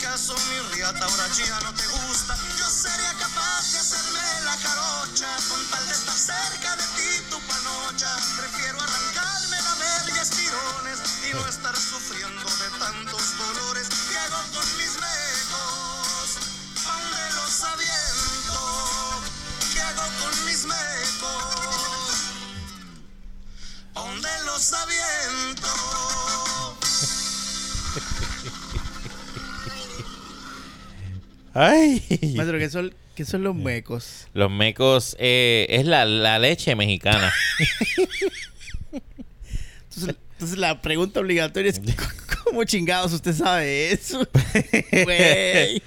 [0.00, 5.28] acaso mi riata ahora ya no te gusta, yo sería capaz de hacerme la jarocha
[5.48, 8.16] con tal de estar cerca de ti tu panocha.
[8.38, 14.66] Prefiero arrancarme la verga estirones y no estar sufriendo de tantos dolores que hago con
[14.78, 16.28] mis mecos.
[16.82, 19.22] Donde los aviento,
[19.72, 22.14] ¿qué hago con mis mecos?
[23.92, 26.09] Donde los aviento.
[31.62, 32.02] Ay.
[32.36, 34.26] Maestro, ¿qué son, qué son los mecos?
[34.32, 37.30] Los mecos eh, es la, la leche mexicana.
[38.92, 41.80] Entonces, entonces la pregunta obligatoria es,
[42.44, 44.26] ¿cómo chingados usted sabe eso?
[45.04, 45.82] Güey.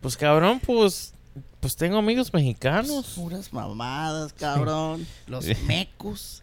[0.00, 1.12] pues cabrón, pues
[1.60, 3.14] pues tengo amigos mexicanos.
[3.16, 5.04] Puras mamadas, cabrón.
[5.26, 6.42] Los mecos.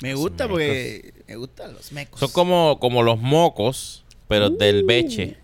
[0.00, 0.48] Me Los gusta mecos.
[0.58, 2.18] porque me gustan los mecos.
[2.20, 4.56] Son como, como los mocos, pero Uh.
[4.56, 5.36] del beche.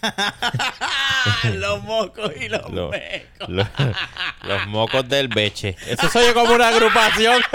[1.54, 3.48] los mocos y los Lo- mecos.
[3.48, 3.66] Los,
[4.42, 5.76] los mocos del beche.
[5.86, 7.42] Eso soy yo como una agrupación.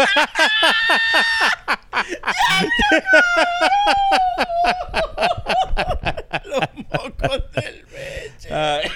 [6.45, 8.53] Los mocos del beche.
[8.53, 8.89] Ay,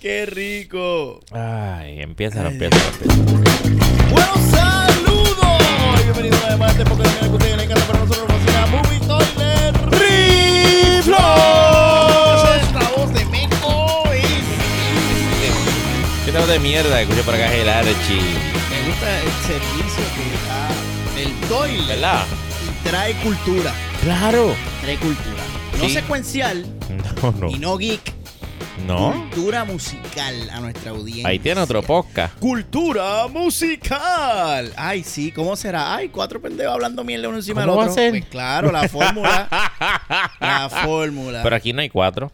[0.00, 1.20] ¡Qué rico!
[1.32, 3.14] Ay, empieza, empieza, empieza.
[4.10, 6.04] ¡Buenos saludos!
[6.04, 9.76] Bienvenidos a este podcast que ustedes les encanta, pero nosotros nos fascina Movie Toilet
[11.06, 12.72] ¡Riflos!
[12.74, 14.24] La voz de Meco es...
[16.24, 18.20] ¿Qué tal de mierda que escucho por acá es el Archie?
[18.70, 21.86] Me gusta el servicio que da el toilet.
[21.86, 22.24] ¿Verdad?
[22.84, 23.72] Y trae cultura.
[24.02, 24.54] Claro.
[24.82, 25.42] Trae cultura.
[25.78, 25.94] No Sí.
[25.94, 26.66] secuencial
[27.22, 27.50] No, no.
[27.50, 28.12] y no geek.
[28.86, 29.12] ¿No?
[29.12, 31.28] Cultura musical a nuestra audiencia.
[31.28, 32.38] Ahí tiene otro podcast.
[32.38, 34.72] Cultura musical.
[34.76, 35.94] Ay, sí, ¿cómo será?
[35.94, 37.90] Ay, cuatro pendejos hablando mierda uno encima del ¿Cómo otro.
[37.90, 38.10] va a ser?
[38.10, 39.48] Pues claro, la fórmula.
[40.40, 41.42] la fórmula.
[41.42, 42.30] Pero aquí no hay cuatro.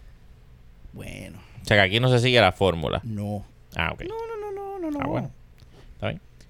[0.92, 3.00] Bueno, O sea que aquí no se sigue la fórmula.
[3.04, 3.44] no.
[3.74, 4.02] Ah, ok.
[4.02, 4.98] No, no, no, no, no, no.
[5.02, 5.30] Ah, bueno.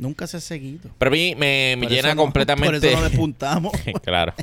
[0.03, 0.91] Nunca se ha seguido.
[0.99, 2.67] Pero a mí me, me llena no- completamente.
[2.81, 3.73] Por eso no despuntamos.
[4.05, 4.35] claro.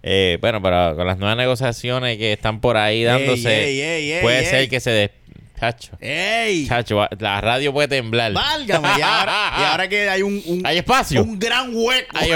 [0.00, 4.22] Eh, bueno, pero con las nuevas negociaciones que están por ahí dándose, Ey, ey, ey,
[4.22, 5.10] puede ser que se des...
[5.58, 5.96] Chacho.
[6.00, 6.66] ¡Ey!
[6.66, 8.32] Chacho, la radio puede temblar.
[8.32, 11.22] Válgame, y ahora, y ahora que hay un, un, Hay espacio.
[11.22, 12.16] un gran hueco.
[12.16, 12.30] Hay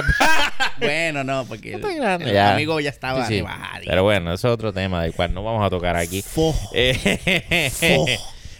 [0.79, 2.53] bueno, no, porque el, el ya.
[2.55, 3.45] amigo ya estaba Sí, sí.
[3.85, 6.23] Pero bueno, eso es otro tema del cual no vamos a tocar aquí.
[6.23, 6.71] Fojo.
[6.75, 8.07] Eh, Fojo.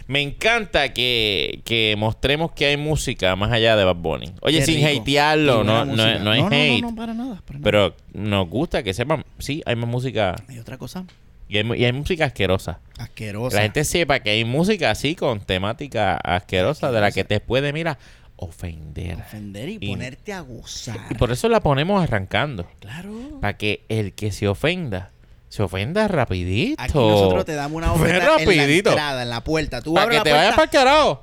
[0.07, 4.33] Me encanta que, que mostremos que hay música más allá de Bad Bunny.
[4.41, 5.01] Oye, Qué sin rico.
[5.01, 6.19] hatearlo, no, no, música.
[6.19, 6.81] no es hate.
[6.81, 7.63] No, no, para nada, para nada.
[7.63, 11.05] Pero nos gusta que sepan, sí, hay más música Hay otra cosa
[11.49, 12.79] y hay, mu- y hay música asquerosa.
[12.97, 13.49] asquerosa.
[13.49, 17.39] Que la gente sepa que hay música así con temática asquerosa de la que te
[17.39, 17.97] puede, mira,
[18.37, 19.15] ofender.
[19.17, 20.97] Ofender y, Y- ponerte a gozar.
[21.09, 22.67] Y por eso la ponemos arrancando.
[22.79, 23.11] Claro.
[23.41, 25.11] Para que el que se ofenda,
[25.49, 26.81] se ofenda rapidito.
[26.81, 29.81] Aquí nosotros te damos una oferta en la entrada, en la puerta.
[29.81, 31.21] Tú Para que la te puerta, vayas para el carajo.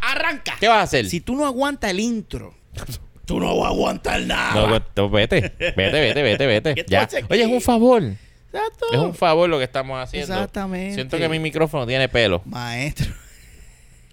[0.00, 0.54] ¡Arranca!
[0.58, 1.06] ¿Qué vas a hacer?
[1.06, 2.54] Si tú no aguantas el intro,
[3.24, 4.54] tú no vas a aguantar nada.
[4.54, 6.74] No, pues, vete, vete, vete, vete, vete.
[6.76, 7.08] ¿Qué tú Ya.
[7.30, 8.02] Oye, es un favor.
[8.02, 8.86] Exacto.
[8.92, 10.34] Es un favor lo que estamos haciendo.
[10.34, 10.94] Exactamente.
[10.94, 12.42] Siento que mi micrófono tiene pelo.
[12.46, 13.12] Maestro.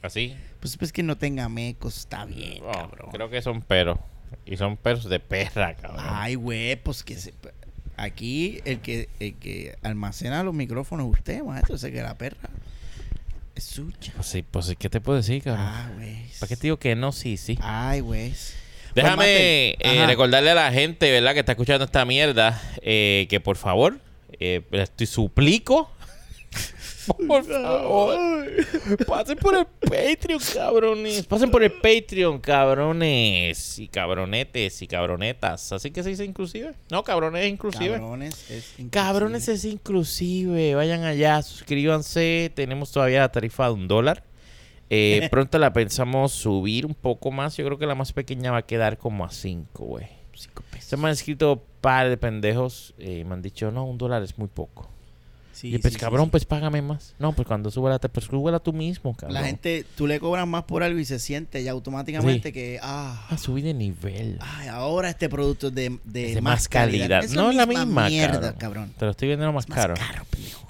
[0.04, 0.36] Así.
[0.60, 3.10] Pues, pues que no tenga mecos, está bien, No, cabrón.
[3.12, 3.98] creo que son pelos.
[4.46, 6.06] Y son pelos de perra, cabrón.
[6.08, 7.34] Ay, güey, pues que se...
[7.98, 11.76] Aquí el que, el que almacena los micrófonos es usted, maestro.
[11.76, 12.50] Ese que la perra
[13.56, 14.14] es suya.
[14.16, 15.66] Pues sí, pues ¿qué te puedo decir, cabrón?
[15.68, 16.26] Ah, güey.
[16.40, 17.12] ¿Para qué te digo que no?
[17.12, 17.58] Sí, sí.
[17.62, 18.34] Ay, güey.
[18.94, 21.34] Déjame eh, recordarle a la gente, ¿verdad?
[21.34, 24.00] Que está escuchando esta mierda, eh, que por favor,
[24.40, 25.92] eh, estoy suplico.
[27.08, 28.48] Por favor.
[29.08, 31.26] Pasen por el Patreon, cabrones.
[31.26, 33.80] Pasen por el Patreon, cabrones.
[33.80, 35.72] Y cabronetes y cabronetas.
[35.72, 36.74] Así que se dice inclusive.
[36.92, 38.00] No, cabrones es inclusive.
[38.00, 38.90] Cabrones es inclusive.
[38.90, 40.76] Cabrones es inclusive.
[40.76, 42.52] Vayan allá, suscríbanse.
[42.56, 44.24] Tenemos todavía la tarifa de un dólar.
[44.90, 47.58] Eh, pronto la pensamos subir un poco más.
[47.58, 50.08] Yo creo que la más pequeña va a quedar como a 5, güey.
[50.34, 50.90] Cinco pesos.
[50.90, 54.22] Se me han escrito un par de pendejos y me han dicho, no, un dólar
[54.24, 54.90] es muy poco.
[55.58, 56.32] Sí, y pues, sí, cabrón, sí.
[56.32, 57.16] pues págame más.
[57.18, 59.34] No, pues cuando suba la pues súbela tú mismo, cabrón.
[59.34, 63.26] La gente, tú le cobras más por algo y se siente ya automáticamente que, ah,
[63.30, 64.38] Ah, subí de nivel.
[64.40, 67.24] ay, ahora este producto es de, de Es de más, más calidad.
[67.24, 68.56] Es No es la misma, mierda, cabrón.
[68.60, 68.94] cabrón.
[69.00, 69.94] Te lo estoy vendiendo más Es más caro.
[69.96, 70.24] caro,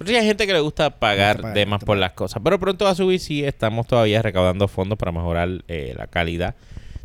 [0.06, 2.40] hay gente que le gusta pagar pagar, de más por las cosas.
[2.42, 3.44] Pero pronto va a subir, sí.
[3.44, 6.54] Estamos todavía recaudando fondos para mejorar eh, la calidad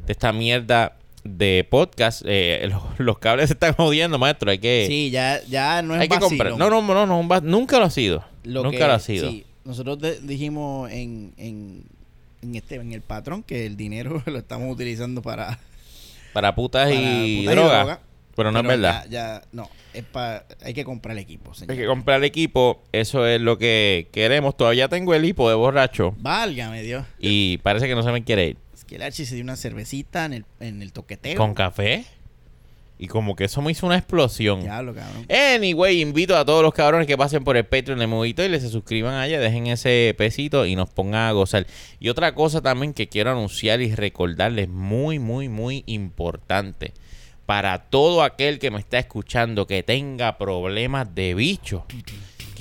[0.06, 2.22] de esta mierda de podcast.
[2.26, 4.52] Eh, los, los cables se están jodiendo, maestro.
[4.52, 6.58] Hay que, Sí, ya, ya no es hay que comprar.
[6.58, 8.24] No, no, no, no, va- nunca lo ha sido.
[8.44, 9.30] Lo nunca que- lo ha sido.
[9.30, 9.98] sí, nosotros
[10.28, 11.84] dijimos en, en,
[12.42, 15.60] en este en el patrón que el dinero lo estamos utilizando para,
[16.34, 18.00] Para putas para y putas droga.
[18.36, 19.04] Pero no es verdad.
[19.06, 21.72] Ya, ya- no, es pa- hay que comprar el equipo, señor.
[21.74, 22.82] Hay que comprar equipo.
[22.92, 24.58] Eso es lo que queremos.
[24.58, 26.16] Todavía tengo el hipo de borracho.
[26.18, 27.06] Válgame Dios.
[27.20, 28.58] Y parece que no se me quiere ir.
[28.94, 31.36] Que el Archie se dio una cervecita en el, en el toqueteo.
[31.36, 32.06] Con café.
[33.00, 34.62] Y como que eso me hizo una explosión.
[34.62, 35.26] Diablo, cabrón.
[35.32, 38.62] Anyway, invito a todos los cabrones que pasen por el Patreon de Movito y les
[38.62, 41.66] se suscriban allá, dejen ese pesito y nos pongan a gozar.
[42.00, 46.94] Y otra cosa también que quiero anunciar y recordarles muy, muy, muy importante.
[47.48, 51.82] Para todo aquel que me está escuchando que tenga problemas de bichos,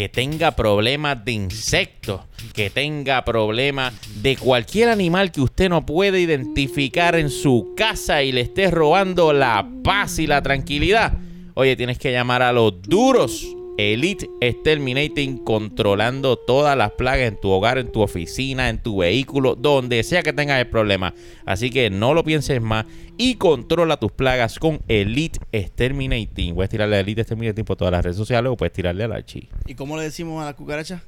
[0.03, 2.23] que tenga problemas de insectos,
[2.55, 8.33] que tenga problemas de cualquier animal que usted no puede identificar en su casa y
[8.33, 11.13] le esté robando la paz y la tranquilidad.
[11.55, 13.47] Oye, tienes que llamar a los duros.
[13.79, 19.55] Elite Exterminating controlando todas las plagas en tu hogar, en tu oficina, en tu vehículo,
[19.55, 21.15] donde sea que tengas el problema.
[21.47, 22.87] Así que no lo pienses más
[23.17, 26.55] y controla tus plagas con Elite Exterminating.
[26.55, 29.49] Puedes tirarle a Elite Exterminating por todas las redes sociales o puedes tirarle al archivo.
[29.67, 31.03] ¿Y cómo le decimos a la cucaracha?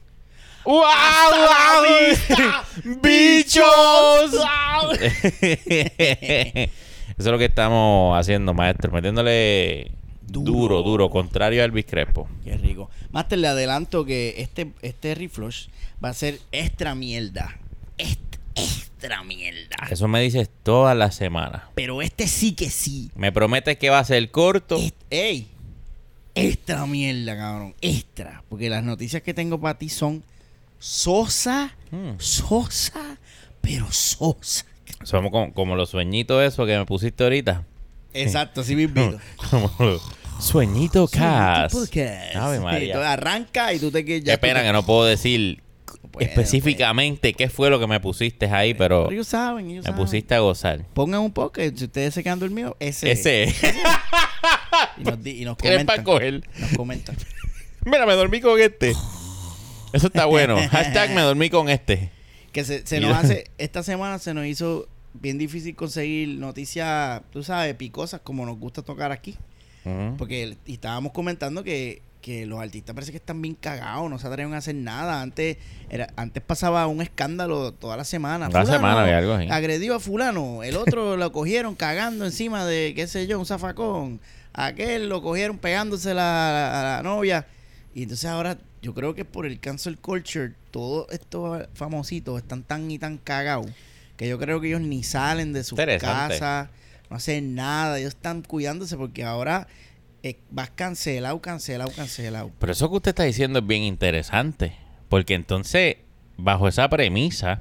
[0.64, 0.82] ¡Wow!
[3.02, 3.64] ¡Bichos!
[7.16, 8.90] Eso es lo que estamos haciendo, maestro.
[8.90, 9.92] Metiéndole
[10.26, 10.82] duro, Duro.
[10.82, 12.28] duro, contrario a Elvis Crespo.
[12.44, 12.90] Qué rico.
[13.12, 15.68] Master, le adelanto que este, este reflush
[16.04, 17.56] va a ser extra mierda.
[18.56, 19.76] Extra mierda.
[19.90, 21.62] Eso me dices todas las semanas.
[21.74, 23.10] Pero este sí que sí.
[23.16, 24.76] Me prometes que va a ser corto.
[24.76, 25.48] Est- ¡Ey!
[26.34, 27.74] Extra mierda, cabrón.
[27.80, 28.42] Extra.
[28.48, 30.22] Porque las noticias que tengo para ti son
[30.78, 32.14] sosa, Mm.
[32.18, 33.18] sosa,
[33.60, 34.64] pero sosa.
[35.04, 37.64] Somos como, como los sueñitos esos que me pusiste ahorita.
[38.14, 39.14] Exacto, así mismo.
[40.40, 41.74] Sueñito Cast.
[42.34, 43.12] Ave María.
[43.12, 45.62] arranca y tú te quedas Qué pena que no puedo decir
[46.18, 50.04] específicamente qué fue lo que me pusiste ahí, pero Pero ellos saben, ellos me saben.
[50.04, 50.84] pusiste a gozar.
[50.94, 53.10] Pongan un podcast, si ustedes se quedan dormidos, ese.
[53.12, 53.54] Ese.
[54.98, 55.86] Y nos, di- y nos ¿Tienes comentan.
[55.86, 56.42] para coger?
[56.58, 57.16] Nos comentan.
[57.84, 58.90] Mira, me dormí con este.
[59.92, 60.56] Eso está bueno.
[60.70, 62.10] Hashtag me dormí con este.
[62.52, 67.42] Que se, se nos hace, esta semana se nos hizo bien difícil conseguir noticias, tú
[67.42, 69.36] sabes, picosas como nos gusta tocar aquí.
[70.16, 74.26] Porque y estábamos comentando que, que los artistas parece que están bien cagados, no se
[74.26, 75.20] atreven a hacer nada.
[75.20, 75.58] Antes
[75.90, 78.46] era antes pasaba un escándalo toda la semana.
[78.46, 79.46] Fulano semana había algo así.
[79.50, 84.20] Agredió a fulano, el otro lo cogieron cagando encima de, qué sé yo, un zafacón.
[84.54, 87.46] Aquel lo cogieron pegándose la, a la novia.
[87.94, 92.90] Y entonces ahora yo creo que por el cancel culture todos estos famositos están tan
[92.90, 93.70] y tan cagados
[94.16, 96.68] que yo creo que ellos ni salen de sus casas,
[97.10, 99.66] no hacen nada, ellos están cuidándose porque ahora
[100.22, 102.50] eh, vas cancelado, cancelado, cancelado.
[102.58, 104.76] Pero eso que usted está diciendo es bien interesante.
[105.08, 105.96] Porque entonces,
[106.36, 107.60] bajo esa premisa,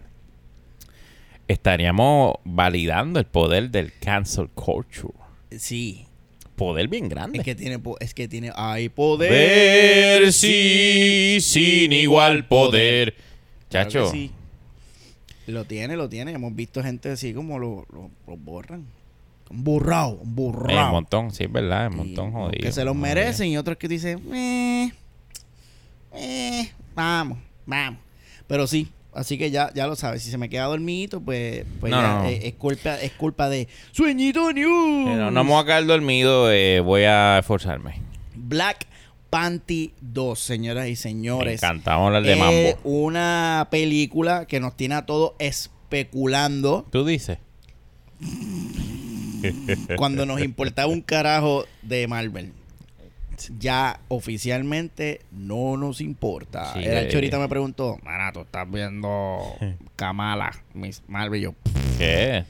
[1.47, 5.13] estaríamos validando el poder del cancel culture.
[5.57, 6.07] Sí,
[6.55, 7.39] Poder bien grande.
[7.39, 9.31] es que tiene, es que tiene, hay poder.
[9.31, 13.15] Ver sí, sin igual poder.
[13.69, 14.31] Claro Chacho, sí.
[15.47, 16.31] Lo tiene, lo tiene.
[16.31, 18.85] Hemos visto gente así como lo, lo, lo borran.
[19.49, 20.91] Un burrao, un hay un burrao.
[20.91, 22.61] montón, sí, es verdad, un montón jodido.
[22.63, 24.91] Que se los merecen y otros que dicen, eh,
[26.13, 27.99] eh, vamos, vamos.
[28.47, 30.23] Pero sí, así que ya, ya lo sabes.
[30.23, 32.29] Si se me queda dormidito, pues, pues No, ya, no, no.
[32.29, 35.09] eh, Es, culpa, es culpa de Sueñito News.
[35.09, 38.01] Eh, no, no me voy a quedar dormido, eh, voy a esforzarme.
[38.35, 38.87] Black
[39.33, 41.63] Panty 2, señoras y Me señores.
[41.63, 42.79] encanta, vamos a hablar de Es mambo.
[42.83, 47.39] una película que nos tiene a todos especulando ¿Tú dices?
[49.97, 52.53] cuando nos importaba un carajo de Marvel.
[53.57, 56.71] Ya oficialmente no nos importa.
[56.73, 57.09] Sí, el eh.
[57.11, 59.39] ahorita me preguntó, Mana, tú estás viendo
[59.95, 61.41] Kamala, Miss Marvel.
[61.41, 61.55] Yo,
[61.97, 62.45] ¿Qué?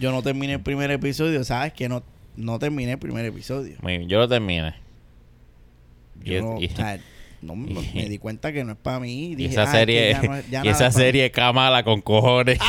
[0.00, 1.72] yo no terminé el primer episodio, ¿sabes?
[1.74, 2.02] Que no,
[2.34, 3.76] no terminé el primer episodio.
[4.08, 4.87] Yo lo terminé.
[6.24, 6.98] Yo Y- no, y- o sea,
[7.42, 9.32] no me, me di cuenta que no es para mí.
[9.32, 11.04] Y Dije, esa "Ah, es que serie, ya no- ya y esa es pa' mí".
[11.04, 12.58] serie Kamala con cojones.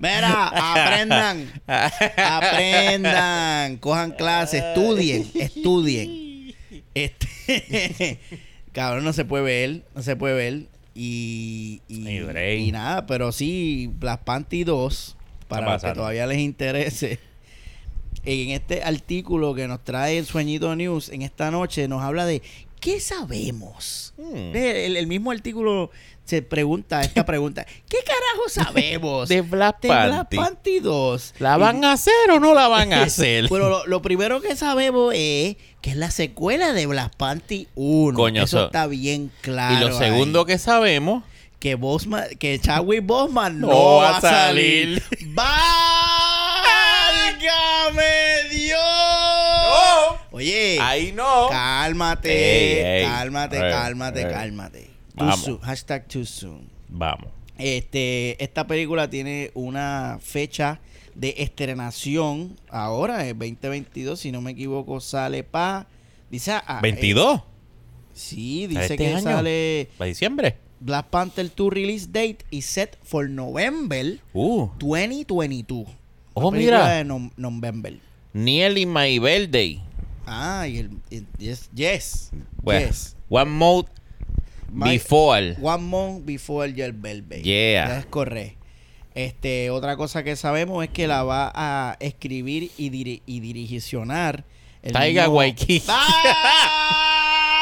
[0.00, 1.50] Mira, aprendan.
[2.16, 3.76] aprendan.
[3.78, 4.62] Cojan clases.
[4.62, 5.30] Estudien.
[5.34, 6.54] Estudien.
[6.94, 8.18] Este,
[8.72, 9.82] cabrón, no se puede ver.
[9.94, 10.66] No se puede ver.
[10.94, 12.68] Y, y, Bray.
[12.68, 15.16] y nada, pero sí, Black Panty 2,
[15.48, 17.18] para los que todavía les interese.
[18.24, 22.42] En este artículo que nos trae el Sueñito News en esta noche, nos habla de
[22.80, 24.14] ¿qué sabemos?
[24.16, 24.54] Hmm.
[24.56, 25.90] El, el mismo artículo
[26.24, 27.66] se pregunta esta pregunta.
[27.88, 30.36] ¿Qué carajo sabemos De Black de Black Panty.
[30.36, 31.34] Panty 2?
[31.38, 33.46] ¿La Y- van a hacer o no la van a hacer?
[33.50, 38.16] Pero lo, lo primero que sabemos es que es la secuela de Black Panty 1.
[38.16, 39.76] Coño, Eso so- está bien claro.
[39.86, 40.46] y lo segundo ahí.
[40.46, 41.24] que sabemos,
[41.58, 45.02] que Bosman, que Chadwick Bosman no, No va a salir.
[45.02, 45.28] salir.
[47.44, 48.78] ¡Válgame Dios!
[50.30, 51.48] Oye, Ahí no.
[51.50, 53.06] cálmate, Ey, ey.
[53.08, 54.90] cálmate, Ey, cálmate, cálmate.
[55.16, 55.58] Too soon.
[55.60, 56.68] Hashtag too soon.
[56.88, 57.28] Vamos.
[57.58, 60.80] Este, esta película tiene una fecha
[61.14, 65.86] de estrenación ahora, el 2022, si no me equivoco, sale para...
[66.30, 66.52] Dice...
[66.52, 67.42] ah, eh, ¿22?
[68.12, 69.22] sí, ¿Para dice este que año?
[69.22, 70.56] sale ¿Para diciembre?
[70.80, 74.68] Black Panther 2 release date y set for November Uh.
[74.78, 75.86] 2022.
[76.34, 76.88] Oh, mira.
[76.96, 77.94] de no- November.
[78.32, 79.80] Nearly My Birthday.
[80.26, 80.90] Ah, y el...
[81.10, 82.30] y- yes, yes,
[82.66, 83.16] yes.
[83.28, 83.88] One Month
[84.72, 85.56] My- Before.
[85.62, 87.42] One month before your birthday.
[87.42, 87.88] Yeah.
[87.88, 88.58] Ya es correcto.
[89.14, 94.42] Este, otra cosa que sabemos es que la va a escribir y, diri- y dirigionar
[94.82, 95.84] el Taiga mismo- Waititi.
[95.88, 96.90] ¡Ah!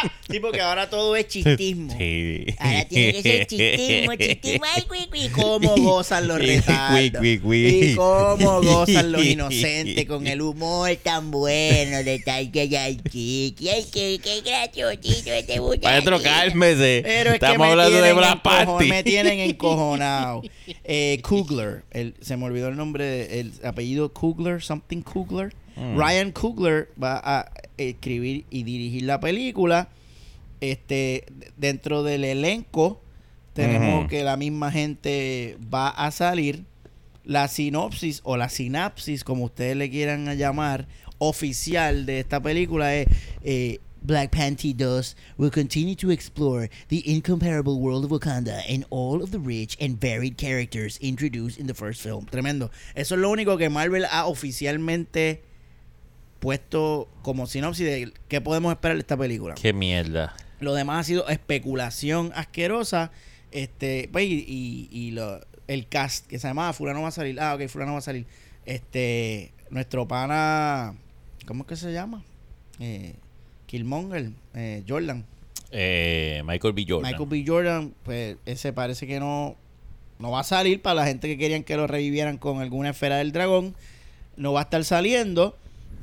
[0.32, 1.94] Sí, porque ahora todo es chistismo.
[1.98, 2.46] Sí.
[2.58, 4.64] Ahora tiene que ser chistismo, chistismo.
[4.74, 5.28] Ay, cui, cui.
[5.28, 7.20] cómo gozan los retardos.
[7.42, 7.66] cui.
[7.66, 13.68] Y cómo gozan los inocentes con el humor tan bueno de Taika Waititi.
[13.68, 15.82] Ay, qué, qué graciosito este muchacho.
[15.88, 17.00] Maestro, cálmese.
[17.04, 18.88] Pero es Estamos que hablando de Black Party.
[18.88, 20.42] Me tienen encojonado.
[20.84, 21.82] Eh, Kugler.
[21.90, 25.52] el- se me olvidó el nombre, el apellido Kugler, something Kugler.
[25.76, 25.96] Mm.
[25.96, 29.88] Ryan Kugler va a escribir y dirigir la película.
[30.60, 31.24] Este,
[31.56, 33.02] dentro del elenco
[33.52, 36.64] tenemos que la misma gente va a salir.
[37.24, 40.88] La sinopsis o la sinapsis, como ustedes le quieran llamar,
[41.18, 43.06] oficial de esta película es
[43.44, 49.22] eh, Black Panther 2 will continue to explore the incomparable world of Wakanda and all
[49.22, 52.26] of the rich and varied characters introduced in the first film.
[52.26, 52.70] Tremendo.
[52.96, 55.42] Eso es lo único que Marvel ha oficialmente
[56.42, 59.54] puesto como sinopsis de qué podemos esperar de esta película.
[59.54, 60.34] Qué mierda.
[60.58, 63.12] Lo demás ha sido especulación asquerosa.
[63.52, 67.38] Este, pues, y, y- y lo- el cast que se llamaba Fulano va a salir.
[67.40, 68.26] Ah, ok, Fulano va a salir.
[68.66, 70.96] Este, nuestro pana,
[71.46, 72.24] ¿cómo es que se llama?
[72.80, 73.14] Eh,
[73.66, 75.24] Killmonger, eh, Jordan.
[75.70, 76.84] Eh, Michael B.
[76.88, 77.08] Jordan.
[77.12, 77.44] Michael B.
[77.46, 79.54] Jordan, pues ese parece que no,
[80.18, 83.18] no va a salir para la gente que querían que lo revivieran con alguna esfera
[83.18, 83.76] del dragón.
[84.36, 85.56] No va a estar saliendo.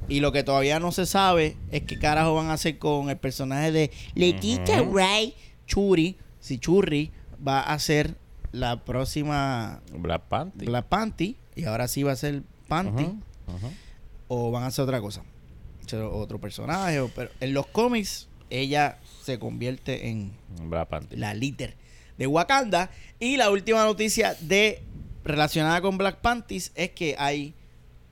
[0.10, 3.18] Y lo que todavía no se sabe es qué carajo van a hacer con el
[3.18, 4.92] personaje de Leticia Ujú.
[4.94, 5.36] Wright,
[5.68, 7.12] Churi, si Churri
[7.48, 8.16] va a ser
[8.51, 10.68] la próxima Black Panther.
[10.68, 11.38] Black Panty.
[11.56, 13.08] Y ahora sí va a ser Panty.
[14.28, 15.24] O van a hacer otra cosa.
[15.86, 17.00] Ser Otro personaje.
[17.00, 20.32] o- pero en los cómics, ella se convierte en
[20.66, 21.20] Black Panther.
[21.20, 21.75] la líder
[22.18, 22.89] de Wakanda.
[23.20, 24.82] Y la última noticia de
[25.24, 27.54] relacionada con Black Panties es que hay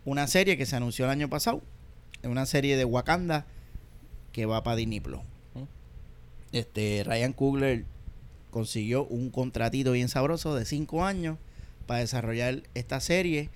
[0.06, 1.62] una serie que se anunció el año pasado.
[2.29, 3.46] Una serie de Wakanda
[4.31, 5.22] que va para Disney Plus.
[6.51, 7.86] Este, Ryan Coogler
[8.51, 11.38] consiguió un contratito bien sabroso de cinco años
[11.86, 13.50] para desarrollar esta serie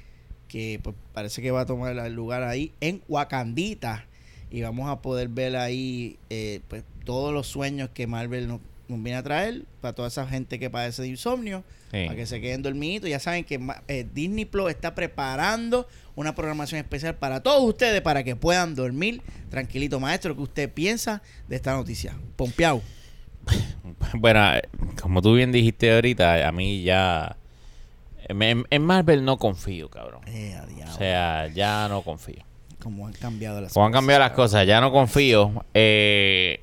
[0.47, 4.05] que pues, parece que va a tomar el lugar ahí en Wakandita
[4.49, 8.59] y vamos a poder ver ahí eh, pues, todos los sueños que Marvel nos,
[8.89, 12.05] nos viene a traer para toda esa gente que padece de insomnio Sí.
[12.05, 13.59] para que se queden dormiditos ya saben que
[13.89, 19.21] eh, Disney Plus está preparando una programación especial para todos ustedes para que puedan dormir
[19.49, 22.15] tranquilito maestro ¿qué usted piensa de esta noticia?
[22.35, 22.81] Pompeado
[24.13, 24.61] Bueno, eh,
[25.01, 27.37] como tú bien dijiste ahorita, a mí ya...
[28.27, 30.21] En, en Marvel no confío, cabrón.
[30.27, 30.55] Eh.
[30.87, 32.43] O sea, ya no confío.
[32.79, 35.65] como han cambiado las Como han cambiado las cosas, ya no confío.
[35.73, 36.61] Eh,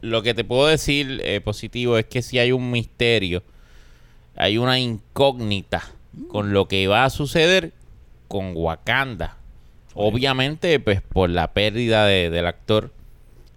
[0.00, 3.42] lo que te puedo decir eh, positivo es que si hay un misterio,
[4.34, 5.84] hay una incógnita
[6.28, 7.72] con lo que va a suceder
[8.28, 9.36] con Wakanda.
[9.94, 12.92] Obviamente, pues por la pérdida de- del actor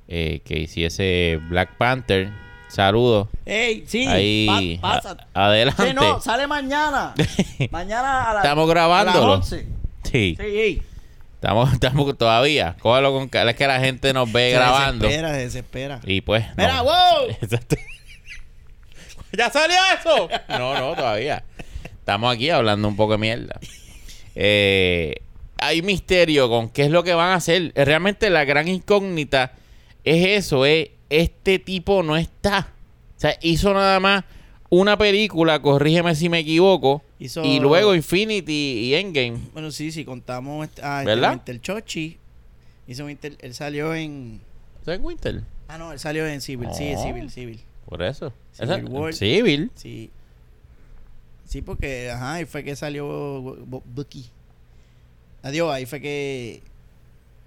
[0.07, 2.31] eh, que hiciese Black Panther.
[2.69, 3.27] Saludos.
[3.45, 3.83] ¡Ey!
[3.87, 5.27] Sí, Ahí, pa- pasa.
[5.33, 5.87] adelante.
[5.87, 7.13] Sí, no, sale mañana.
[7.71, 9.37] mañana a las Estamos a grabándolo.
[9.37, 9.67] las 11.
[10.03, 10.81] Sí, Sí,
[11.35, 12.75] estamos, estamos todavía.
[12.79, 13.51] Cógalo con calma.
[13.51, 15.05] Es que la gente nos ve Se grabando.
[15.07, 15.99] desespera, se desespera.
[16.05, 16.45] Y pues.
[16.57, 16.83] Mira, no.
[16.85, 16.93] wow.
[19.37, 20.29] ¿Ya salió eso?
[20.49, 21.43] No, no, todavía.
[21.83, 23.59] Estamos aquí hablando un poco de mierda.
[24.41, 25.15] Eh,
[25.57, 27.73] hay misterio con qué es lo que van a hacer.
[27.75, 29.51] Realmente la gran incógnita
[30.05, 32.71] es eso, es este tipo no está.
[33.17, 34.23] O sea, hizo nada más
[34.69, 38.53] una película, corrígeme si me equivoco, Hizo- y luego Infinity
[38.87, 39.39] y Endgame.
[39.51, 41.31] Bueno, sí, sí, contamos este, ah, este ¿Verdad?
[41.31, 42.17] Winter Chochi.
[42.87, 44.39] Hizo Winter, él salió en...
[44.81, 45.41] ¿Eso es Winter?
[45.67, 46.69] Ah, no, él salió en Civil.
[46.73, 47.03] Sí, Oh.
[47.03, 47.59] Civil, Civil.
[47.85, 48.31] Por eso.
[48.53, 49.13] Civil Esa- War.
[49.13, 49.71] Civil.
[49.75, 50.09] Sí.
[51.49, 53.07] Sí, porque, ajá, ahí fue que salió
[53.41, 54.29] Bu- Bu- Bucky.
[55.41, 56.61] Adiós, ahí fue que...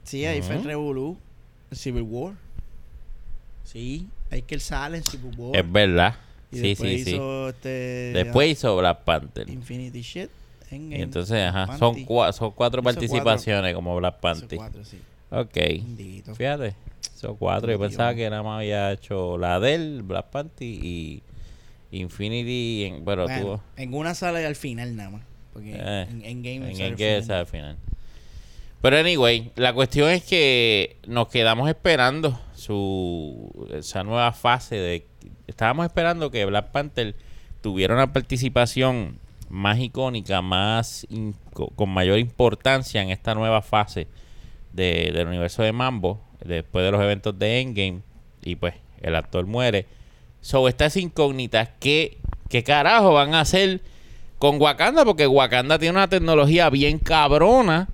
[0.02, 0.68] Sí, ahí fue el Ujú.
[0.68, 1.16] Revolu.
[1.70, 2.34] Civil War.
[3.64, 5.56] Sí, ahí que él sale en Civil War.
[5.56, 6.16] Es verdad.
[6.50, 7.10] Y Sí, después sí, sí.
[7.12, 7.68] hizo este.
[8.12, 9.48] Después hizo Black Panther.
[9.48, 10.30] Infinity Shit.
[10.70, 14.58] Endgame, Y entonces, ajá, son, cua- son cuatro participaciones como Black Panther.
[14.58, 14.98] cuatro, sí.
[15.30, 15.54] Ok.
[15.54, 16.34] Bendito.
[16.34, 16.74] Fíjate,
[17.14, 17.70] son cuatro.
[17.70, 21.22] Yo pensaba que nada más había hecho la del Black Panther y
[21.92, 22.84] Infinity.
[22.84, 23.62] En, pero Bueno, tuvo.
[23.76, 25.22] en una sala y al final nada más.
[25.52, 27.38] Porque Eh, en Endgame En el al que final.
[27.40, 27.76] al final.
[28.80, 35.06] Pero anyway, la cuestión es que nos quedamos esperando su esa nueva fase de
[35.46, 37.14] estábamos esperando que Black Panther
[37.60, 39.18] tuviera una participación
[39.50, 44.08] más icónica, más in- con mayor importancia en esta nueva fase
[44.72, 48.00] de- del universo de Mambo después de los eventos de Endgame
[48.42, 49.86] y pues el actor muere.
[50.42, 52.18] So estas incógnitas, ¿qué,
[52.50, 53.80] qué carajo van a hacer
[54.38, 55.04] con Wakanda?
[55.04, 57.88] Porque Wakanda tiene una tecnología bien cabrona.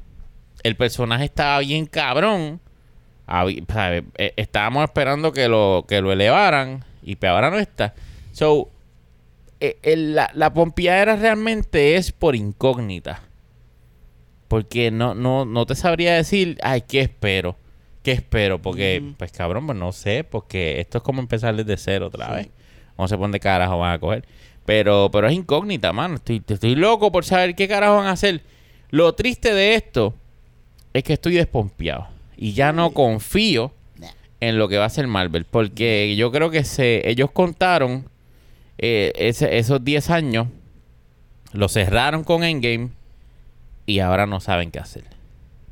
[0.65, 2.61] El personaje estaba bien cabrón.
[3.47, 7.95] Eh, Estábamos esperando que lo, que lo elevaran y pues ahora no está.
[8.33, 8.71] So,
[9.61, 13.21] eh, el- la, la pompeadera realmente es por incógnita.
[14.49, 17.57] Porque no, no, no te sabría decir, ay, ¿qué espero?
[18.03, 18.61] ¿Qué espero?
[18.63, 22.33] Porque, pues cabrón, pues no sé, porque esto es como empezar desde cero otra Sí.
[22.35, 22.49] vez.
[22.97, 24.25] No sé por dónde carajo van a coger.
[24.65, 26.17] Pero, pero es incógnita, mano.
[26.17, 28.43] Estoy, estoy loco por saber qué carajo van a hacer.
[28.91, 30.15] Lo triste de esto
[30.93, 32.09] es que estoy despompeado.
[32.37, 33.73] Y ya no confío
[34.41, 35.45] en lo que va a hacer Marvel.
[35.45, 38.09] Porque yo creo que se, ellos contaron
[38.79, 40.47] eh, ese- esos 10 años,
[41.53, 42.91] lo cerraron con Endgame
[43.87, 45.05] y ahora no saben qué hacer.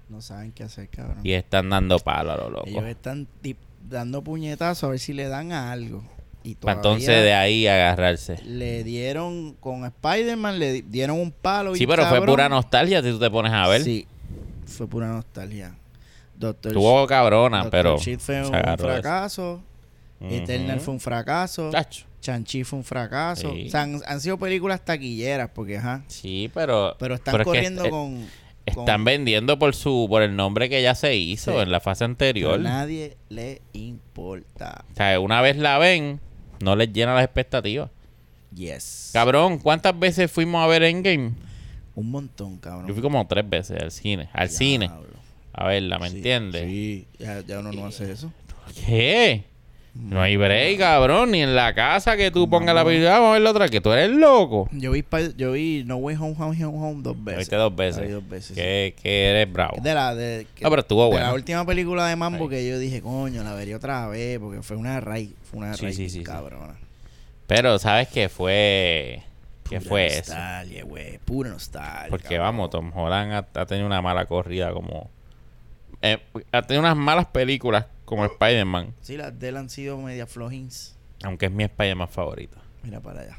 [0.09, 1.21] No saben qué hacer, cabrón.
[1.25, 2.67] Y están dando palo a lo loco.
[2.69, 3.27] Ellos están
[3.89, 6.03] dando puñetazos a ver si le dan a algo.
[6.45, 8.41] Y entonces de ahí agarrarse.
[8.45, 11.75] le dieron con Spider-Man, le di- dieron un palo.
[11.75, 13.83] Sí, pero fue pura nostalgia si tú te pones a ver.
[13.83, 14.07] Sí,
[14.65, 15.75] fue pura nostalgia.
[16.37, 17.99] Doctor Tuvo cabrona, Doctor pero.
[17.99, 19.61] Shit fue un fracaso.
[20.21, 20.85] Eternal Ujú.
[20.85, 21.71] fue un fracaso.
[21.73, 22.05] Chacho.
[22.21, 23.53] Chanchi fue un fracaso.
[23.53, 23.67] Sí.
[23.67, 26.05] O sea, han, han sido películas taquilleras porque, ajá.
[26.07, 26.95] Sí, pero.
[26.99, 28.27] Pero están pero es que corriendo con,
[28.67, 31.59] Están vendiendo por su por el nombre que ya se hizo Sí.
[31.59, 32.61] en la fase pero anterior.
[32.61, 34.85] nadie le importa.
[34.93, 36.21] O sea, una vez la ven,
[36.61, 37.91] no les llena las expectativas.
[38.55, 39.11] Yes.
[39.13, 41.33] Cabrón, ¿cuántas veces fuimos a ver Endgame?
[41.95, 42.87] Un montón, cabrón.
[42.89, 44.29] Yo fui como tres veces al cine.
[44.33, 44.91] Al cine.
[45.53, 46.65] A verla, ¿me Sí, entiendes?
[46.69, 48.31] Sí, ya, ya uno no hace eso.
[48.85, 49.45] ¿Qué?
[50.03, 51.33] No hay break, cabrón.
[51.33, 53.11] Ni en la casa que tú pongas la película.
[53.13, 53.69] Vamos a ver la otra.
[53.69, 54.69] Que tú eres loco.
[54.73, 57.39] Yo vi, pa- yo vi No Way Home, Home, Home, Home dos veces.
[57.41, 58.07] viste dos La veces.
[58.07, 58.57] vi dos veces.
[58.57, 59.79] Que, que eres bravo.
[59.83, 62.79] De la, de, que- No, pero estuvo de la última película de Mambo que yo
[62.79, 66.09] dije, coño, la vería otra vez porque fue una raíz, fue una Sí, raíz sí,
[66.09, 66.25] sí, sí.
[66.25, 66.75] cabrona.
[67.47, 69.23] Pero, ¿sabes qué fue?
[69.69, 70.19] ¿Qué Pura fue eso?
[70.33, 72.07] nostalgia, güey, pura nostalgia.
[72.11, 72.45] Porque cabrón.
[72.45, 75.11] vamos, Tom Holland ha, ha tenido una mala corrida como...
[76.03, 76.19] eh,
[76.53, 78.95] ha tenido unas malas películas como Spider-Man.
[79.03, 80.97] Sí, las de él han sido media flojins.
[81.23, 82.57] Aunque es mi Spider-Man favorito.
[82.83, 83.37] Mira para allá.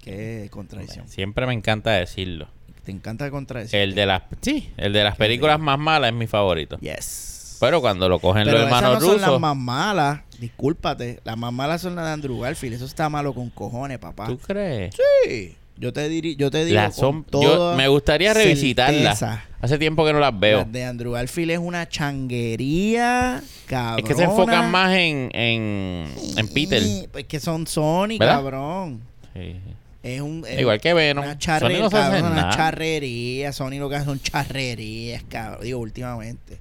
[0.00, 1.08] Qué contradicción.
[1.08, 2.48] Siempre me encanta decirlo.
[2.84, 3.82] Te encanta la contradicción.
[3.82, 4.22] El de las...
[4.40, 6.78] Sí, el de las películas más malas es mi favorito.
[6.78, 7.58] Yes.
[7.60, 9.40] Pero cuando lo cogen Pero los esas hermanos no son las rusos...
[9.40, 10.20] más malas.
[10.38, 11.20] Discúlpate.
[11.24, 12.76] Las más malas son las de Andrew Garfield.
[12.76, 14.26] Eso está malo con cojones, papá.
[14.26, 14.94] ¿Tú crees?
[14.94, 15.56] Sí.
[15.80, 19.24] Yo te, diri yo te digo Las con son, yo me gustaría revisitarlas.
[19.60, 20.58] Hace tiempo que no las veo.
[20.58, 23.98] Las de Andrew Garfield es una changuería, cabrón.
[23.98, 26.82] Es que se enfocan más en, en, en Peter.
[26.82, 28.36] Es que son Sony, ¿Verdad?
[28.36, 29.00] cabrón.
[29.34, 29.56] Sí.
[30.02, 30.44] Es un...
[30.48, 31.24] es Igual que Venom.
[31.24, 32.56] Una charrería, no cabrón, una nada.
[32.56, 33.52] charrería.
[33.52, 35.62] Sony lo que hace son charrerías, cabrón.
[35.62, 36.58] Digo, últimamente.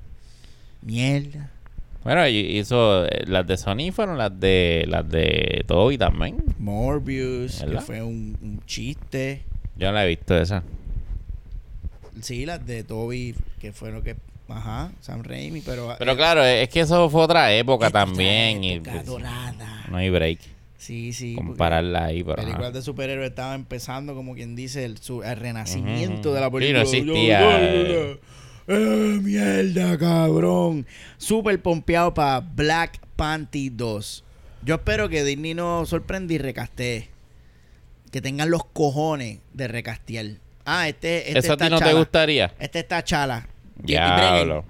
[0.82, 1.52] Mierda.
[2.08, 6.38] Bueno, y- hizo eh, las de Sony fueron las de las de Toby también.
[6.58, 7.84] Morbius, que ¿Verdad?
[7.84, 9.44] fue un, un chiste.
[9.76, 10.64] Yo no la he visto esa.
[12.22, 14.16] Sí, las de Toby, que fue lo que...
[14.48, 15.94] Ajá, Sam Raimi, pero...
[16.00, 19.84] Pero eh, claro, es que eso fue otra época también y época pues, dorada.
[19.92, 20.40] no hay break
[20.78, 21.36] Sí, sí.
[21.36, 26.30] compararla ahí, pero películas de superhéroes estaban empezando, como quien dice, el, su- el renacimiento
[26.30, 26.36] Ujú.
[26.36, 26.78] de la Sí, película.
[26.80, 28.20] no existía, eh.
[28.68, 30.86] ¡Eh, mierda, cabrón!
[31.18, 34.24] Súper pompeado para Black Panther 2.
[34.64, 37.10] Yo espero que Disney no sorprenda y recastee.
[38.12, 40.26] Que tengan los cojones de recastear.
[40.66, 42.54] Ah, este, este ¿Eso a ti no te gustaría?
[42.60, 43.48] Este está chala.
[43.84, 44.66] Y Diablo.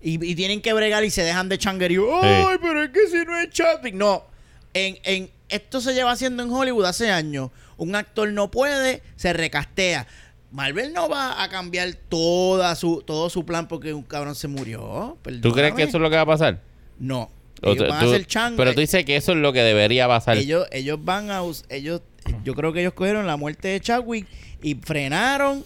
[0.00, 2.22] Y, y tienen que bregar y se dejan de changuerío.
[2.22, 3.94] Ay, pero es que si no es Chadwick.
[3.94, 4.24] No.
[4.72, 7.50] En, en, esto se lleva haciendo en Hollywood hace años.
[7.76, 10.06] Un actor no puede, se recastea.
[10.52, 15.16] Marvel no va a cambiar toda su, todo su plan porque un cabrón se murió.
[15.40, 16.60] ¿Tú crees que eso es lo que va a pasar?
[16.98, 17.30] No.
[17.62, 18.56] Ellos tú- van a hacer chango.
[18.56, 20.36] pero tú dices que eso es lo que debería pasar.
[20.36, 21.40] ellos, ellos van a...
[21.70, 22.02] Ellos,
[22.44, 24.26] yo creo que ellos cogieron la muerte de Chadwick
[24.62, 25.64] y frenaron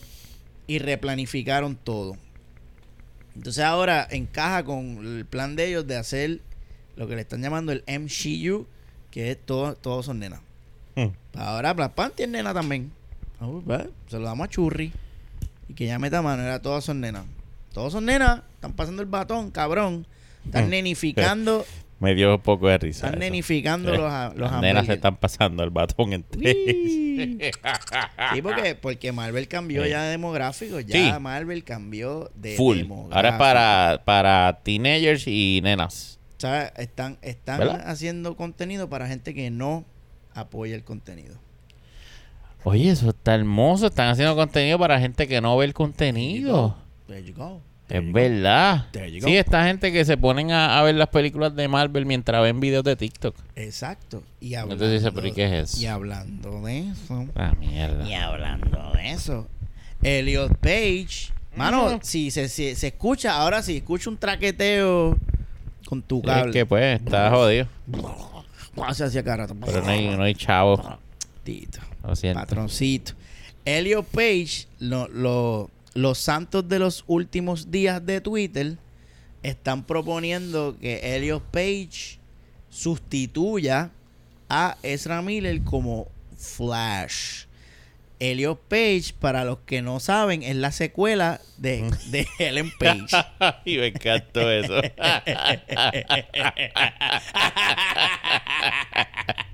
[0.66, 2.16] y replanificaron todo.
[3.34, 6.40] Entonces ahora encaja con el plan de ellos de hacer
[6.96, 8.66] lo que le están llamando el MCU,
[9.10, 10.40] que es todo, todos son nenas.
[11.34, 12.90] Ahora Black Panther es nena también.
[13.40, 14.92] Ah, pues, Se lo damos a Churri.
[15.68, 16.42] Y que ya meta mano.
[16.42, 17.24] Era todas son nenas.
[17.72, 18.42] Todos son nenas.
[18.54, 20.06] Están pasando el batón, cabrón.
[20.44, 20.70] Están Mm.
[20.70, 21.64] nenificando.
[21.98, 23.06] Me dio un poco de risa.
[23.06, 23.30] Están eso.
[23.30, 27.40] nenificando Eh, los, a- los Las nenas se están pasando el batón entre Uy.
[28.34, 29.90] Sí, porque, porque Marvel cambió Sí.
[29.90, 30.80] ya de demográfico.
[30.80, 31.20] Ya Sí.
[31.20, 32.76] Marvel cambió de full.
[32.78, 33.16] demográfico.
[33.16, 36.18] Ahora es para, para teenagers y nenas.
[36.76, 37.82] Están, están ¿Verdad?
[37.88, 39.84] haciendo contenido para gente que no
[40.34, 41.38] apoya el contenido.
[42.68, 43.86] Oye, eso está hermoso.
[43.86, 46.76] Están haciendo contenido para gente que no ve el contenido.
[47.06, 47.60] There you go.
[47.86, 48.86] There Es you verdad.
[48.90, 49.28] There you go.
[49.28, 52.58] Sí, esta gente que se ponen a, a ver las películas de Marvel mientras ven
[52.58, 53.36] videos de TikTok.
[53.54, 54.24] Exacto.
[54.40, 55.80] Y hablando, Entonces dice, ¿pero y qué es eso?
[55.80, 57.26] Y hablando de eso.
[57.36, 58.04] Ah, mierda.
[58.04, 59.46] Y hablando de eso.
[60.02, 61.32] Elliot Page.
[61.54, 61.98] Mano, Ujú.
[62.02, 65.16] si se, si se escucha, ahora sí, escucha un traqueteo
[65.88, 66.50] con tu Sí, cable.
[66.50, 67.68] es que pues está jodido.
[68.76, 69.54] Hacia rato.
[69.64, 70.98] Pero no hay, no hay chavo.
[71.44, 71.78] Tito.
[72.06, 72.40] Lo.
[72.40, 73.12] Patroncito.
[73.64, 78.76] Elliot Page, lo- lo- los santos de los últimos días de Twitter
[79.42, 82.18] están proponiendo que Elliot Page
[82.68, 83.90] sustituya
[84.48, 87.44] a Ezra Miller como Flash.
[88.18, 93.14] Elliot Page, para los que no saben, es la secuela de, de Ellen Page.
[93.66, 94.80] y me encantó eso.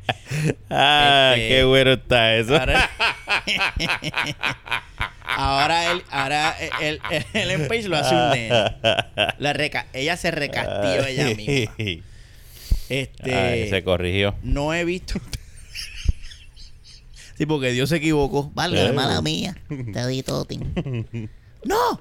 [0.70, 2.56] ah, Este, qué bueno está eso.
[2.56, 2.90] Ahora,
[5.26, 8.76] ahora él, ahora él, él- Ellen Page lo hace un nene.
[9.38, 11.74] La reca ella se recastió ella misma.
[12.88, 14.34] Este, Ay, se corrigió.
[14.42, 15.18] no he visto.
[17.38, 18.50] sí, porque Dios se equivocó.
[18.54, 18.92] Valga, Eh.
[18.92, 19.56] mala mía.
[19.68, 20.46] Te di todo.
[21.64, 22.00] ¡No!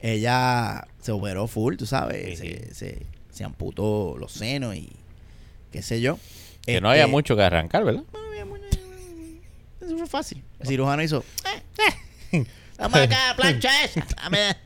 [0.00, 2.38] Ella se operó full, tú sabes.
[2.38, 4.90] Sí, Se, se, se amputó los senos y
[5.72, 6.18] qué sé yo.
[6.66, 8.02] Que no Este, haya mucho que arrancar, ¿verdad?
[8.12, 8.64] no había mucho-
[9.80, 10.42] Eso fue fácil.
[10.60, 11.24] El cirujano hizo.
[11.44, 11.62] "Eh,
[12.32, 12.44] eh,
[12.78, 14.04] Vamos acá, plancha esa.
[14.22, 14.56] Dame.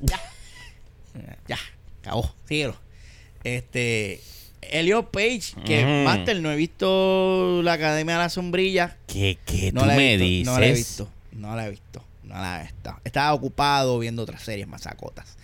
[0.00, 0.20] Ya.
[1.48, 1.58] Ya.
[2.00, 2.30] Acabó.
[2.46, 2.76] Síguelo.
[3.44, 4.20] Este.
[4.62, 6.04] Elliot Page, que Mm.
[6.04, 8.96] Master, no he visto la Academia de la Sombrilla.
[9.06, 10.46] ¿Qué, qué No tú la he me visto, dices?
[10.52, 11.08] No la he visto.
[11.32, 12.04] No la he visto.
[12.24, 13.00] No la he visto.
[13.04, 15.36] Estaba ocupado viendo otras series más sacotas.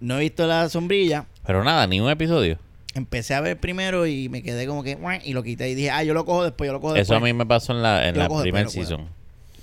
[0.00, 1.26] No he visto la sombrilla.
[1.44, 2.58] Pero nada, ni un episodio.
[2.98, 6.04] Empecé a ver primero y me quedé como que y lo quité y dije, ah,
[6.04, 7.20] yo lo cojo después, yo lo cojo Eso después.
[7.20, 9.08] a mí me pasó en la, en Yo la cojo primer después, lo season.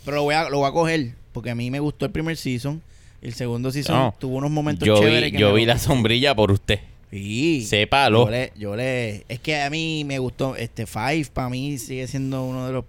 [0.04, 2.38] Pero lo voy a lo voy a coger porque a mí me gustó el primer
[2.38, 2.82] season.
[3.22, 6.36] El segundo season No, tuvo unos momentos Yo chéveres vi, que yo vi la sombrilla
[6.36, 6.80] por usted.
[7.12, 7.66] Sí.
[7.66, 8.26] Sépalo.
[8.26, 12.08] Yo le, yo le es que a mí me gustó este Five para mí sigue
[12.08, 12.86] siendo uno de los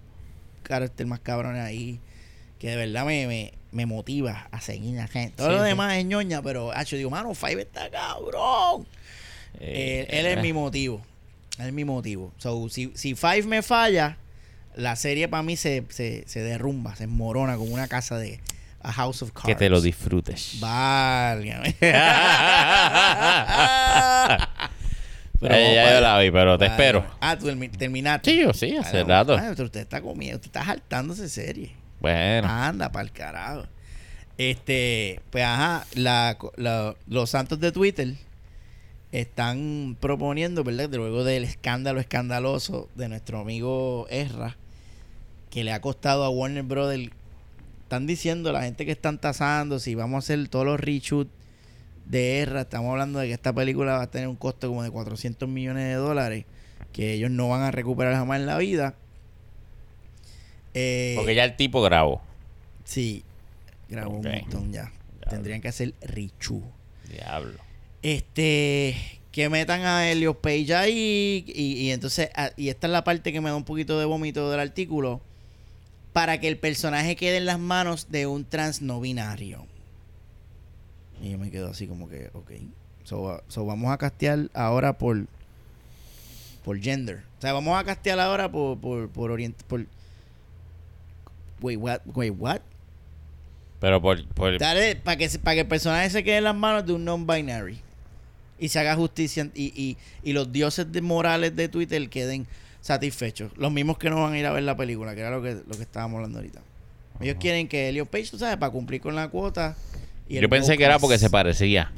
[0.63, 1.99] caracteres más cabrones ahí
[2.59, 5.37] que de verdad me, me, me motiva a seguir la gente.
[5.37, 5.67] Todo Sí, lo sí.
[5.69, 8.85] demás es ñoña, pero hacho digo, mano, Five está cabrón.
[9.59, 11.01] Eh, Eh, él es mi motivo.
[11.59, 12.31] Él es mi motivo.
[12.37, 14.17] So, si, si Five me falla,
[14.75, 18.39] la serie para mí se, se, se derrumba, se morona como una casa de
[18.81, 19.47] A House of Cards.
[19.47, 20.57] Que te lo disfrutes.
[20.59, 21.75] Válgame.
[25.39, 27.05] Ya, ya yo la vi, pero te Vale, espero.
[27.21, 28.31] Ah, tú termi- terminaste.
[28.31, 29.35] Sí, yo sí, hace Vale, rato.
[29.35, 31.75] vale, pero usted está comiendo, usted está saltándose serie.
[31.99, 32.47] Bueno.
[32.49, 33.67] Anda, para el carajo.
[34.39, 38.15] Este, pues ajá, la, la- los santos de Twitter
[39.11, 40.89] están proponiendo, ¿verdad?
[40.89, 44.57] De Luego del escándalo escandaloso de nuestro amigo Ezra,
[45.49, 47.11] que le ha costado a Warner Brothers.
[47.83, 51.31] Están diciendo la gente que están tasando si vamos a hacer todos los reshoots
[52.05, 52.61] de Ezra.
[52.61, 55.85] Estamos hablando de que esta película va a tener un costo como de 400 millones
[55.85, 56.45] de dólares
[56.91, 58.95] que ellos no van a recuperar jamás en la vida.
[60.73, 62.21] Eh, Porque ya el tipo grabó.
[62.83, 63.23] Sí,
[63.89, 64.91] grabó un montón ya.
[65.29, 66.61] Tendrían que hacer Richu.
[67.09, 67.66] Diablo.
[68.01, 68.95] Este,
[69.31, 73.31] que metan a Elliot Page ahí y, y entonces, ah, y esta es la parte
[73.31, 75.21] que me da un poquito de vómito del artículo,
[76.13, 79.65] para que el personaje quede en las manos de un trans no binario.
[81.21, 82.51] Y yo me quedo así como que, ok.
[83.03, 85.25] So, so vamos a castear ahora por
[86.63, 87.23] por gender.
[87.37, 89.85] O sea, vamos a castear ahora por por por orient por
[91.61, 92.01] Wait, what?
[92.13, 92.61] Wait, what?
[93.79, 96.85] Pero por, por Dale, para que, para que el personaje se quede en las manos
[96.85, 97.79] de un non-binary.
[98.59, 102.47] Y se haga justicia y, y, y los dioses de morales de Twitter queden
[102.81, 103.51] satisfechos.
[103.57, 105.53] Los mismos que no van a ir a ver la película, que era lo que,
[105.67, 106.61] lo que estábamos hablando ahorita.
[107.19, 109.75] Ellos quieren que Elliot Page, tú sabes, para cumplir con la cuota.
[110.29, 111.91] y yo pensé que era porque se parecía.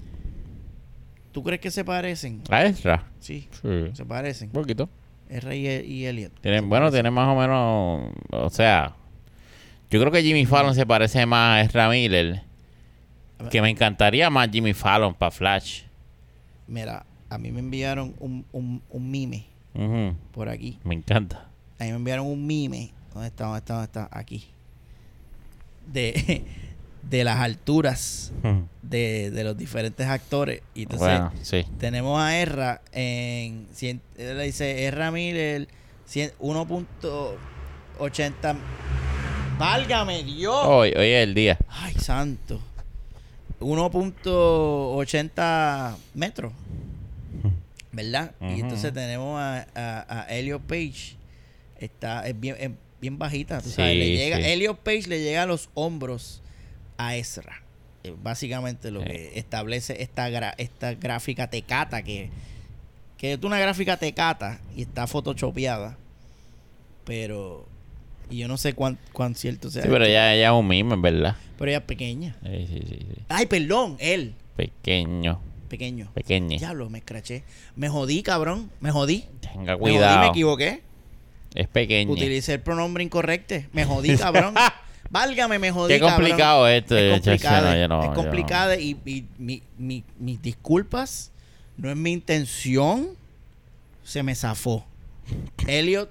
[1.31, 2.41] ¿Tú crees que se parecen?
[2.49, 3.03] ¿A Ezra?
[3.19, 3.67] Sí, Sí.
[3.93, 4.47] se parecen.
[4.49, 4.89] Un poquito.
[5.29, 6.33] R y, y Elliot.
[6.41, 7.03] Tienen, bueno, parecen.
[7.03, 8.11] tiene más o menos.
[8.31, 8.95] O sea,
[9.91, 12.41] yo creo que Jimmy Fallon se parece más a Ezra Miller.
[13.51, 15.83] Que me encantaría más Jimmy Fallon para Flash.
[16.69, 19.45] Mira, a mí me enviaron un, un, un mime
[20.31, 20.79] por aquí.
[20.83, 21.47] Me encanta.
[21.79, 22.91] A mí me enviaron un mime.
[23.13, 23.45] ¿Dónde está?
[23.45, 23.73] ¿Dónde está?
[23.73, 24.09] ¿Dónde está?
[24.11, 24.45] Aquí.
[25.91, 26.43] De,
[27.09, 28.31] de las alturas
[28.83, 30.61] de, de los diferentes actores.
[30.75, 31.65] Y entonces Bueno, sí.
[31.79, 33.67] tenemos a Erra en.
[33.73, 35.67] cien- Él le dice Erra Miller,
[36.07, 38.55] cien- 1.80.
[39.57, 40.55] ¡Válgame Dios!
[40.65, 41.57] Hoy, hoy es el día.
[41.67, 42.61] ¡Ay, santo!
[43.59, 46.53] 1.80 metros.
[47.91, 48.33] ¿Verdad?
[48.41, 51.15] Y entonces tenemos a, a, a Elliot Page.
[51.79, 53.61] Está, es bien, es bien bajita.
[53.61, 54.43] Tú sabes, Sí, le llega, sí.
[54.45, 56.41] Elliot Page le llega a los hombros
[56.97, 57.63] a Ezra.
[58.21, 59.07] Básicamente lo Sí.
[59.07, 62.29] que establece esta, gra- esta gráfica tecata que,
[63.17, 65.97] que es una gráfica tecata y está photoshopeada.
[67.05, 67.67] Pero.
[68.29, 69.83] Y yo no sé cuán, cuán cierto sea.
[69.83, 71.35] Sí, pero ya, ya es un meme, en verdad.
[71.57, 72.35] pero ella es pequeña.
[72.43, 73.21] Sí, sí, sí, sí.
[73.29, 74.33] Ay, perdón, él.
[74.55, 75.41] Pequeño.
[75.69, 76.11] Pequeño.
[76.13, 76.57] Pequeño.
[76.59, 77.43] Diablo, me escraché.
[77.75, 78.71] Me jodí, cabrón.
[78.81, 79.25] Me jodí.
[79.39, 80.19] Tenga Me jodí, cuidado.
[80.21, 80.81] me equivoqué.
[81.55, 82.11] Es pequeño.
[82.11, 83.55] Utilicé el pronombre incorrecto.
[83.73, 84.53] Me jodí, cabrón.
[85.11, 86.17] Válgame, me jodí, Qué cabrón.
[86.17, 86.95] complicado esto.
[86.97, 87.67] Es complicado.
[87.71, 91.31] no, yo no, es complicado y, y mi- mi- mis disculpas.
[91.77, 93.09] No es mi intención.
[94.03, 94.85] Se me zafó.
[95.67, 96.09] Elliot,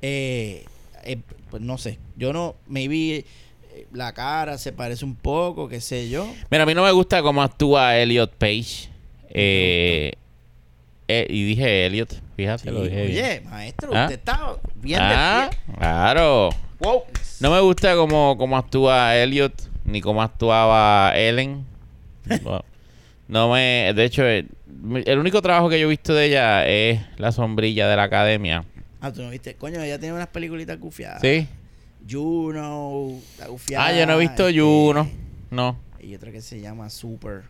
[0.00, 0.64] eh,
[1.04, 1.18] eh,
[1.50, 1.98] pues no sé.
[2.16, 3.24] Yo no, maybe
[3.74, 6.26] eh, la cara se parece un poco, qué sé yo.
[6.50, 8.88] Mira, a mí no me gusta cómo actúa Elliot Page.
[9.30, 10.12] Eh,
[11.08, 13.24] eh, y dije Elliot, fíjate, Sí, lo dije bien.
[13.24, 14.02] oye, maestro, ¿Ah?
[14.04, 15.76] usted está bien Ah, de pie.
[15.78, 16.50] claro.
[16.80, 17.02] Wow.
[17.40, 19.52] No me gusta cómo, cómo actúa Elliot,
[19.84, 21.64] ni cómo actuaba Ellen.
[22.44, 22.64] No,
[23.28, 23.92] no me...
[23.94, 24.48] De hecho, el
[25.18, 28.64] único trabajo que yo he visto de ella es La sombrilla de la academia.
[29.02, 29.54] Ah, tú no viste.
[29.56, 31.20] Coño, ella tiene unas peliculitas gufiadas.
[31.20, 31.46] ¿Sí?
[32.08, 33.86] Juno, está gufiada.
[33.86, 35.10] Ah, yo no he visto este, Juno.
[35.50, 35.76] No.
[36.00, 37.42] Y otra que se llama Super,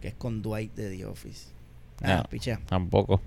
[0.00, 1.48] que es con Dwight de The Office.
[2.02, 2.12] No.
[2.12, 2.60] Ah, picha.
[2.66, 3.20] Tampoco.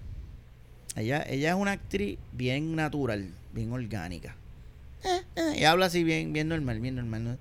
[0.95, 4.35] Ella, ella es una actriz bien natural, bien orgánica.
[5.03, 7.23] Eh, eh, y habla así bien, bien normal, bien normal.
[7.23, 7.31] ¿no?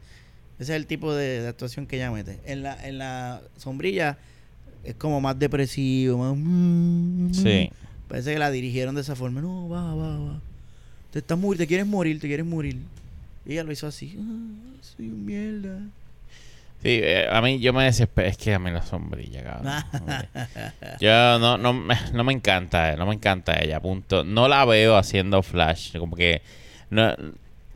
[0.58, 2.40] Ese es el tipo de, de actuación que ella mete.
[2.44, 4.18] En la, en la sombrilla
[4.84, 6.36] es como más depresivo, más...
[6.36, 7.70] mm, Sí.
[8.12, 9.40] Parece que la dirigieron de esa forma.
[9.40, 10.40] No, va, va, va.
[11.12, 12.76] Te estás morir, te quieres morir, te quieres morir.
[13.46, 14.18] Y ella lo hizo así.
[14.20, 15.78] "Ah, soy un mierda.
[16.82, 18.28] Sí, eh, a mí yo me desespero.
[18.28, 19.72] Es que a mí la sombrilla, cabrón.
[21.00, 24.24] yo no, no, me- no me encanta, eh, no me encanta ella, punto.
[24.24, 25.96] No la veo haciendo Flash.
[25.96, 26.42] Como que.
[26.90, 27.14] No,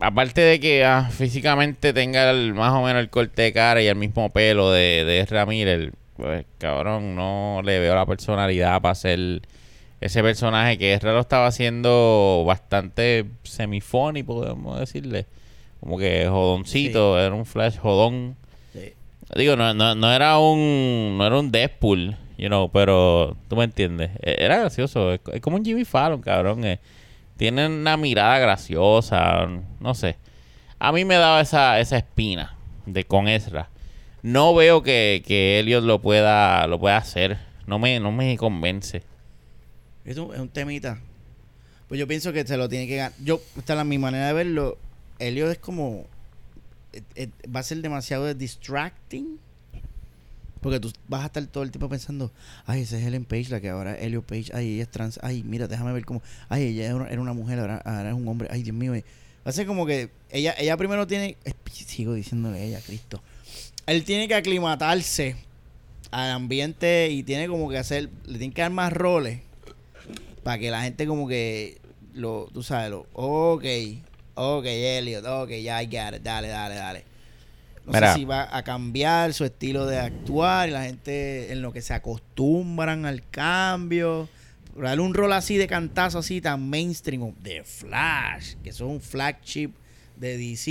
[0.01, 3.87] aparte de que ah, físicamente tenga el- más o menos el corte de cara y
[3.87, 9.41] el mismo pelo de, de Miller, pues cabrón, no le veo la personalidad para hacer
[10.01, 15.27] ese personaje que Ezra lo estaba haciendo bastante semifony, podemos decirle.
[15.81, 18.37] Como que jodoncito, era un Flash jodón.
[18.73, 18.93] Sí.
[19.35, 23.65] Digo, no, no, no era un no era un Deadpool, you know, pero tú me
[23.65, 24.11] entiendes.
[24.23, 26.65] E- Era gracioso, es, es como un Jimmy Fallon, cabrón.
[26.65, 26.79] eh.
[27.37, 29.47] Tiene una mirada graciosa,
[29.81, 30.17] no sé.
[30.79, 32.57] A mí me daba esa, esa espina
[32.87, 33.69] de con Ezra.
[34.23, 37.37] No veo que, que Elliot lo pueda lo pueda hacer.
[37.67, 39.03] No me no me convence.
[40.07, 40.99] Es un, es un temita.
[41.89, 43.13] Pues yo pienso que se lo tiene que ganar.
[43.23, 44.79] Yo, esta es mi manera de verlo.
[45.19, 46.07] Elliot es como.
[46.93, 49.39] eh, eh, va a ser demasiado distracting.
[50.61, 52.33] Porque tú vas a estar todo el tiempo pensando,
[52.65, 55.21] ay, esa es Helen Page, la que ahora es Elliot Page, ay, ella es trans,
[55.23, 58.49] ay, mira, déjame ver cómo, ay, ella era una, mujer, ahora, ahora es un hombre,
[58.51, 58.93] ay, Dios mío.
[58.95, 59.05] eh.
[59.47, 61.37] Va a ser como que ella, ella primero tiene,
[61.71, 63.23] sigo diciéndole ella, Cristo.
[63.87, 65.37] Él tiene que aclimatarse
[66.11, 69.46] al ambiente y tiene como que hacer, le tiene que dar más roles
[70.47, 71.81] para que la gente como que
[72.15, 73.65] lo, tú sabes, lo, ok,
[74.35, 77.05] ok, Elliot, ok, ya it, dale, dale, dale.
[77.85, 78.13] No Mira.
[78.13, 81.83] sé si va a cambiar su estilo de actuar y la gente en lo que
[81.83, 84.29] se acostumbran al cambio.
[84.73, 89.01] Pero darle un rol así de cantazo así tan mainstream de Flash, que son un
[89.01, 89.73] flagship
[90.15, 90.71] de DC,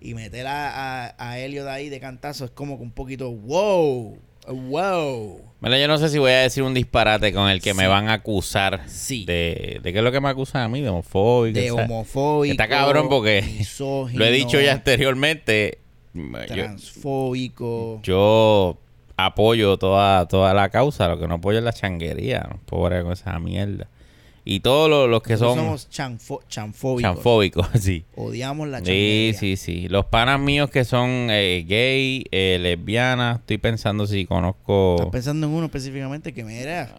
[0.00, 4.18] y meter a, a, a Elliot ahí de cantazo es como que un poquito wow,
[4.48, 5.40] wow.
[5.60, 8.08] Bueno, yo no sé si voy a decir un disparate con el que me van
[8.08, 9.24] a acusar Sí.
[9.24, 11.58] de, de qué es lo que me acusan a mí, de homofóbico.
[11.58, 12.50] de o sea, homofóbico.
[12.52, 15.78] Está cabrón porque misógino, Lo he dicho ya anteriormente.
[16.14, 18.00] Yo, Transfóbico.
[18.02, 18.76] yo
[19.16, 23.12] apoyo toda, toda la causa, lo que no apoyo es la changuería, no pobre con
[23.12, 23.86] esa mierda.
[24.44, 27.02] Y todos los, los que Nosotros son somos chanfo- chanfóbicos.
[27.14, 28.04] chanfóbicos, sí.
[28.16, 29.34] Odiamos la Sí, changuería.
[29.34, 29.88] sí, sí.
[29.88, 35.10] Los panas míos que son eh, gay, eh, lesbianas, estoy pensando si Estás conozco...
[35.12, 36.90] pensando en uno específicamente que mira,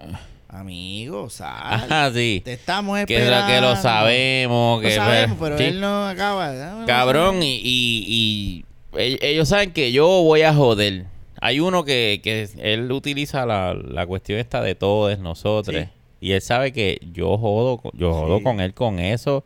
[0.47, 1.51] amigo, sal.
[1.91, 2.41] Ajá, sí.
[2.45, 3.47] Te estamos lo- esperando.
[3.47, 4.81] que lo sabemos.
[4.81, 5.63] Lo Que, sabemos, pero sí.
[5.65, 6.49] él no acaba.
[6.81, 11.05] Ah, Cabrón, y, y, y ell- ellos saben que yo voy a joder.
[11.41, 15.75] Hay uno que, que él utiliza la, la cuestión esta de todos nosotros.
[15.75, 15.89] Sí.
[16.23, 18.43] Y él sabe que yo jodo, con- yo jodo Sí.
[18.43, 19.43] con él con eso.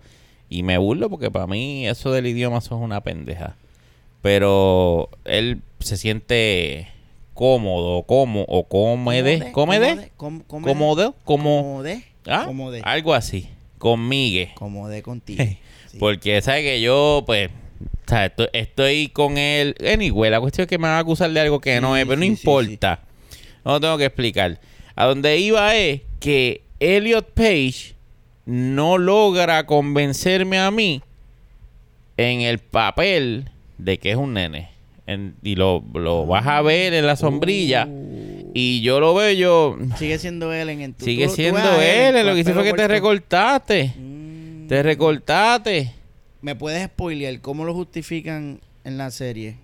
[0.48, 3.56] Y me burlo porque para mí eso del idioma eso es una pendeja.
[4.22, 6.88] Pero él se siente
[7.34, 12.44] cómodo, como, o cómede, cómede, cómodo, como, cómode, ¿ah?
[12.46, 14.52] cómode, algo así, conmigue.
[14.56, 15.44] cómode contigo.
[15.44, 15.98] Sí.
[16.00, 19.76] Porque sabe que yo, pues, o sea, estoy, estoy con él.
[19.92, 22.18] Anyway, la cuestión es que me van a acusar de algo que no es, pero
[22.18, 23.00] no sí, sí, importa.
[23.66, 24.60] No lo tengo que explicar.
[24.96, 27.96] A donde iba es que Elliot Page
[28.46, 31.02] no logra convencerme a mí
[32.18, 34.70] en el papel de que es un nene.
[35.06, 37.86] En- y lo, lo vas a ver en la sombrilla.
[37.90, 39.78] Uh, Y yo lo veo, yo.
[39.98, 42.26] sigue siendo Ellen en tu Sigue tú- siendo él.
[42.26, 43.94] Lo que hice fue que te recortaste.
[43.98, 44.68] Mm.
[44.68, 45.94] Te recortaste.
[46.42, 49.58] ¿Me puedes spoilear cómo lo justifican en la serie?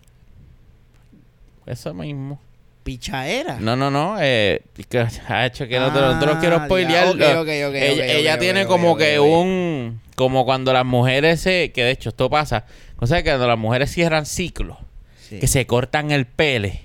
[1.65, 2.39] Eso mismo.
[2.84, 3.58] Pichaera.
[3.60, 4.17] No, no, no.
[4.19, 7.06] Eh, hecho que no te, lo- no te lo quiero Ah, spoilear.
[7.17, 7.39] ya.
[7.39, 10.02] Ok, ok, ok, ella ella tiene como que un.
[10.15, 11.72] Como cuando las mujeres se.
[11.72, 12.65] Que de hecho esto pasa.
[13.00, 14.78] O sea, que cuando las mujeres cierran ciclos.
[15.30, 15.39] Sí.
[15.39, 16.82] Que se cortan el pele.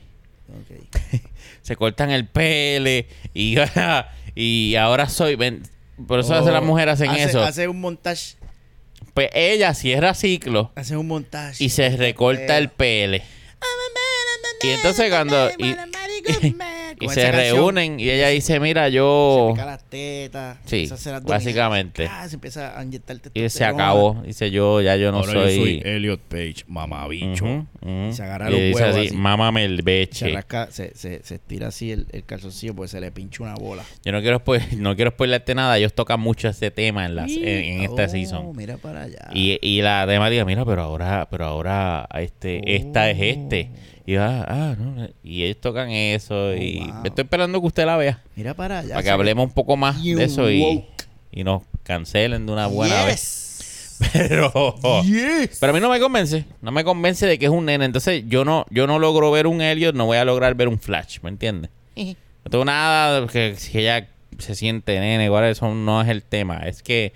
[1.62, 3.06] Se cortan el pele.
[3.34, 3.56] Y,
[4.34, 5.34] y ahora soy.
[5.36, 5.62] ven,
[6.06, 7.42] por eso hace Oh, las mujeres hacen hace- eso.
[7.42, 8.36] Hace un montaje.
[9.12, 10.68] Pues ella cierra ciclos.
[10.76, 11.62] Hace un montaje.
[11.62, 13.22] Y se recorta el pele.
[14.62, 15.74] Y entonces cuando- y-
[17.00, 18.00] Y Con se canción, reúnen.
[18.00, 19.50] Y ella dice: Mira, yo.
[19.50, 20.58] Se pica las tetas.
[20.64, 21.24] Sí, abdominales.
[21.24, 22.08] básicamente.
[22.10, 24.20] Ah, se empieza a inyectar Y se acabó.
[24.26, 25.54] Dice yo, ya yo no Ahora soy.
[25.56, 27.44] yo soy Elliot Page, mamabicho.
[27.44, 28.08] Ujú, ujú.
[28.08, 29.16] Y se agarra Y los dice huevos así, así.
[29.16, 30.28] mámame el Se, beche.
[30.32, 33.84] rasca, se, se, se estira así el, el calzoncillo porque se le pincha una bola.
[34.04, 35.78] Yo no quiero spoil- no quiero spoilarte nada.
[35.78, 38.56] Ellos tocan mucho ese tema en las en, en esta Oh, season.
[38.56, 39.28] Mira para allá.
[39.32, 43.70] Y, y la tema diga, mira, pero ahora, pero ahora este, esta es este.
[44.08, 46.54] Y ah, ah, no, y ellos tocan eso.
[46.54, 47.02] y Oh, wow.
[47.04, 48.22] estoy esperando que usted la vea.
[48.36, 48.94] Mira para allá.
[48.94, 50.86] para que hablemos un poco más de eso y,
[51.30, 53.98] y nos cancelen de una buena vez.
[54.00, 54.08] Yes.
[54.14, 54.74] Pero.
[55.04, 55.58] Yes.
[55.60, 56.46] Pero a mí no me convence.
[56.62, 57.84] No me convence de que es un nene.
[57.84, 60.78] Entonces yo no, yo no logro ver un Elliot, no voy a lograr ver un
[60.78, 61.70] Flash, ¿me entiendes?
[61.94, 66.60] No tengo nada que si ella se siente nene, igual eso no es el tema.
[66.60, 67.12] Es que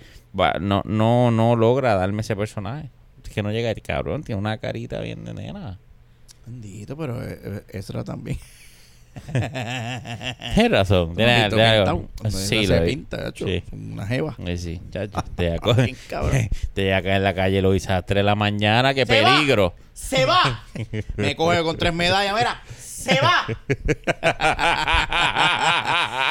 [0.59, 2.91] no, no, no logra darme ese personaje.
[3.23, 5.79] Es que no llega el cabrón, tiene una carita bien de nena.
[6.45, 8.37] Bendito, pero eh, eh, Ezra también.
[9.31, 11.15] Tienes razón.
[11.15, 11.89] Tiene pintado.
[11.89, 12.09] algo.
[12.19, 12.89] Cuando Sí, lo se vi.
[12.95, 13.63] pinta, chacho, Sí.
[13.71, 14.35] Una jeva.
[14.45, 18.93] Eh, sí, chacho, te acá en la calle Luis a las 3 de la mañana,
[18.93, 19.35] qué Se va.
[19.35, 19.75] peligro.
[19.93, 20.63] ¡Se va!
[21.17, 22.61] Me coge con tres medallas, mira.
[22.75, 23.45] ¡Se va!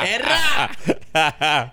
[0.05, 1.72] ¡Erra!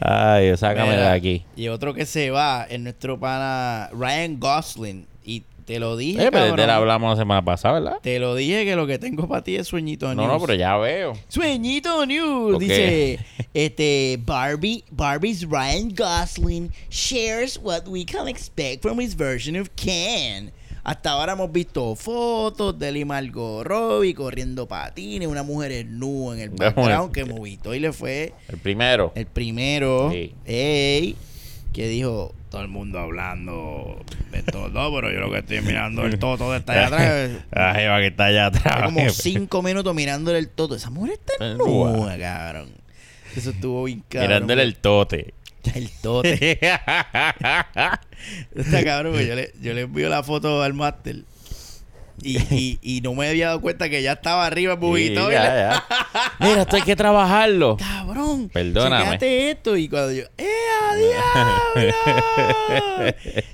[0.00, 1.44] Ay, sácame de aquí.
[1.56, 5.06] Y otro que se va es nuestro pana Ryan Gosling.
[5.72, 6.68] Te lo dije, Eh, pero él cabrón.
[6.70, 7.96] hablamos la semana pasada, ¿verdad?
[8.02, 10.28] Te lo dije que lo que tengo para ti es sueñito No, news.
[10.34, 11.14] no, pero ya veo.
[11.28, 13.18] Sueñito News dice
[13.54, 20.52] este Barbie Barbie's Ryan Gosling shares what we can expect from his version of Ken.
[20.84, 26.02] Hasta ahora hemos visto fotos de y Margot Robbie corriendo patines, una mujer en
[26.34, 29.10] en el background que Movito y le fue El primero.
[29.14, 30.34] el primero, Sí.
[30.44, 31.16] ey,
[31.72, 36.18] que dijo todo el mundo hablando de todo, pero yo lo que estoy mirando el
[36.20, 37.30] toto de esta allá atrás.
[37.50, 38.82] La jeva que está allá atrás.
[38.84, 40.74] Como cinco minutos mirándole el toto.
[40.74, 42.68] Esa mujer está Eh, nueva, cabrón.
[43.34, 44.28] Eso estuvo bien cabrón.
[44.28, 45.32] Mirándole el tote.
[45.74, 46.58] el tote.
[48.54, 51.22] Está cabrón, porque yo le, yo le envío la foto al máster.
[52.22, 55.30] Y, y, y no me había dado cuenta que ya estaba arriba el Sí, bubito.
[55.32, 55.84] ya, ya.
[56.40, 57.76] Mira, esto hay que trabajarlo.
[57.78, 58.48] Cabrón.
[58.52, 59.04] Perdóname.
[59.06, 59.76] Fíjate esto.
[59.76, 60.24] Y cuando yo.
[60.38, 60.48] ¡Eh,
[60.90, 60.94] a
[61.76, 61.94] diablo!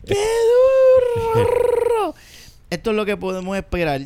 [0.06, 2.14] ¡Qué duro!
[2.70, 4.02] Esto es lo que podemos esperar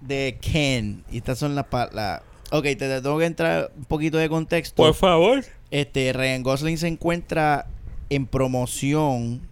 [0.00, 1.04] de Ken.
[1.10, 1.66] Y estas son las.
[1.92, 4.76] la- Ok, te, te tengo que entrar un poquito de contexto.
[4.76, 5.44] Por favor.
[5.70, 7.66] Este, Ryan Gosling se encuentra
[8.10, 9.48] en promoción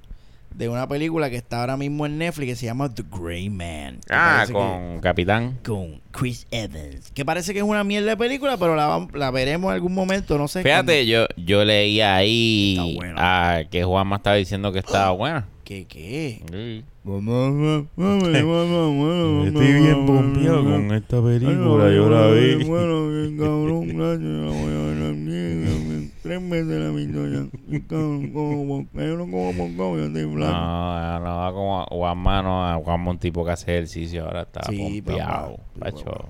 [0.55, 4.01] de una película que está ahora mismo en Netflix que se llama The Grey Man.
[4.11, 5.59] Ah, que- con Capitán.
[5.65, 7.11] con Chris Evans.
[7.13, 10.37] Que parece que es una mierda de película, pero la, la veremos en algún momento,
[10.39, 10.63] no sé.
[10.63, 13.17] Fíjate, yo, yo leí ahí bueno.
[13.19, 15.47] ah, que Juanma estaba diciendo que estaba buena.
[15.65, 16.43] ¿Qué, qué?
[16.51, 16.85] Sí.
[19.47, 22.65] Estoy bien pompeado con esta película, yo la vi.
[22.65, 24.23] Bueno, bien cabrón, gracias.
[24.23, 27.47] La voy a ver bien, Tres veces la he visto ya.
[27.89, 30.53] Cabrón, yo no como poco, yo estoy flaco.
[30.53, 35.03] No, no, va como Juanma, no, Juanma un tipo que hace ejercicio ahora está sí,
[35.79, 36.29] Pacho,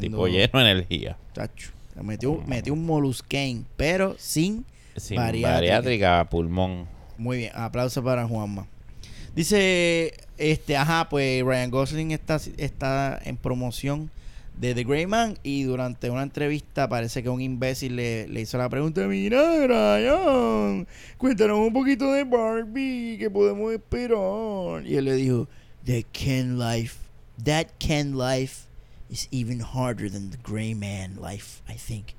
[0.00, 1.16] tipo lleno de energía.
[1.32, 1.70] Chacho.
[2.02, 4.64] Metió, metió un molusquén, pero sin.
[4.96, 5.54] Sin Bariátrica.
[5.54, 6.97] bariátrica, pulmón.
[7.18, 8.66] Muy bien, aplauso para Juanma.
[9.34, 14.10] Dice, este, ajá, pues Ryan Gosling está, está en promoción
[14.56, 18.58] de The Grey Man y durante una entrevista parece que un imbécil le, le hizo
[18.58, 24.84] la pregunta, mira Ryan, cuéntanos un poquito de Barbie, que podemos esperar?
[24.84, 25.48] Y él le dijo,
[25.84, 26.96] The Ken life,
[27.44, 28.66] that Ken life
[29.10, 32.14] is even harder than the Grey Man life, I think.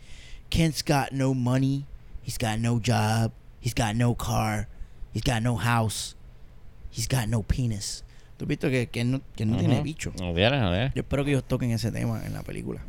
[0.49, 1.85] Ken's got no money,
[2.23, 4.67] he's got no job, he's got no car,
[5.19, 6.15] he's got no house,
[6.91, 8.03] he's got no penis.
[8.37, 9.83] ¿Tú has visto que Ken no, Ken no tiene Ujú.
[9.83, 10.11] bicho?
[10.19, 10.91] No tiene, no tiene.
[10.95, 12.81] Yo espero que ellos toquen ese tema en la película.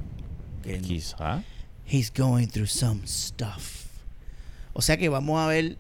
[0.63, 1.43] Que Quizá.
[1.87, 3.87] he's going through some stuff.
[4.73, 5.77] O sea que vamos a ver,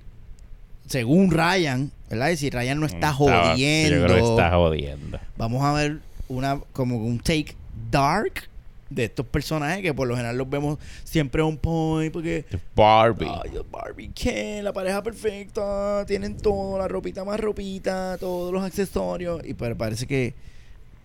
[0.87, 2.31] según Ryan, ¿verdad?
[2.31, 5.21] Y si Ryan no está jodiendo, Yo creo que está jodiendo.
[5.37, 7.55] vamos a ver una como un take
[7.93, 8.49] dark
[8.91, 13.29] de estos personajes que por lo general los vemos siempre on point porque Barbie.
[13.45, 19.41] Ay, Barbie Ken, la pareja perfecta, tienen todo, la ropita más ropita, todos los accesorios.
[19.47, 20.35] Y pues parece que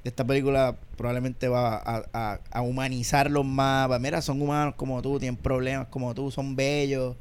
[0.04, 3.90] esta película probablemente va a, a- a humanizarlos más.
[3.90, 7.16] Va, Mira, son humanos como tú, tienen problemas como tú, son bellos.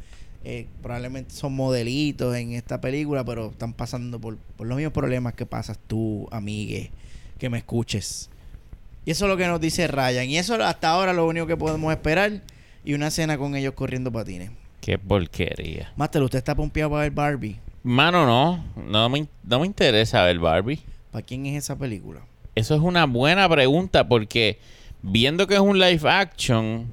[0.47, 5.33] eh, probablemente son modelitos en esta película, pero están pasando por, por los mismos problemas
[5.35, 6.91] que pasas tú, amigue,
[7.39, 8.29] que me escuches.
[9.05, 10.29] Y eso es lo que nos dice Ryan.
[10.29, 12.43] Y eso hasta ahora lo único que podemos esperar.
[12.85, 14.51] Y una escena con ellos corriendo patines.
[14.81, 15.93] Qué porquería.
[15.97, 17.59] Master, ¿usted está pompeado para ver Barbie?
[17.83, 18.65] Mano, no.
[18.77, 20.81] No me, no me interesa ver Barbie.
[21.11, 22.21] ¿Para quién es esa película?
[22.55, 24.59] Eso es una buena pregunta porque
[25.03, 26.87] viendo que es un live action,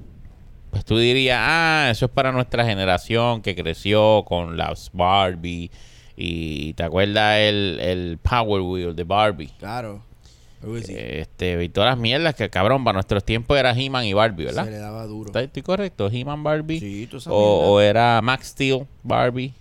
[0.69, 5.69] pues tú dirías, ah, eso es para nuestra generación que creció con las Barbie
[6.15, 9.51] y te acuerdas el, el Power Wheel de Barbie.
[9.59, 10.03] Claro.
[10.85, 10.93] Sí.
[10.95, 14.65] Este, y todas las mierdas que cabrón, para nuestros tiempos era He-Man y Barbie, ¿verdad?
[14.65, 15.27] Se le daba duro.
[15.29, 16.09] ¿Está- ¿Estoy correcto?
[16.11, 16.79] ¿He-Man Barbie?
[16.79, 17.35] Sí, tú sabes.
[17.39, 19.53] o, o era Max Steel Barbie?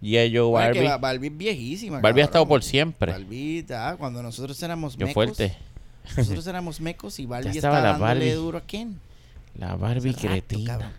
[0.00, 0.80] Yeah, yo Barbie.
[0.84, 1.00] Barbie.
[1.02, 2.00] Barbie es viejísima.
[2.00, 3.12] Barbie ha estado por siempre.
[3.12, 3.64] Barbie,
[3.98, 5.14] cuando nosotros éramos Qué mecos.
[5.14, 5.56] fuerte.
[6.16, 8.42] Nosotros éramos mecos y Barbie Ya estaba, estaba la dándole Barbie.
[8.42, 8.98] duro a Ken.
[9.58, 10.72] La Barbie rato, cretina.
[10.72, 10.92] cabrón.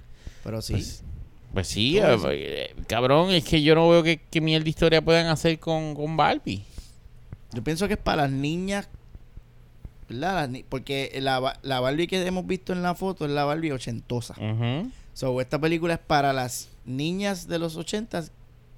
[0.43, 0.73] Pero sí.
[0.73, 1.03] Pues,
[1.53, 5.01] pues sí, eh, eh, cabrón, es que yo no veo que, que mierda de historia
[5.03, 6.63] puedan hacer con, con Barbie.
[7.53, 8.87] Yo pienso que es para las niñas.
[10.69, 14.35] Porque la, la Barbie que hemos visto en la foto es la Barbie ochentosa.
[14.37, 14.89] Ujú.
[15.13, 18.31] So, esta película es para las niñas de los ochentas,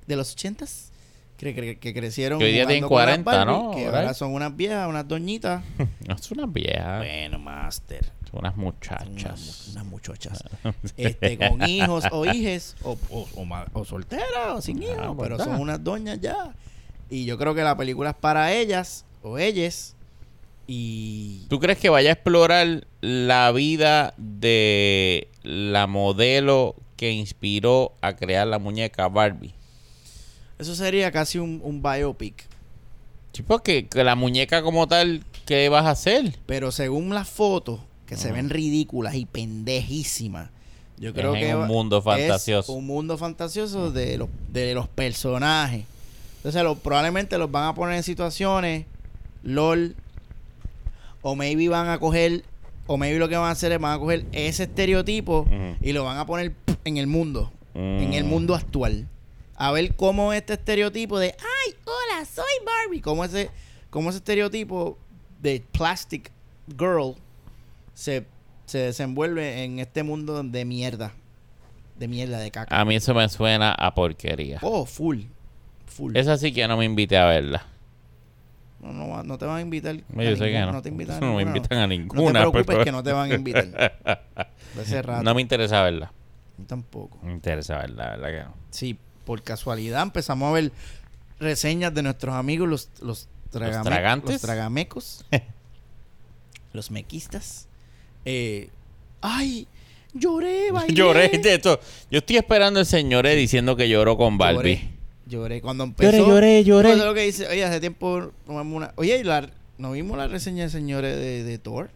[0.06, 0.92] de los ochentas,
[1.38, 3.72] que, que- que crecieron Que hoy día jugando tienen con las 40, Barbie, ¿no?
[3.72, 4.00] Que ¿Verdad?
[4.02, 5.64] ahora son unas viejas, unas doñitas.
[6.08, 8.06] No es una vieja, bueno, master.
[8.30, 9.08] son unas Son muchachas.
[9.08, 10.44] Unas, unas muchachas.
[10.98, 13.28] este, con hijos o hijes, o, o,
[13.74, 16.54] o solteras, o sin Ah, hijos, pero son unas doñas ya.
[17.10, 19.96] Y yo creo que la película es para ellas, o ellas.
[20.68, 28.16] Y ¿Tú crees que vaya a explorar la vida de la modelo que inspiró a
[28.16, 29.54] crear la muñeca Barbie?
[30.60, 32.46] eso sería casi un, un biopic.
[33.32, 36.36] Sí, porque que la muñeca como tal, ¿qué vas a hacer?
[36.48, 40.50] Pero según las fotos, que se ven ridículas y pendejísimas,
[40.98, 42.74] yo creo Es que un mundo es fantasioso.
[42.74, 45.86] un mundo fantasioso de los, de los personajes.
[46.38, 48.86] Entonces, lo- probablemente los van a poner en situaciones,
[49.44, 49.96] LOL,
[51.30, 52.44] o maybe van a coger,
[52.88, 55.46] o maybe lo que van a hacer es van a coger ese estereotipo
[55.82, 56.54] y lo van a poner
[56.86, 58.28] en el mundo, en el Mm.
[58.30, 59.08] mundo actual.
[59.58, 63.50] A ver cómo este estereotipo de, ay, hola, soy Barbie, cómo ese,
[63.90, 64.98] cómo ese estereotipo
[65.42, 66.32] de plastic
[66.78, 67.16] girl
[67.94, 68.26] se,
[68.66, 71.14] se desenvuelve en este mundo de mierda.
[72.00, 72.80] De mierda, de caca.
[72.80, 74.60] A mí eso me suena a porquería.
[74.62, 75.24] Oh, full.
[75.88, 76.16] Full.
[76.16, 77.66] Esa sí que no me invité a verla.
[78.80, 79.96] No, no, no te van a invitar.
[79.96, 80.82] a Yo sé que ninguna, no.
[80.82, 82.26] te invitan a No me invitan a No ninguna.
[82.26, 83.66] te preocupes pero- que no te van a invitar.
[84.76, 85.24] De ese rato.
[85.24, 86.12] No me interesa verla.
[86.68, 87.18] Tampoco.
[87.22, 88.56] No me interesa verla, la verdad que no.
[88.72, 90.72] Sí, por casualidad empezamos a ver
[91.40, 94.32] reseñas de nuestros amigos, los, los, tragame- tragantes?
[94.34, 95.26] los tragamecos,
[96.74, 97.68] los mequistas.
[98.26, 98.70] Eh,
[99.22, 99.68] ¡Ay!
[100.14, 100.94] Lloré, bailé.
[100.94, 101.80] Lloré de esto.
[102.10, 104.76] Yo estoy esperando el señor diciendo que lloró con Barbie.
[104.78, 104.97] Lloré.
[105.28, 105.62] Lloré.
[105.62, 106.12] Cuando empezó.
[106.12, 106.90] Lloré, lloré, lloré.
[106.92, 107.48] Eso es lo que dice.
[107.48, 108.94] Oye, hace tiempo no vemos una.
[108.96, 111.90] Oye, la, ¿no vimos la reseña de señores de, de Thor?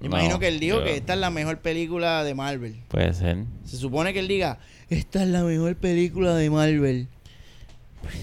[0.00, 2.76] No, imagino que él dijo yo- que esta es la mejor película de Marvel.
[2.88, 3.38] Puede ser.
[3.64, 4.58] Se supone que él diga,
[4.90, 7.08] esta es la mejor película de Marvel.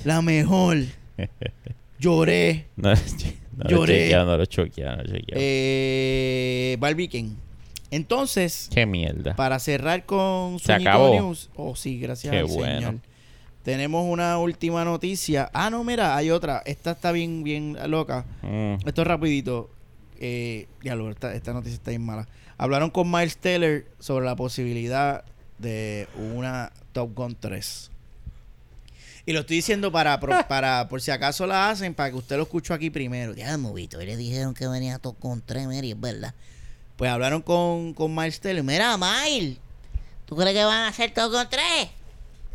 [0.03, 0.77] La mejor.
[1.99, 2.67] Lloré.
[2.75, 2.95] No, no
[3.57, 3.93] lo Lloré.
[4.03, 5.41] chequeado, no lo chequeado, no lo chequeado.
[5.41, 7.37] Eh, Barbie Ken.
[7.91, 9.35] Entonces, Qué mierda.
[9.35, 11.13] para cerrar con Se Suñito acabó.
[11.15, 11.49] News.
[11.55, 12.75] Oh, sí, gracias Qué al bueno.
[12.77, 12.95] Señor.
[13.63, 15.49] Tenemos una última noticia.
[15.53, 16.61] Ah, no, mira, hay otra.
[16.65, 18.25] Esta está bien, bien loca.
[18.41, 18.85] Mm.
[18.87, 19.69] Esto es rapidito.
[20.19, 22.27] Eh, diablo, esta, esta noticia está bien mala.
[22.57, 25.23] Hablaron con Miles Teller sobre la posibilidad
[25.59, 27.89] de una Top Gun 3.
[29.25, 32.35] Y lo estoy diciendo para, pro- para por si acaso la hacen, para que usted
[32.35, 33.33] lo escuche aquí primero.
[33.33, 36.33] Ya, movito, le dijeron que venía todo con tres, mira, y es verdad.
[36.97, 38.63] Pues hablaron con, con Miles Teller.
[38.63, 39.57] Mira, Miles,
[40.25, 41.89] ¿tú crees que van a hacer todo con tres?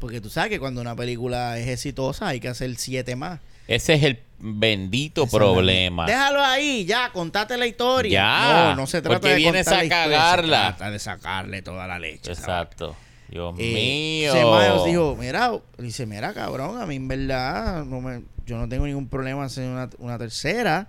[0.00, 3.40] Porque tú sabes que cuando una película es exitosa hay que hacer siete más.
[3.66, 6.06] Ese es el bendito es problema.
[6.06, 8.10] Déjalo ahí, ya, contate la historia.
[8.12, 10.60] Ya, No, no se trata porque de vienes contar a la historia, se cagarla.
[10.76, 12.34] trata de sacarle toda la leche.
[12.34, 12.38] ¿sabes?
[12.38, 12.96] Exacto.
[13.28, 14.34] Dios Eh, mío.
[14.34, 18.68] ese Miles dijo, mira, dice, mira, cabrón, a mí en verdad, no me, yo no
[18.70, 20.88] tengo ningún problema en hacer una, una tercera,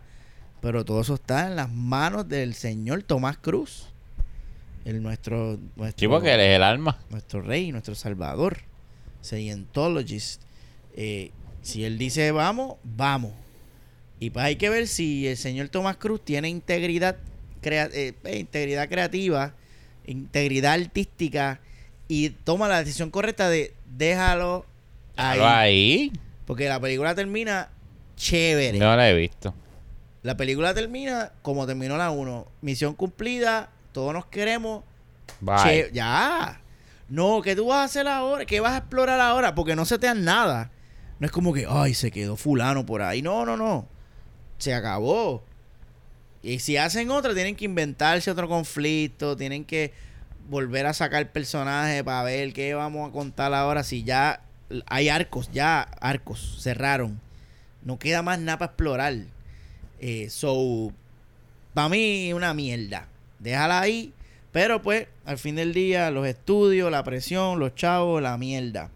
[0.61, 3.87] pero todo eso está en las manos del señor Tomás Cruz,
[4.85, 6.97] el nuestro, nuestro, Sí, porque eres el alma.
[7.09, 8.59] nuestro rey, nuestro salvador,
[9.21, 10.41] Scientologist.
[10.95, 13.31] Eh, si él dice vamos, vamos.
[14.19, 17.17] Y pues hay que ver si el señor Tomás Cruz tiene integridad,
[17.61, 19.53] crea- eh, eh, integridad creativa,
[20.05, 21.59] integridad artística
[22.07, 24.65] y toma la decisión correcta de déjalo
[25.15, 25.39] ahí.
[25.41, 26.11] Ahí.
[26.45, 27.69] Porque la película termina
[28.15, 28.77] chévere.
[28.79, 29.53] No la he visto.
[30.23, 32.45] La película termina como terminó la 1.
[32.61, 34.83] Misión cumplida, todos nos queremos,
[35.39, 35.89] Bye.
[35.93, 36.59] Ya.
[37.09, 38.45] No, ¿qué tú vas a hacer ahora?
[38.45, 39.55] ¿Qué vas a explorar ahora?
[39.55, 40.71] Porque no se te dan nada.
[41.19, 43.21] No es como que, ay, se quedó fulano por ahí.
[43.21, 43.87] No, no, no.
[44.57, 45.43] Se acabó.
[46.41, 49.91] Y si hacen otra, tienen que inventarse otro conflicto, tienen que
[50.49, 53.83] volver a sacar personajes para ver qué vamos a contar ahora.
[53.83, 54.41] Si ya
[54.87, 57.19] hay arcos, ya arcos, cerraron.
[57.83, 59.15] No queda más nada para explorar.
[59.99, 60.93] Eh, so,
[61.73, 63.07] para mí, una mierda.
[63.39, 64.13] Déjala ahí.
[64.51, 68.89] Pero pues, al fin del día, los estudios, la presión, los chavos, la mierda.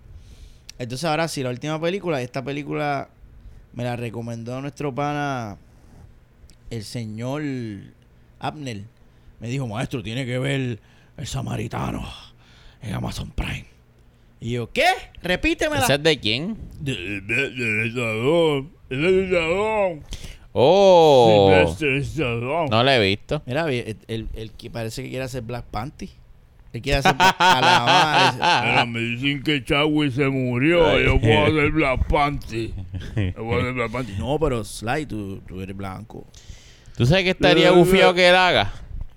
[0.80, 3.10] Entonces ahora sí, la última película, esta película
[3.74, 5.58] me la recomendó nuestro pana,
[6.70, 7.44] el señor
[8.40, 8.84] Abner.
[9.40, 10.80] Me dijo, maestro, tiene que ver
[11.18, 12.08] El Samaritano
[12.82, 13.66] en Amazon Prime.
[14.40, 14.88] Y yo, ¿qué?
[15.22, 15.84] Repítemela.
[15.84, 16.58] ¿Ese es de quién?
[16.80, 18.70] Del del Stallone.
[20.54, 21.66] Oh.
[22.70, 23.42] No la he visto.
[23.46, 26.10] Mira, el, el- el que parece que quiere hacer Black Panty.
[26.74, 28.70] Él quiere hacer a la madre.
[28.70, 31.00] Mira, me dicen que Chagui se murió.
[31.00, 32.74] Yo puedo hacer Black Panty.
[33.16, 34.12] Yo puedo hacer Black Panty.
[34.18, 36.26] No, pero Sly, tú, tú eres blanco.
[36.98, 38.72] ¿Tú sabes que estaría bufiado que él haga?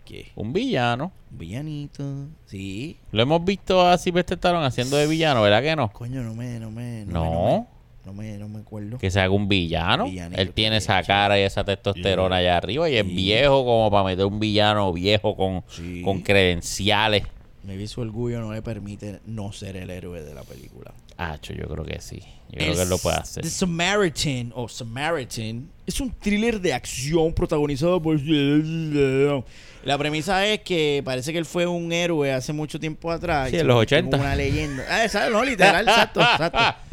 [0.05, 0.31] ¿Qué?
[0.37, 1.13] Un villano.
[1.33, 2.05] Un villanito.
[2.47, 2.97] Sí.
[3.13, 5.91] Lo hemos visto a Sylvester Stallone haciendo de villano, ¿verdad que no?
[5.93, 7.13] Coño, no me, no me, no.
[7.13, 7.25] No.
[7.25, 7.67] me- No me,
[8.13, 8.99] no me acuerdo.
[8.99, 10.05] Que se haga un villano.
[10.07, 14.05] Villanito, Él tiene esa cara y esa testosterona allá arriba y es viejo como para
[14.05, 16.03] meter un villano viejo con, Sí.
[16.03, 17.25] con credenciales.
[17.65, 20.93] Maybe su orgullo no le permite no ser el héroe de la película.
[21.19, 22.21] Hacho, yo creo que sí.
[22.51, 23.43] Yo creo que él lo puede hacer.
[23.43, 31.03] The Samaritan o Samaritan es un thriller de acción protagonizado por La premisa es que
[31.05, 33.51] parece que él fue un héroe hace mucho tiempo atrás.
[33.51, 34.17] Sí, y en se los convirtió 80.
[34.17, 34.85] Como una leyenda.
[34.89, 35.33] Ah, ¿sabes?
[35.33, 36.59] No, literal, exacto, exacto.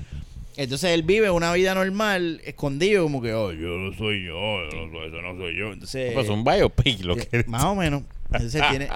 [0.55, 4.33] Entonces él vive una vida normal, escondido, como que, oh, Yo no soy yo.
[4.69, 5.73] yo no soy, ese no soy yo.
[5.73, 6.13] entonces.
[6.13, 8.03] Pues un biopic lo que más o menos.
[8.31, 8.89] Entonces tiene,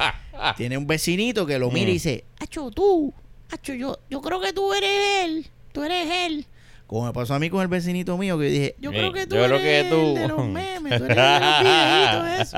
[0.55, 1.93] tiene un vecinito que lo mira y Mm.
[1.93, 3.13] dice, Acho, tú,
[3.49, 4.89] Acho, yo, yo creo que tú eres
[5.23, 6.45] él, tú eres él.
[6.85, 9.35] Como me pasó a mí con el vecinito mío, que dije, yo creo que tú
[9.35, 12.57] yo creo eres que el tú- de los memes, tú eres el de los eso.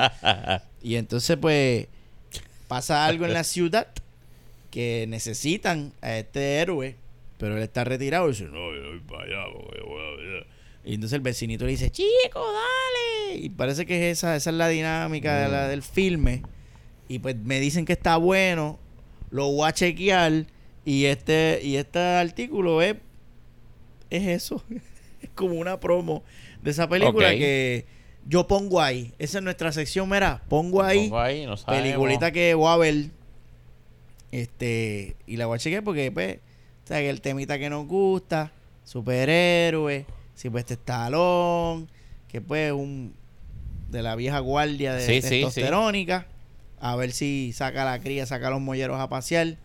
[0.84, 1.88] Y entonces, pues,
[2.68, 3.88] pasa algo en la ciudad
[4.72, 6.96] que necesitan a este héroe,
[7.40, 8.76] pero él está retirado y dice, no.
[8.76, 10.48] Yo voy para allá porque yo voy a ver.
[10.84, 13.38] Y entonces el vecinito le dice, chico, dale.
[13.38, 16.44] Y parece que es esa, esa es la dinámica de la, del filme.
[17.08, 18.78] Y pues me dicen que está bueno,
[19.32, 20.48] lo voy a chequear.
[20.84, 22.98] Y este, y este artículo es,
[24.10, 24.62] es eso.
[25.22, 26.24] es como una promo
[26.62, 27.86] de esa película que
[28.28, 29.14] yo pongo ahí.
[29.18, 31.08] Esa es nuestra sección, mira, pongo ahí.
[31.08, 31.56] Pongo ahí, no.
[31.56, 33.06] Peliculita que voy a ver.
[34.32, 36.40] Este, y la voy a chequear porque, pues,
[36.90, 38.52] o sea, que el temita que nos gusta,
[38.84, 41.86] superhéroe, si pues Stallone,
[42.28, 43.14] que pues un
[43.92, 45.30] de la vieja guardia de Sí, sí, sí.
[45.36, 46.26] testosterónica,
[46.80, 49.58] a ver si saca la cría, saca los molleros a pasear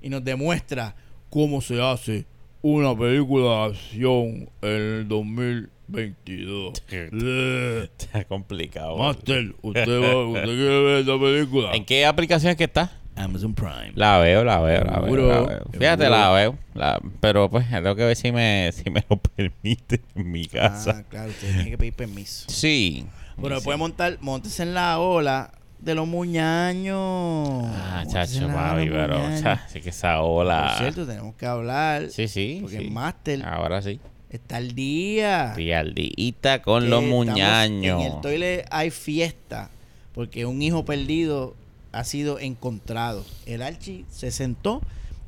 [0.00, 0.94] y nos demuestra
[1.28, 2.24] ¿Cómo se hace
[2.62, 6.82] una película de acción en el 2022?
[6.92, 8.96] Eh, Está complicado.
[8.96, 11.72] Master, ¿usted, va, ¿usted quiere ver esta película?
[11.74, 12.90] ¿En qué aplicación es que está?
[13.16, 13.92] Amazon Prime.
[13.94, 15.16] La veo, la veo, la veo.
[15.28, 15.64] La veo.
[15.72, 16.18] Fíjate, seguro.
[16.20, 16.58] la veo.
[16.74, 20.96] la- pero pues tengo que ver si me, si me lo permite en mi casa.
[21.00, 22.46] Ah, claro, usted tiene que pedir permiso.
[22.48, 23.06] Sí.
[23.40, 23.64] Pero Sí.
[23.64, 27.64] puede montar, montes en la ola de los muñaños.
[27.74, 29.42] Ah, chacho, papi, los pero muñaños.
[29.42, 30.68] cha, sí que esa ola.
[30.68, 32.10] Por cierto, tenemos que hablar.
[32.10, 32.58] Sí, sí.
[32.60, 32.84] Porque sí.
[32.84, 34.00] el máster Ahora sí.
[34.30, 35.54] está al día.
[35.54, 38.00] Rialdita con Que los estamos- muñaños.
[38.04, 39.70] En el toilet hay fiesta.
[40.14, 41.54] Porque un hijo perdido
[41.92, 43.24] ha sido encontrado.
[43.46, 44.82] El Archie se sentó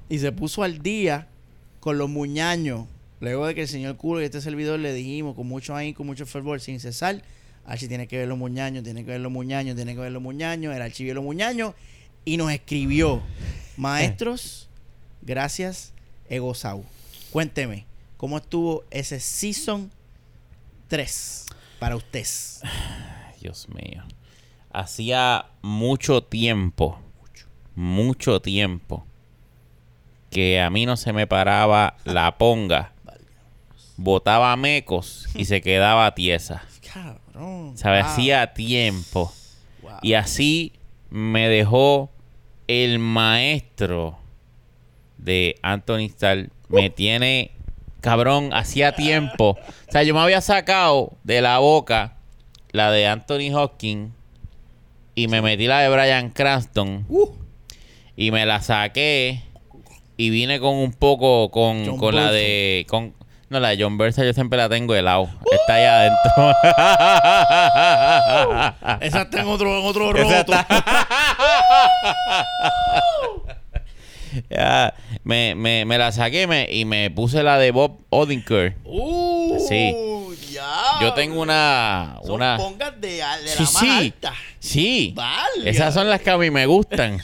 [0.08, 1.28] y se puso al día
[1.80, 2.86] con los muñaños.
[3.20, 6.06] Luego de que el señor Culo y este servidor le dijimos con mucho ahí, con
[6.06, 7.22] mucho fervor, sin cesar,
[7.64, 10.22] Archie tiene que ver los muñaños, tiene que ver los muñaños, tiene que ver los
[10.22, 10.74] muñaños.
[10.74, 11.74] El archivo de los muñaños.
[12.24, 13.20] Y nos escribió,
[13.76, 14.68] maestros,
[15.22, 15.92] gracias,
[16.28, 16.84] Egosau.
[17.32, 17.84] Cuénteme,
[18.16, 19.90] ¿cómo estuvo ese season
[20.88, 21.46] 3
[21.80, 22.60] para ustedes?
[23.40, 24.04] Dios mío.
[24.72, 26.98] Hacía mucho tiempo,
[27.74, 29.04] mucho tiempo,
[30.30, 32.92] que a mí no se me paraba la ponga.
[33.96, 36.62] Botaba mecos y se quedaba tiesa.
[36.92, 37.76] Cabrón.
[37.76, 38.04] ¿Sabes?
[38.04, 39.32] Wow, Hacía tiempo.
[39.82, 39.92] wow.
[40.02, 40.72] Y así
[41.10, 42.10] me dejó
[42.66, 44.18] el maestro
[45.18, 46.48] de Anthony Starr.
[46.68, 47.50] Me tiene,
[48.00, 49.58] cabrón, hacía tiempo.
[49.88, 52.16] O sea, yo me había sacado de la boca
[52.72, 54.12] la de Anthony Hopkins
[55.14, 57.04] y me metí la de Brian Cranston.
[57.08, 57.28] Uh,
[58.16, 59.42] y me la saqué.
[60.16, 63.14] Y vine con un poco con, John con la de con
[63.48, 66.54] no la de John Bersa yo siempre la tengo de lado está allá adentro.
[69.00, 70.32] Esa está en otro, en otro roto.
[70.32, 70.66] está-
[74.48, 74.94] Ya,
[75.24, 78.76] me, me, me la saqué me- y me puse la de Bob Odenkirk.
[78.84, 79.94] Uh, Sí.
[81.00, 82.18] Yo tengo una...
[82.24, 83.90] Son una pongas de, de la sí, más sí.
[83.90, 84.34] alta.
[84.58, 85.12] Sí.
[85.14, 85.70] Válgame.
[85.70, 87.20] Esas son las que a mí me gustan.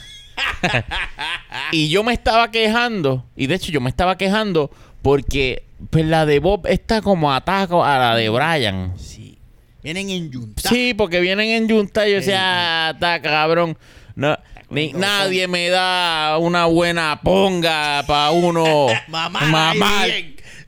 [1.71, 3.25] y yo me estaba quejando.
[3.35, 4.71] Y de hecho yo me estaba quejando
[5.01, 8.93] porque pues, la de Bob está como ataco a la de Brian.
[8.97, 9.37] Sí.
[9.81, 10.69] Vienen en yunta.
[10.69, 13.77] Sí, porque vienen en Junta y yo decía, ah, está cabrón.
[14.15, 14.37] No,
[14.69, 20.09] ni, nadie me da una buena ponga para uno Mamá, mamar,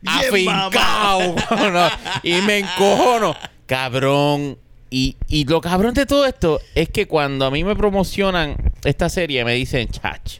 [1.71, 1.89] No,
[2.23, 3.35] y me encojono.
[3.65, 4.57] Cabrón.
[4.89, 9.07] Y, y lo cabrón de todo esto es que cuando a mí me promocionan esta
[9.07, 10.39] serie me dicen, chach,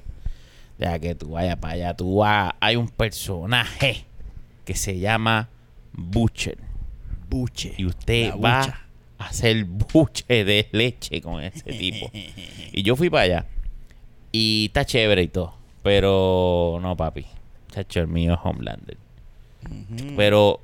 [0.78, 1.94] deja que tú vayas para allá.
[1.96, 4.06] Tú vas, hay un personaje
[4.66, 5.50] que se llama
[5.94, 6.58] Butcher.
[7.30, 7.74] Buche.
[7.78, 8.62] Y usted va
[9.18, 12.12] a hacer buche de leche con ese tipo.
[12.74, 13.46] y yo fui para allá.
[14.34, 15.56] Y está chévere y todo.
[15.84, 17.26] Pero no, papi.
[17.72, 18.98] Chacho, el mío es Homelander.
[20.16, 20.62] Pero,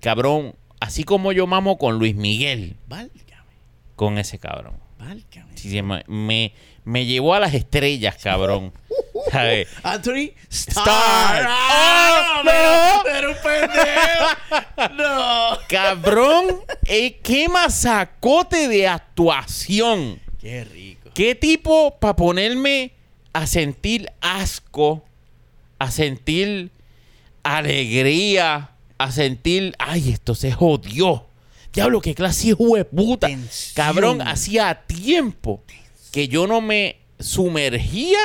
[0.00, 3.52] cabrón, así como yo mamo con Luis Miguel, Válgame,
[3.96, 4.74] con ese cabrón.
[4.98, 5.56] válgame.
[5.56, 6.52] Sí, sí, me, me,
[6.84, 8.72] me llevó a las estrellas, cabrón.
[9.30, 9.68] ¿Sabes?
[9.82, 10.30] Anthony.
[10.48, 11.46] Starr.
[11.48, 12.96] ¡Ah, ¡Oh, no!
[12.96, 13.02] no!
[13.04, 14.94] Pero pendejo.
[14.96, 15.58] no.
[15.68, 16.46] Cabrón,
[16.86, 20.20] eh, qué masacote de actuación.
[20.40, 21.10] Qué rico.
[21.14, 22.92] ¿Qué tipo para ponerme
[23.32, 25.04] a sentir asco,
[25.78, 26.70] a sentir
[27.42, 31.26] alegría, a sentir, ay, esto se jodió?
[31.72, 33.28] Diablo, qué clase de puta.
[33.28, 33.74] Tensión.
[33.74, 35.62] Cabrón, hacía tiempo
[36.10, 38.18] que yo no me sumergía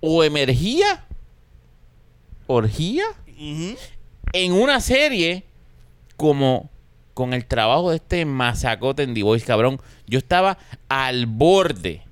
[0.00, 1.04] o emergía,
[2.46, 3.04] orgía,
[3.36, 5.44] en una serie
[6.16, 6.70] como
[7.14, 9.80] con el trabajo de este masacote en Voice, cabrón.
[10.06, 10.58] Yo estaba
[10.88, 12.02] al borde,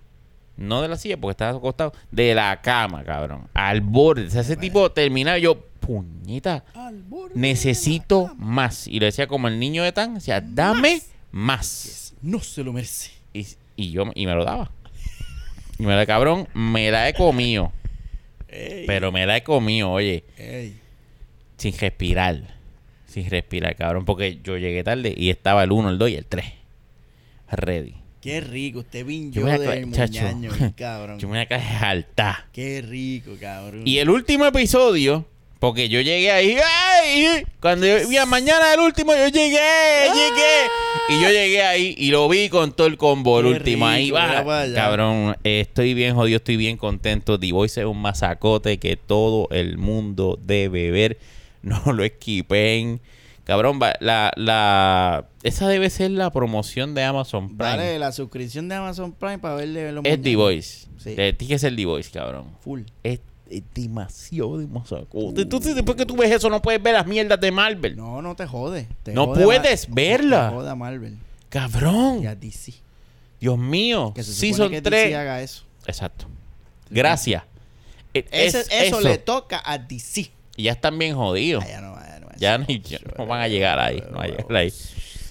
[0.57, 3.49] no de la silla porque estaba acostado, de la cama, cabrón.
[3.55, 4.27] Al borde.
[4.27, 8.87] O sea, ese tipo terminaba yo, borde necesito más.
[8.87, 12.15] Y le decía como el niño de Tan, decía, dame más.
[12.23, 13.13] No se lo merece.
[13.33, 14.71] Y, y yo y me lo daba.
[15.79, 17.73] Y me la cabrón, me la he comido.
[18.49, 20.25] Ey, Pero me la he comido, oye.
[20.39, 20.79] ey.
[21.59, 22.57] sin respirar.
[23.07, 24.05] Sin respirar, cabrón.
[24.05, 26.45] Porque yo llegué tarde y estaba el 1, el 2 y el 3.
[27.51, 27.95] Ready.
[28.21, 28.81] Qué rico.
[28.81, 31.19] Usted Yo vinyo a del muñaño, cabrón.
[31.19, 32.49] Yo me voy a caer alta.
[32.53, 33.83] Qué rico, cabrón.
[33.87, 35.27] Y el último episodio,
[35.67, 36.57] porque yo llegué ahí.
[36.57, 37.45] ¡ay!
[37.61, 39.59] Cuando yo vi a mañana el último, yo llegué,
[40.15, 40.69] llegué.
[41.09, 43.87] Y yo llegué ahí y lo vi con todo el combo, el Qué último.
[43.87, 44.27] ahí rico, va.
[44.43, 44.75] mira allá.
[44.75, 47.39] Cabrón, eh, estoy bien jodido, estoy bien contento.
[47.39, 51.19] The Voice es un masacote que todo el mundo debe ver.
[51.63, 53.01] No lo esquipen.
[53.43, 57.71] Cabrón, la, la, esa debe ser la promoción de Amazon Prime.
[57.77, 60.41] Vale, la suscripción de Amazon Prime para verle los es The muñeños.
[60.41, 60.87] Voice.
[60.99, 61.15] Sí.
[61.17, 62.57] Eh, Tiene que ser The Voice, cabrón.
[62.61, 62.83] Full.
[63.03, 63.19] Es,
[63.51, 65.07] es demasiado, demasiado.
[65.37, 67.97] Entonces, después que tú ves eso, no puedes ver las mierdas de Marvel.
[67.97, 68.89] No, no te jode.
[69.03, 70.49] Te No jode puedes verla.
[70.51, 71.17] Te jode a Marvel.
[71.49, 72.23] Cabrón.
[72.23, 72.75] Y a DC.
[73.41, 74.13] Dios mío.
[74.15, 75.05] Que se Season que 3.
[75.05, 75.63] DC haga eso.
[75.87, 76.27] Exacto.
[76.91, 77.43] Gracias.
[78.15, 80.31] E- Ese- es- eso, le toca a DC.
[80.57, 81.63] Y ya están bien jodidos.
[81.65, 84.03] Ah, ya no, ya no, Ya no, ya no van a llegar ahí.
[84.11, 84.73] No van a llegar ahí.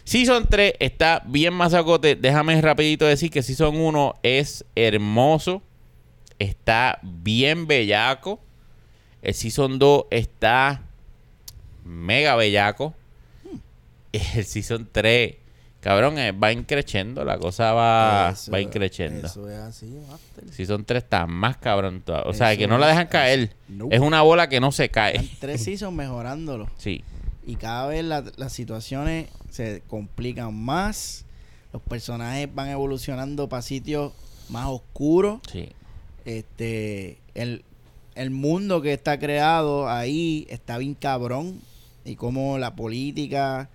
[0.03, 2.15] Season 3 está bien masacote.
[2.15, 5.63] Déjame rapidito decir que Season 1 es hermoso.
[6.39, 8.39] Está bien bellaco.
[9.21, 10.81] El Season 2 está
[11.83, 12.93] mega bellaco.
[14.11, 15.35] El Season 3,
[15.81, 17.23] cabrón, eh, va increciendo.
[17.25, 19.27] La cosa va, Eso- va increciendo.
[19.27, 20.53] Eso es así, Master.
[20.53, 22.01] Season 3 está más cabrón.
[22.01, 22.29] todavía.
[22.29, 23.55] O sea, Eso que no la dejan es- caer.
[23.67, 23.87] No.
[23.91, 25.15] Es una bola que no se cae.
[25.17, 26.69] Están tres seasons mejorándolo.
[26.77, 27.03] Sí.
[27.47, 31.25] Y cada vez la- las situaciones se complican más.
[31.73, 34.13] Los personajes van evolucionando para sitios
[34.49, 35.39] más oscuros.
[35.51, 35.69] Sí.
[36.25, 37.63] Este, el,
[38.15, 41.59] el mundo que está creado ahí está bien cabrón.
[42.03, 43.69] Y como la política,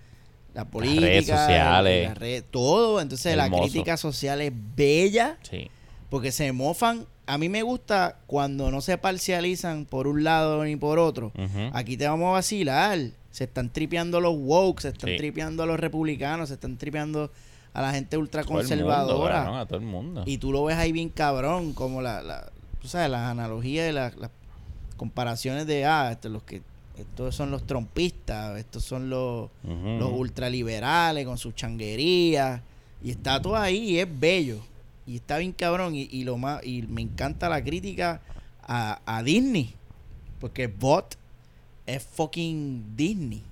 [0.53, 2.07] la política, redes sociales.
[2.09, 3.01] las redes- todo.
[3.01, 3.51] Entonces Hermoso.
[3.51, 5.69] la crítica social es bella Sí.
[6.09, 7.05] porque se mofan.
[7.27, 11.31] A mí me gusta cuando no se parcializan por un lado ni por otro.
[11.73, 12.99] Aquí te vamos a vacilar.
[13.31, 15.17] Se están tripeando los woke, se están Sí.
[15.17, 17.31] tripeando los republicanos, se están tripeando
[17.73, 19.33] a la gente Todo el mundo, ultraconservadora.
[19.35, 20.23] cabrón, a todo el mundo.
[20.25, 22.49] Y tú lo ves ahí bien cabrón, como la, la
[22.81, 24.31] tú sabes, las analogías y las, las
[24.97, 26.61] comparaciones de, ah, estos, los que,
[26.97, 29.97] estos son los trompistas, estos son los, Ujú.
[29.99, 32.61] los ultraliberales con sus changuerías.
[33.03, 34.59] Y está todo ahí y es bello.
[35.07, 35.95] Y está bien cabrón.
[35.95, 38.21] Y, y lo más, y me encanta la crítica
[38.61, 39.73] a, a Disney.
[40.39, 41.17] Porque Bot
[41.87, 43.43] es fucking Disney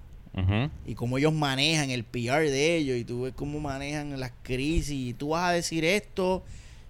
[0.44, 0.70] Ujú.
[0.88, 4.92] y cómo ellos manejan el PR de ellos y tú ves cómo manejan las crisis
[5.10, 6.44] y tú vas a decir esto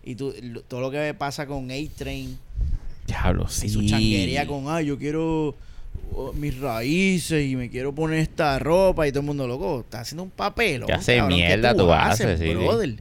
[0.04, 2.38] y tú, lo- todo lo que pasa con A-Train
[3.08, 3.70] Diablo, y sí.
[3.70, 5.56] su changuería con, ay, yo quiero
[6.14, 10.02] oh, mis raíces y me quiero poner esta ropa y todo el mundo loco, está
[10.02, 10.86] haciendo un papel.
[10.86, 12.54] Te hace mierda tú haces, sí, sí.
[12.54, 12.96] brother.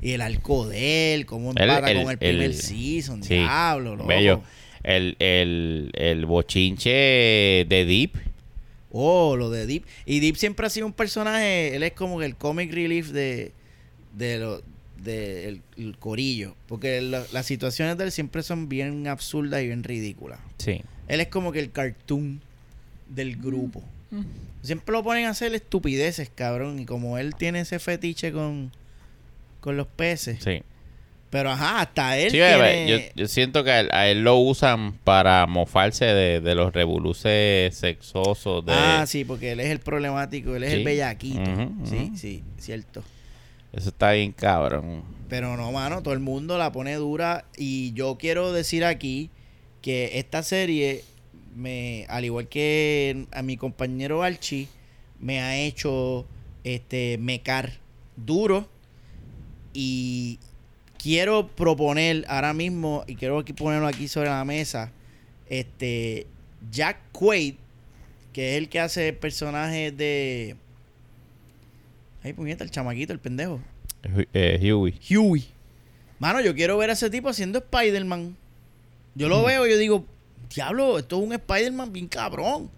[0.00, 3.94] Y el arco de él, cómo El- el- con el primer el- season, sí, diablo,
[3.94, 4.08] loco.
[4.08, 4.42] Bello.
[4.82, 6.90] El, el, el bochinche
[7.68, 8.16] de Deep.
[8.92, 9.84] Oh, lo de Deep.
[10.06, 13.52] Y Deep siempre ha sido un personaje, él es como el comic relief de,
[14.16, 14.62] de lo,
[15.02, 16.54] de el, el corillo.
[16.68, 20.38] Porque la- las situaciones de él siempre son bien absurdas y bien ridículas.
[20.58, 20.82] Sí.
[21.08, 22.40] Él es como que el cartoon
[23.08, 23.82] del grupo.
[24.62, 26.78] Siempre lo ponen a hacer estupideces, cabrón.
[26.78, 28.70] Y como él tiene ese fetiche con,
[29.60, 30.38] con los peces.
[30.44, 30.62] Sí.
[31.32, 32.86] Pero ajá, hasta él Sí, tiene...
[32.86, 36.74] yo, yo siento que a él, a él lo usan para mofarse de, de los
[36.74, 38.66] revoluces sexosos.
[38.66, 41.42] De, Ah, sí, porque él es el problemático, él es el bellaquito.
[41.84, 43.02] Sí, sí, cierto.
[43.72, 45.02] Eso está bien cabrón.
[45.30, 47.46] Pero no, mano, todo el mundo la pone dura.
[47.56, 49.30] Y yo quiero decir aquí
[49.80, 51.02] que esta serie,
[51.56, 54.68] me, al igual que a mi compañero Archie,
[55.18, 56.26] me ha hecho
[56.62, 57.72] este mecar
[58.16, 58.68] duro.
[59.72, 60.38] Y
[61.02, 64.92] quiero proponer ahora mismo, y quiero ponerlo aquí sobre la mesa,
[65.48, 66.26] este
[66.70, 67.54] Jack Quaid,
[68.32, 70.56] que es el que hace el personaje de.
[72.22, 73.60] Ay, puñeta, el chamaquito, el pendejo.
[74.32, 74.94] Eh, Huey.
[75.10, 75.44] Huey.
[76.18, 78.36] Mano, yo quiero ver a ese tipo haciendo Spider-Man.
[79.14, 79.30] Yo Mm.
[79.30, 80.04] lo veo y yo digo,
[80.54, 82.70] diablo, esto es un Spider-Man bien cabrón.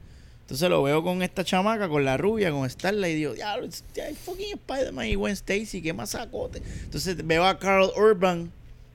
[0.44, 3.82] Entonces lo veo con esta chamaca, con la rubia, con Starla, y digo, diablo, es
[3.94, 6.60] es fucking Spider-Man y Gwen Stacy, qué más sacote.
[6.82, 8.52] Entonces veo a Carl Urban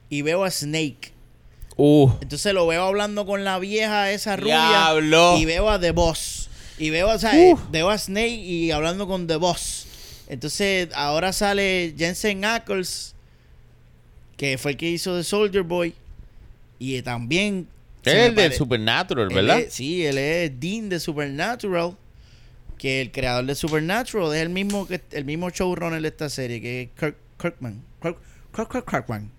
[0.09, 1.11] y veo a Snake.
[1.75, 4.69] Uh, Entonces lo veo hablando con la vieja esa rubia.
[4.69, 5.37] Diablo.
[5.39, 6.49] Y veo a The Boss.
[6.77, 7.59] Y veo, o sea, Uh.
[7.71, 9.87] veo a Snake y hablando con The Boss.
[10.27, 13.15] Entonces ahora sale Jensen Ackles,
[14.37, 15.95] que fue el que hizo The Soldier Boy.
[16.77, 17.67] Y también...
[18.17, 19.59] el de Supernatural, él ¿verdad?
[19.59, 21.95] es- sí, él es Dean de Supernatural.
[22.77, 26.61] Que el creador de Supernatural es el mismo que el mismo showrunner de esta serie,
[26.61, 27.83] que es Kirk, Kirkman.
[28.01, 28.17] Kirk,
[28.55, 29.31] Kirk, Kirk- Kirkman.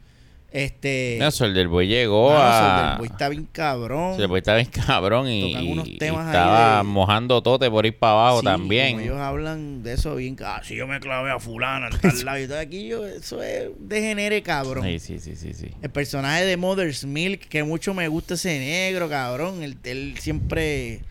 [0.52, 1.16] Este...
[1.20, 2.60] No, Soldier Boy llegó Mano, a...
[2.80, 4.10] Soldier Boy está bien cabrón.
[4.10, 7.70] Soldier Boy está bien cabrón y, Tocan unos y temas ahí estaba de- mojando tote
[7.70, 8.90] por ir para abajo Sí, también.
[8.92, 10.36] como ellos hablan de eso bien.
[10.44, 13.42] Ah, si yo me clavé a fulana en tal lado y todo aquí, yo, eso
[13.42, 14.84] es degenere cabrón.
[14.84, 15.68] Sí, sí, sí, sí, sí.
[15.82, 19.62] El personaje de Mother's Milk, que mucho me gusta ese negro, cabrón.
[19.62, 21.02] Él, él siempre,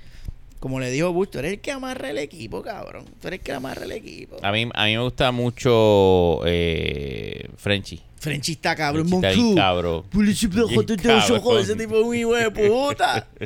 [0.59, 3.05] como le dijo Bush, tú eres el que amarra el equipo, cabrón.
[3.21, 4.37] Tú eres el que amarra el equipo.
[4.41, 8.01] A mí, a mí me gusta mucho eh, Frenchy.
[8.17, 9.55] Frenchy está cabrón, Moncu.
[9.55, 10.03] cabrón.
[10.27, 13.27] Ese tipo es un hijo de puta.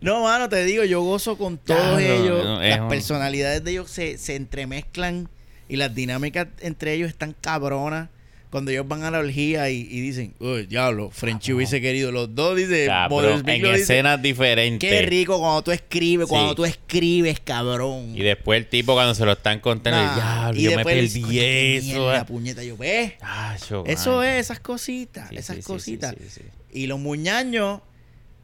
[0.00, 2.44] No, mano, te digo, yo gozo con todos ellos.
[2.44, 5.28] no, las un- personalidades de ellos se, se entremezclan
[5.68, 8.08] y las dinámicas entre ellos están cabronas.
[8.50, 12.12] Cuando ellos van a la orgía y, y dicen, uy, diablo, Frenchy hubiese querido.
[12.12, 14.88] Los dos, dice, Mother's Cabrón, Milk en dice, escenas diferentes.
[14.90, 16.30] Qué rico cuando tú escribes, Sí.
[16.30, 18.12] cuando tú escribes, cabrón.
[18.16, 20.84] Y después el tipo cuando se lo están contando, Nah, diablo, y yo me dice,
[20.84, 22.14] perdí "Coño, qué eso.
[22.14, 22.24] eh".
[22.24, 23.12] puñeta, yo, ¿ves?
[23.86, 24.26] Eso man.
[24.26, 26.14] es, esas cositas, Sí, esas sí, cositas.
[26.72, 27.80] Y los muñaños,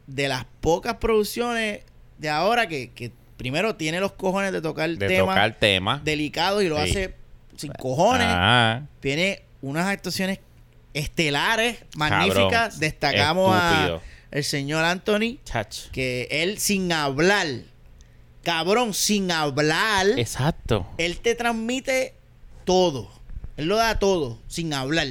[0.07, 1.81] de las pocas producciones
[2.19, 6.05] de ahora que, que primero tiene los cojones de tocar De temas tocar temas.
[6.05, 7.15] delicados y lo hace
[7.57, 8.27] sin cojones.
[8.29, 10.41] Ah, Tiene unas actuaciones
[10.95, 12.51] estelares, magníficas.
[12.51, 13.97] Cabrón, Destacamos estúpido.
[13.97, 14.03] a
[14.37, 15.89] el señor Anthony, chach.
[15.93, 17.47] que él sin hablar,
[18.43, 20.87] cabrón, sin hablar, Exacto.
[20.99, 22.15] él te transmite
[22.65, 23.11] todo.
[23.57, 25.07] Él lo da todo, sin hablar.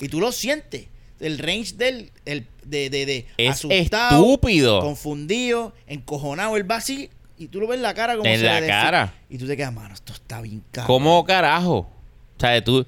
[0.00, 0.86] Y tú lo sientes.
[1.20, 4.80] El range del el, de, de, de Es asustado, estúpido.
[4.80, 6.56] confundido, encojonado.
[6.56, 9.14] Él va así y tú lo ves en la cara como En se la cara.
[9.28, 10.86] Y tú te quedas, mano, esto está bien caro.
[10.88, 11.76] ¿Cómo carajo?
[12.36, 12.84] O sea, tú...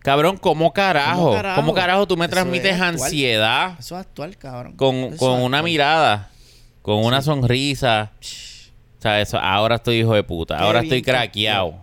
[0.00, 1.32] Cabrón, ¿cómo carajo?
[1.32, 2.06] ¿Cómo ¿Cómo carajo?
[2.06, 4.74] tú me transmites es ansiedad Eso es actual, cabrón.
[4.76, 6.30] con, Eso con una mirada,
[6.82, 8.12] con una sonrisa?
[8.20, 11.74] O sea, eso, ahora estoy hijo de puta, Qué ahora estoy craqueado.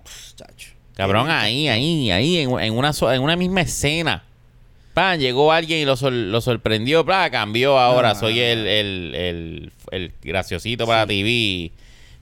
[0.95, 4.23] Cabrón, ahí, ahí, ahí, en, en una, so- en una misma escena.
[4.93, 9.15] Pan, llegó alguien y lo, sor- lo sorprendió, plan, cambió ahora, No, soy el, el,
[9.15, 11.71] el, el graciosito para TV.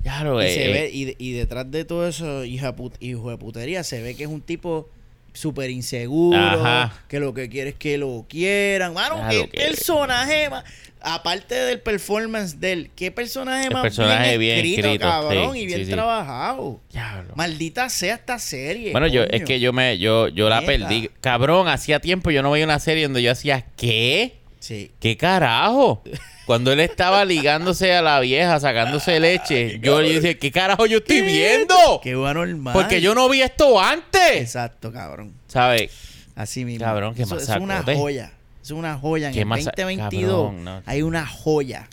[0.03, 3.83] Ya lo Y, se ve, y detrás de todo eso, hija put- hijo de putería,
[3.83, 4.89] se ve que es un tipo
[5.33, 6.93] súper inseguro, Ajá.
[7.07, 8.93] que lo que quiere es que lo quieran.
[8.93, 10.63] Mano, qué que- personaje más.
[11.05, 15.59] Aparte del performance de él, qué personaje El más personaje bien escrito, escrito, cabrón, sí,
[15.59, 15.91] y bien sí, sí.
[15.91, 16.79] trabajado.
[16.93, 17.33] Diablo.
[17.35, 18.91] Maldita sea esta serie.
[18.93, 21.09] Bueno, yo, es que yo me, yo, yo la perdí.
[21.19, 24.37] Cabrón, hacía tiempo yo no veía una serie donde yo hacía, ¿qué?
[24.59, 24.91] Sí.
[25.01, 26.01] ¿Qué carajo?
[26.45, 30.97] Cuando él estaba ligándose a la vieja, sacándose leche, yo le dije, ¿qué carajo yo
[30.97, 31.75] estoy viendo?
[32.03, 32.73] Qué anormal.
[32.73, 34.35] Porque yo no vi esto antes.
[34.41, 35.33] Exacto, cabrón.
[35.47, 35.91] ¿Sabes?
[36.35, 36.83] Así mismo.
[36.85, 38.31] Cabrón, qué Eso- Es una joya.
[38.61, 39.29] Es una joya.
[39.29, 40.81] En el masa- 2022 cabrón, no.
[40.85, 41.87] hay una joya.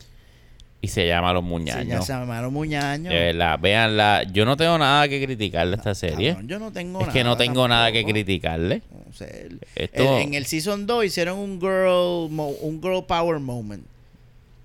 [0.82, 2.06] Y se llama Los Sí, ya Muñaños.
[2.06, 3.12] se llamaron Muñaños.
[3.12, 4.22] De verdad, véanla.
[4.32, 6.30] Yo no tengo nada que criticarle a esta serie.
[6.30, 8.12] Cabrón, yo no tengo es que no nada tengo nada que tampoco.
[8.14, 8.82] criticarle.
[8.90, 13.04] No sé, el- Esto- el- en el Season 2 hicieron un girl, mo- un girl
[13.04, 13.84] power moment.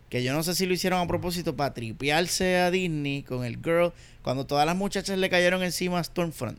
[0.09, 3.57] Que yo no sé si lo hicieron a propósito para tripearse a Disney con el
[3.57, 3.91] girl.
[4.21, 6.57] Cuando todas las muchachas le cayeron encima a Stormfront.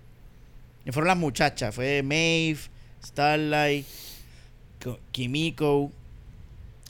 [0.84, 1.74] Y fueron las muchachas.
[1.74, 2.58] Fue Maeve,
[3.04, 3.86] Starlight,
[4.82, 5.90] Ko- Kimiko.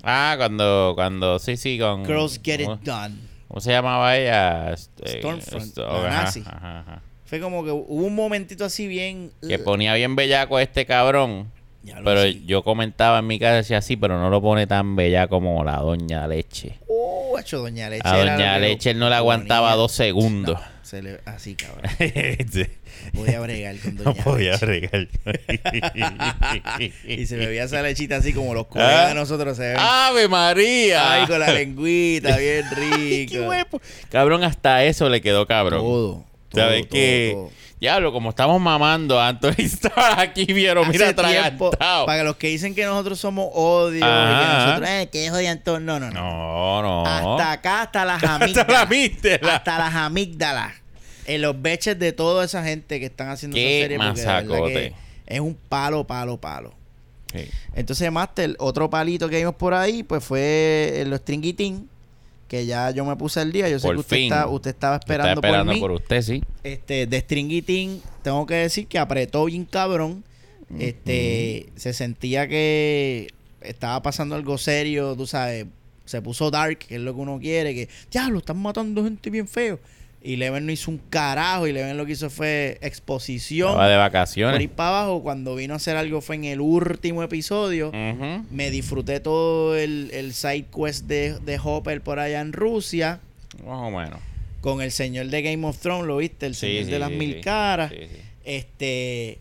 [0.02, 2.04] Ah, cuando, cuando, sí, sí, con...
[2.04, 3.14] Girls Get It ¿cómo, Done.
[3.48, 4.72] cómo se llamaba ella?
[4.72, 6.40] Este, Stormfront, la ajá, nazi.
[6.46, 7.02] ajá, ajá.
[7.24, 9.32] Fue como que hubo un momentito así bien...
[9.46, 11.50] Que ponía bien bellaco a este cabrón.
[12.04, 15.62] Pero yo comentaba en mi casa, decía así, pero no lo pone tan bella como
[15.64, 16.74] la doña Leche.
[16.88, 18.02] Uh, hecho, Doña Leche.
[18.08, 19.18] A Doña Leche él no ponía.
[19.18, 20.58] aguantaba dos segundos.
[20.60, 21.82] No, se le, así, cabrón.
[22.52, 22.64] Sí.
[23.12, 24.66] No podía bregar con Doña no podía Leche.
[24.66, 25.08] bregar.
[27.06, 29.08] Y se bebía esa lechita así como los colegas Ah.
[29.08, 29.76] de nosotros se beben.
[29.80, 31.12] ¡Ave María!
[31.12, 33.48] Ay, con la lengüita, bien Qué rico.
[33.48, 33.80] huevo.
[34.10, 35.80] Cabrón, hasta eso le quedó cabrón.
[35.80, 36.24] Todo.
[36.50, 37.36] todo, ¿Sabes qué?
[37.78, 42.06] Diablo, como estamos mamando, Anthony estaba aquí, vieron, mira, atragantado.
[42.06, 45.78] para los que dicen que nosotros somos odio y que nosotros, eh, que jodian todo.
[45.78, 46.22] No, no, no.
[46.22, 47.06] No, no.
[47.06, 48.68] Hasta acá, hasta las Hasta amígdalas.
[48.68, 49.54] la amígdala.
[49.56, 50.72] hasta las amígdalas.
[51.26, 54.58] En los beches de toda esa gente que están haciendo Qué esa serie.
[54.58, 54.72] Porque
[55.26, 56.72] que es un palo, palo, palo.
[57.34, 57.46] Sí.
[57.74, 61.90] Entonces, Master, otro palito que vimos por ahí, pues fue los Tringuitín,
[62.48, 63.68] que ya yo me puse al día.
[63.68, 64.24] Yo sé Por que usted, fin.
[64.32, 65.96] está, usted estaba esperando, Estaba esperando por por, mí.
[65.96, 66.42] usted, sí.
[66.62, 70.24] Este, de Stringitín, tengo que decir que apretó bien cabrón.
[70.78, 73.28] Este, se sentía que
[73.60, 75.66] estaba pasando algo serio, tú sabes.
[76.04, 79.28] Se puso dark, que es lo que uno quiere, que ya lo están matando gente
[79.28, 79.80] bien feo.
[80.22, 83.68] Y Leven no hizo un carajo, y Leven lo que hizo fue exposición.
[83.68, 84.60] Estaba de Por vacaciones.
[84.60, 87.92] ir para abajo, cuando vino a hacer algo fue en el último episodio.
[88.50, 93.20] Me disfruté todo el, el side quest de, de Hopper por allá en Rusia.
[93.64, 94.18] Más o menos.
[94.60, 96.46] Con el señor de Game of Thrones, ¿lo viste?
[96.46, 97.92] El señor sí, de las sí, mil caras.
[98.44, 99.38] Este.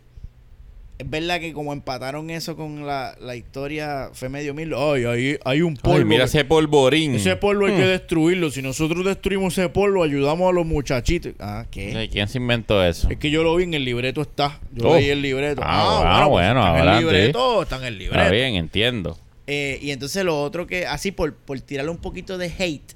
[0.98, 4.72] Es verdad que como empataron eso con la, la historia, fue medio mil.
[4.74, 5.98] Ay, ahí hay un polvo.
[5.98, 7.14] Ay, mira ese polvorín.
[7.16, 7.88] ese polvo hay que Mm.
[7.88, 8.50] destruirlo.
[8.50, 11.34] Si nosotros destruimos ese polvo, ayudamos a los muchachitos.
[11.38, 11.92] Ah, ¿qué?
[11.92, 13.10] Sí, ¿Quién se inventó eso?
[13.10, 14.58] Es que yo lo vi en el libreto está.
[14.72, 14.94] Yo Oh.
[14.96, 15.60] leí el libreto.
[15.62, 18.20] Ah, Ah, bueno, bueno, pues, está en el libreto, está en el libreto.
[18.22, 19.18] Está bien, entiendo.
[19.46, 22.94] Eh, y entonces lo otro que, así por, por tirarle un poquito de hate,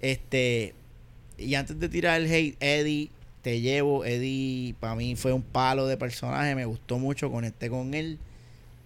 [0.00, 0.74] este,
[1.36, 3.10] y antes de tirar el hate, Eddie,
[3.44, 7.92] te llevo, Eddie para mí fue un palo de personaje, me gustó mucho, conecté con
[7.94, 8.18] él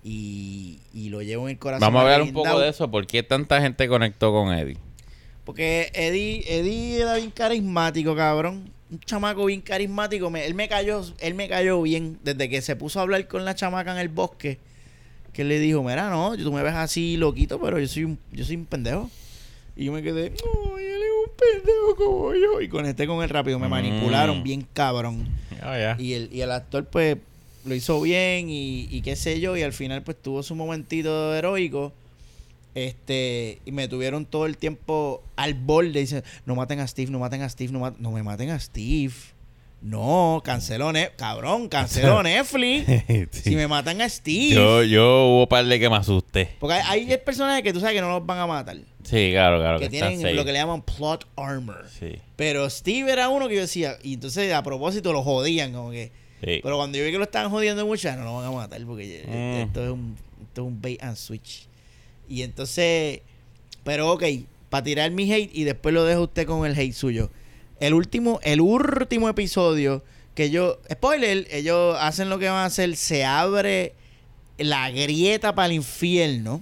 [0.05, 1.81] y, y lo llevo en el corazón.
[1.81, 2.91] Vamos a hablar un poco de eso.
[2.91, 4.77] ¿Por qué tanta gente conectó con Eddie?
[5.45, 8.71] Porque Eddie, Eddie era bien carismático, cabrón.
[8.91, 10.29] Un chamaco bien carismático.
[10.31, 13.45] Me- él me cayó, él me cayó bien desde que se puso a hablar con
[13.45, 14.59] la chamaca en el bosque.
[15.33, 18.19] Que él le dijo, mira, no, tú me ves así loquito, pero yo soy un,
[18.33, 19.11] yo soy un pendejo.
[19.77, 20.77] Y yo me quedé, no,
[21.29, 22.61] un pendejo como yo.
[22.61, 23.59] Y conecté con él rápido.
[23.59, 23.71] Me Mm.
[23.71, 25.29] manipularon bien cabrón.
[25.61, 25.97] Ya.
[25.99, 27.17] Y el, y el actor, pues,
[27.65, 29.57] lo hizo bien y, y qué sé yo.
[29.57, 31.93] Y al final, pues, tuvo su momentito heroico.
[32.75, 35.99] Este, y me tuvieron todo el tiempo al borde.
[36.01, 39.13] Dicen, no maten a Steve, no maten a Steve, no, no me maten a Steve.
[39.81, 41.17] No, canceló Netflix.
[41.19, 42.87] Cabrón, canceló Netflix.
[43.43, 44.55] Si me matan a Steve.
[44.55, 46.51] yo, yo hubo par de que me asusté.
[46.61, 48.77] Porque hay, hay personajes que tú sabes que no los van a matar.
[49.09, 49.79] Sí, claro, claro.
[49.79, 50.35] que Que, tienen safe.
[50.35, 51.87] lo que le llaman plot armor.
[51.99, 55.91] Sí, Pero Steve era uno que yo decía, y entonces a propósito lo jodían, como
[55.91, 56.13] que.
[56.45, 56.61] sí.
[56.63, 59.25] Pero cuando yo vi que lo estaban jodiendo mucho, no lo van a matar porque
[59.27, 59.67] Mm.
[59.69, 61.67] esto, es un, esto es un bait and switch.
[62.29, 63.21] Y entonces,
[63.85, 64.25] pero ok,
[64.69, 67.31] para tirar mi hate y después lo dejo usted con el hate suyo.
[67.81, 70.05] El último, el último episodio
[70.35, 73.95] que ellos, spoiler, ellos hacen lo que van a hacer, se abre
[74.59, 76.61] la grieta para el infierno.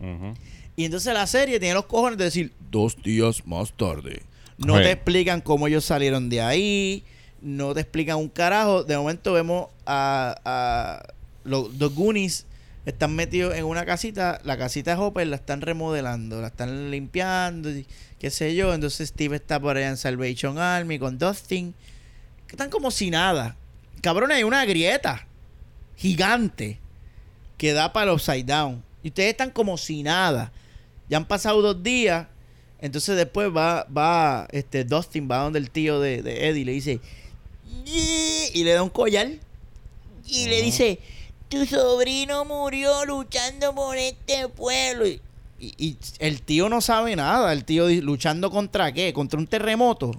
[0.00, 0.34] Ujú.
[0.76, 4.22] Y entonces la serie tiene los cojones de decir, Dos días más tarde.
[4.58, 7.04] no te explican cómo ellos salieron de ahí,
[7.42, 8.84] no te explican un carajo.
[8.84, 11.02] De momento vemos a, a
[11.44, 12.46] los dos Goonies
[12.84, 17.70] están metidos en una casita, la casita de Hopper la están remodelando, la están limpiando,
[17.70, 17.86] y
[18.18, 18.74] qué sé yo.
[18.74, 21.74] Entonces Steve está por allá en Salvation Army con Dustin,
[22.46, 23.56] que están como si nada.
[24.00, 25.26] Cabrón, hay una grieta
[25.96, 26.80] gigante
[27.56, 28.82] que da para el upside down.
[29.04, 30.52] Y ustedes están como si nada.
[31.08, 32.26] Ya han pasado dos días.
[32.80, 36.72] Entonces después va, va, este, Dustin va donde el tío de, de Eddie y le
[36.72, 37.00] dice,
[38.54, 39.28] y le da un collar.
[40.26, 40.98] Y le dice,
[41.48, 45.06] tu sobrino murió luchando por este pueblo.
[45.06, 45.20] Y,
[45.60, 47.52] y- y el tío no sabe nada.
[47.52, 49.12] El tío luchando contra qué?
[49.12, 50.10] Contra un terremoto.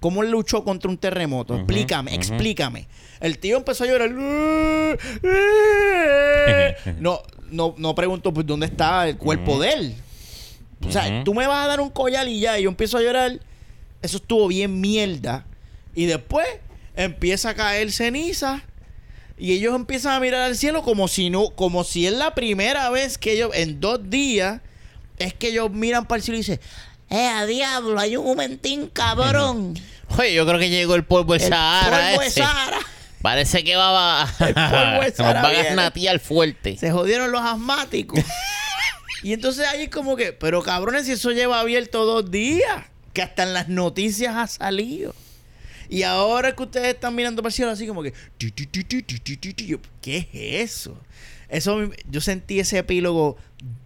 [0.00, 1.54] ¿Cómo él luchó contra un terremoto?
[1.56, 2.88] Explícame, explícame.
[3.20, 4.10] El tío empezó a llorar.
[7.00, 7.20] No,
[7.50, 9.96] no, no pregunto pues dónde está el cuerpo de él.
[10.88, 13.02] O sea, tú me vas a dar un collar y ya, y yo empiezo a
[13.02, 13.40] llorar.
[14.02, 15.44] Eso estuvo bien mierda.
[15.94, 16.46] Y después
[16.94, 18.62] empieza a caer ceniza.
[19.38, 22.88] Y ellos empiezan a mirar al cielo como si no, como si es la primera
[22.90, 24.60] vez que ellos, en dos días,
[25.18, 26.60] es que ellos miran para el cielo y dicen,
[27.10, 29.78] eh, a diablo, hay un momentín, cabrón.
[30.16, 32.08] Oye, yo creo que llegó el polvo de El Sahara.
[32.10, 32.30] polvo de.
[32.30, 32.78] Sahara.
[33.20, 35.42] Parece que va a, El polvo de nos Sahara
[35.86, 36.76] a fuerte.
[36.78, 38.20] Se jodieron los asmáticos.
[39.22, 43.44] Y entonces ahí como que, pero cabrones, si eso lleva abierto dos días, que hasta
[43.44, 45.14] en las noticias ha salido.
[45.88, 48.12] Y ahora que ustedes están mirando para el así como que,
[50.00, 50.98] ¿qué es eso?
[51.48, 53.36] Eso yo sentí ese epílogo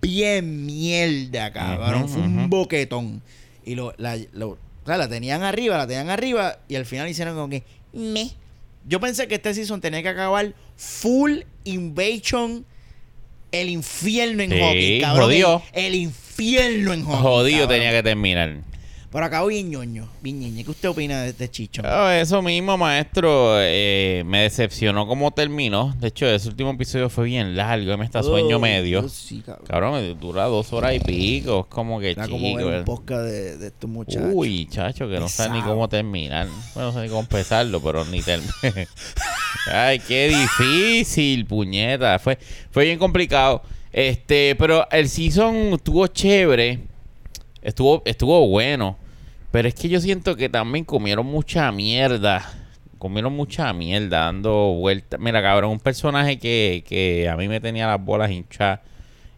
[0.00, 2.04] bien mierda, cabrón.
[2.04, 3.22] Uh Fue un boquetón.
[3.64, 7.50] Y lo, la, lo, la tenían arriba, la tenían arriba y al final hicieron como
[7.50, 7.62] que
[7.92, 8.30] me.
[8.86, 12.64] Yo pensé que este season tenía que acabar full invasion
[13.52, 15.24] el infierno en Sí, hockey, cabrón.
[15.26, 15.62] jodido.
[15.72, 17.20] El, el infierno en hockey.
[17.22, 17.76] Jodido cabrón.
[17.76, 18.56] tenía que terminar.
[19.12, 20.64] Pero acabó bien ñoño, bien ñoño.
[20.64, 21.82] ¿Qué usted opina de este chicho?
[21.84, 23.54] Ah, eso mismo, maestro.
[23.60, 25.92] eh, me decepcionó cómo terminó.
[25.98, 27.98] De hecho, ese último episodio fue bien largo.
[27.98, 29.00] Me está sueño Oh, medio.
[29.00, 29.66] Dios, sí, cabrón.
[29.66, 31.66] Cabrón, me dura dos horas y pico.
[31.68, 32.38] Es como que Era chico.
[32.38, 32.82] como ver un eh.
[32.84, 34.30] podcast de, de estos muchachos.
[34.32, 36.46] Uy, chacho, que no sé ni cómo terminar.
[36.74, 38.52] Bueno, no sé ni cómo empezarlo, pero ni terminar.
[39.72, 42.16] Ay, qué difícil, puñeta.
[42.20, 42.38] Fue,
[42.70, 43.62] fue bien complicado.
[43.92, 46.78] Este, pero el season estuvo chévere.
[47.60, 48.96] Estuvo, estuvo bueno.
[49.50, 52.48] Pero es que yo siento que también comieron mucha mierda.
[52.98, 55.18] Comieron mucha mierda dando vueltas.
[55.18, 58.80] Mira, cabrón, un personaje que, que a mí me tenía las bolas hinchadas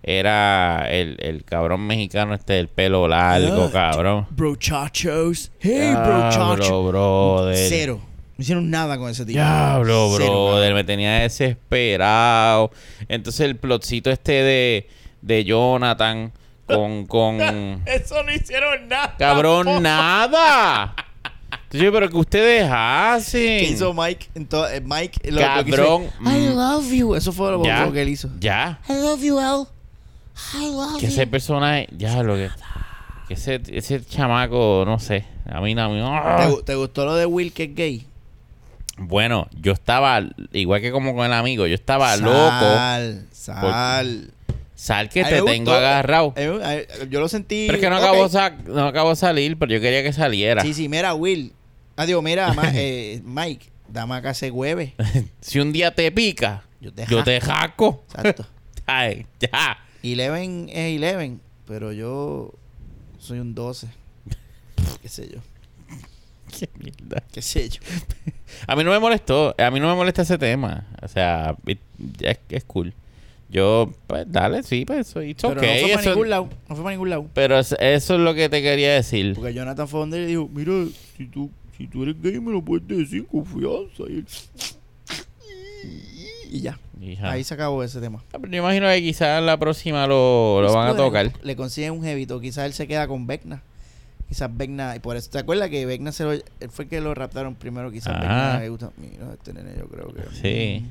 [0.04, 4.26] era el, el cabrón mexicano este del pelo largo, Ah, cabrón.
[4.30, 5.52] Brochachos.
[5.60, 6.88] Hey, brochachos.
[6.88, 7.56] brother.
[7.68, 8.00] Cero.
[8.36, 9.38] No hicieron nada con ese tipo.
[9.38, 10.74] Diablo, brother.
[10.74, 12.72] Me tenía desesperado.
[13.08, 14.88] Entonces el plotcito este de,
[15.20, 16.32] de Jonathan
[16.73, 17.07] con...
[17.07, 17.41] con
[17.87, 19.14] Eso no hicieron nada.
[19.18, 20.95] cabrón, nada.
[21.70, 23.41] Pero que ustedes hacen.
[23.61, 24.29] ¿Qué hizo Mike?
[24.35, 26.03] Entonces, Mike, lo, lo que hizo- Cabrón.
[26.27, 27.14] I love you.
[27.14, 27.87] Eso fue lo, Ya.
[27.87, 28.29] lo que él hizo.
[28.41, 28.79] Ya.
[28.89, 29.66] I love you, Al.
[30.55, 31.89] I love Que ese personaje...
[31.97, 32.51] Ya, lo que...
[33.29, 35.25] Que ese, ese chamaco, no sé.
[35.51, 35.85] A mí no...
[35.85, 38.07] a mí ¿Te, gu- te gustó lo de Will que es gay?
[38.99, 40.20] Bueno, yo estaba...
[40.53, 41.66] Igual que como con el amigo.
[41.66, 42.35] Yo estaba loco.
[42.35, 44.31] Sal, sal.
[44.83, 45.74] Sal que te tengo gustó.
[45.74, 46.35] agarrado.
[47.09, 47.66] Yo lo sentí.
[47.68, 48.03] Pero es que no ok.
[48.03, 50.61] acabó, sa- no acabó de salir, pero yo quería que saliera.
[50.62, 51.53] Sí, sí, mira, Will.
[51.95, 53.66] Adiós, mira, ma- eh, Mike.
[53.89, 54.95] Dame acá ese hueve.
[55.41, 58.03] Si un día te pica, Yo te yo te jaco.
[58.09, 58.45] Exacto.
[58.87, 59.78] Ay, ya.
[60.03, 62.53] Eleven es Eleven, pero yo
[63.20, 63.87] soy un 12.
[65.01, 65.39] ¿Qué sé yo?
[66.59, 67.22] Qué mierda.
[67.33, 67.80] ¿Qué sé yo?
[68.66, 70.89] A mí no me molestó, a mí no me molesta ese tema.
[71.01, 71.78] O sea, it-
[72.20, 72.93] es, es cool.
[73.53, 76.48] Yo, pues dale, sí, pues eso, it's Pero okay, no fue para eso- ningún lado.
[76.68, 77.26] No fue para ningún lado.
[77.34, 79.34] Pero es- eso es lo que te quería decir.
[79.34, 80.72] Porque Jonathan fue donde y dijo, Mira,
[81.18, 84.05] si tú, si tú eres gay, me lo puedes decir con confianza.
[84.11, 84.26] Y él,
[86.50, 86.78] y ya.
[87.00, 87.30] Hija.
[87.32, 88.22] Ahí se acabó ese tema.
[88.32, 91.32] Ah, pero yo imagino que quizás la próxima lo, lo van a tocar.
[91.42, 92.40] Le consiguen un jevito.
[92.40, 93.62] Quizás él se queda con Vecna.
[94.28, 94.94] Quizás Vecna.
[94.96, 97.55] Y por eso, ¿te acuerdas que Vecna se lo, él fue el que lo raptaron
[97.57, 97.90] primero?
[97.90, 98.20] Quizás Ah.
[98.20, 98.90] Vecna le gusta.
[98.96, 100.22] Mira, este nene yo creo que.
[100.40, 100.86] Sí.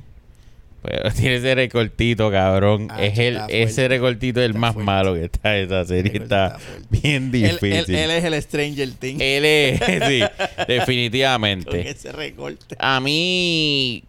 [0.82, 2.88] Pero tiene ese recortito, cabrón.
[2.90, 4.84] Ah, es el, ese recortito es el más fuerte.
[4.86, 6.16] malo que está esa serie.
[6.16, 6.58] Está
[6.90, 7.72] bien difícil.
[7.72, 9.16] él- él es el Stranger Thing.
[9.20, 9.78] Él es,
[10.08, 10.20] sí,
[10.56, 11.88] con definitivamente.
[11.88, 12.74] ese recorte.
[12.78, 14.02] A mí,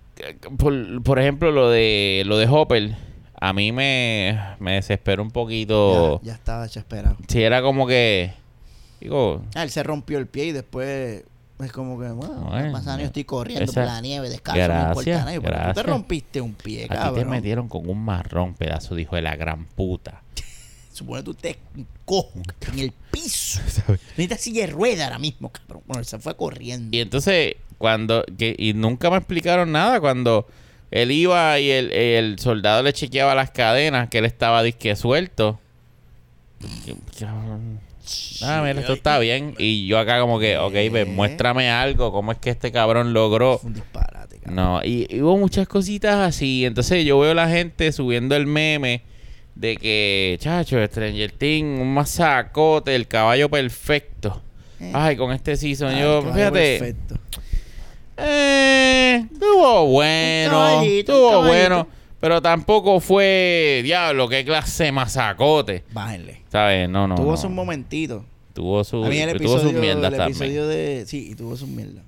[0.57, 2.95] por, por ejemplo, lo de lo de Hopper,
[3.39, 6.21] a mí me, me desesperó un poquito.
[6.23, 7.17] Ya, ya estaba ya esperado.
[7.27, 8.31] Si era como que,
[8.99, 11.23] digo, Ah, él se rompió el pie y después
[11.59, 12.97] Es como que, bueno, Bueno?
[12.97, 15.41] Yo estoy corriendo esa- por la nieve descalzo, no Gracias, importa nada.
[15.41, 17.29] Pero tú te rompiste un pie, A ti te cabrón.
[17.29, 20.21] metieron con un marrón, pedazo de hijo de la gran puta.
[20.93, 21.59] Supone que tú te
[22.05, 22.33] cojo
[22.71, 23.59] en el piso.
[24.17, 25.83] Necesitas silla de rueda ahora mismo, cabrón.
[25.87, 26.95] Bueno, se fue corriendo.
[26.95, 28.23] Y entonces, cuando.
[28.37, 30.47] Que, y nunca me explicaron nada cuando
[30.91, 35.59] él iba y el, el soldado le chequeaba las cadenas, que él estaba disque suelto.
[38.41, 39.55] Ah, mira, esto está bien.
[39.57, 42.11] Y yo acá, como que, ok, pues, muéstrame algo.
[42.11, 43.59] ¿Cómo es que este cabrón logró.?
[43.59, 44.55] Fue un disparate, cabrón.
[44.55, 46.65] No, y, y hubo muchas cositas así.
[46.65, 49.01] Entonces yo veo la gente subiendo el meme
[49.55, 54.41] de que, chacho, Stranger Things, un masacote, el caballo perfecto.
[54.79, 54.91] Eh.
[54.93, 57.15] Ay, con este season, yo, fíjate, Perfecto.
[58.17, 61.87] eh, estuvo bueno, estuvo bueno,
[62.23, 66.41] pero tampoco fue, diablo, qué clase de masacote, Bájenle.
[66.47, 66.87] ¿sabes?
[66.89, 67.37] No, no, tuvo no.
[67.37, 68.23] sus momentitos.
[68.53, 70.37] Tuvo su, A mí el tuvo episodio, sus mierdas el también.
[70.37, 71.03] episodio de...
[71.05, 72.05] Sí, y tuvo sus mierdas.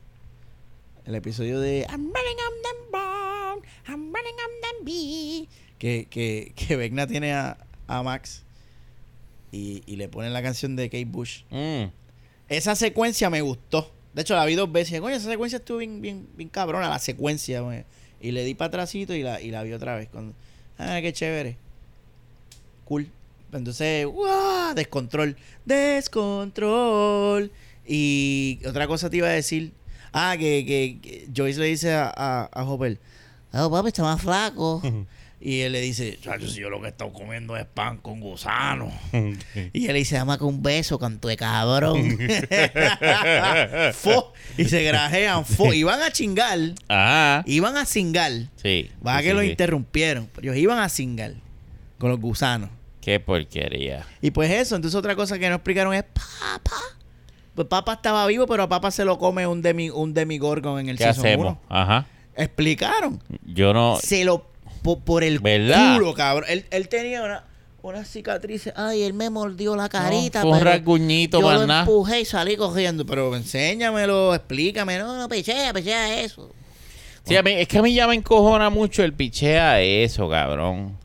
[1.03, 1.85] El episodio de...
[1.89, 5.49] I'm running on them bomb, I'm running on them bee.
[5.79, 7.57] Que, que, que Vecna tiene a,
[7.87, 8.45] a Max
[9.51, 11.41] y, y le ponen la canción de Kate Bush.
[11.49, 11.89] Mm.
[12.47, 13.91] Esa secuencia me gustó.
[14.13, 14.97] De hecho, la vi dos veces.
[14.97, 17.59] Y, Coño, esa secuencia estuvo bien, bien, bien cabrona, la secuencia.
[17.59, 17.83] güey.
[18.25, 20.09] Y le di para atrásito y la, y la vi otra vez.
[20.09, 20.33] Cuando,
[20.79, 21.57] ah, qué chévere.
[22.85, 23.07] Cool.
[23.53, 24.73] Entonces, ¡guau!
[24.73, 25.37] Descontrol.
[25.63, 27.51] Descontrol.
[27.85, 29.73] Y otra cosa te iba a decir.
[30.11, 32.97] Ah, que, que, Joyce le dice a, a, a Hopper.
[33.53, 34.81] Oh, papi, está más flaco.
[35.39, 38.19] Y él le dice, chacho, si yo lo que he estado comiendo es pan con
[38.19, 38.91] gusano.
[39.73, 42.17] Y él le dice, dame con un beso, canto de cabrón.
[43.93, 44.33] Fo.
[44.57, 45.45] Y se grajean.
[45.45, 45.73] Fo.
[45.73, 46.57] Iban a chingar.
[46.87, 47.43] Ajá.
[47.45, 48.31] Iban a cingar.
[48.55, 48.89] Sí.
[49.05, 49.49] Va sí, que sí, lo sí.
[49.49, 50.29] interrumpieron.
[50.33, 51.33] Pero ellos iban a cingar.
[51.97, 52.69] Con los gusanos.
[53.01, 54.05] Qué porquería.
[54.21, 54.75] Y pues eso.
[54.75, 56.77] Entonces otra cosa que no explicaron es Papa.
[57.53, 60.89] Pues Papa estaba vivo, pero a Papa se lo come un demi, un demigorgon en
[60.89, 61.45] el ¿Qué season hacemos?
[61.45, 61.61] uno.
[61.69, 62.07] Ajá.
[62.35, 63.21] Explicaron.
[63.45, 63.97] Yo no.
[64.01, 64.54] Se lo...
[64.85, 65.95] po- por el ¿Verdad?
[65.97, 66.49] culo, cabrón.
[66.49, 67.43] Él, él tenía una...
[67.81, 68.73] Unas cicatrices.
[68.75, 70.41] Ay, él me mordió la carita.
[70.41, 73.05] fue un pero rasguñito, Yo lo empujé y salí corriendo.
[73.05, 74.97] Pero enséñamelo, explícame.
[74.97, 76.49] No, no, pichea, pichea eso.
[77.25, 80.97] Sí, a mí, es que a mí ya me encojona mucho el pichea eso, cabrón.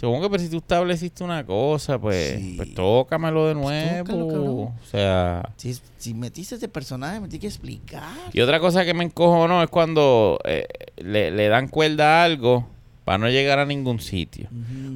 [0.00, 2.54] Supongo que pero si tú estableciste una cosa, pues, Sí.
[2.56, 4.28] pues tócamelo de tócalo, nuevo.
[4.28, 4.48] cabrón.
[4.58, 5.42] o sea.
[5.58, 8.02] Si, si metiste ese personaje, me tienes que explicar.
[8.32, 10.66] Y otra cosa que me encojonó es cuando eh,
[10.96, 12.66] le, le dan cuerda a algo
[13.04, 14.48] para no llegar a ningún sitio.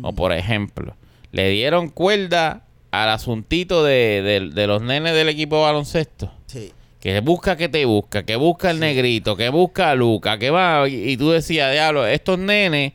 [0.03, 0.95] O por ejemplo,
[1.33, 6.33] le dieron cuerda al asuntito de, de- de los nenes del equipo de baloncesto.
[6.47, 6.73] Sí.
[7.01, 10.89] Que busca que te busca, que busca el negrito, que busca a Luca, que va.
[10.89, 12.93] Y, y tú decías, diablo, estos nenes,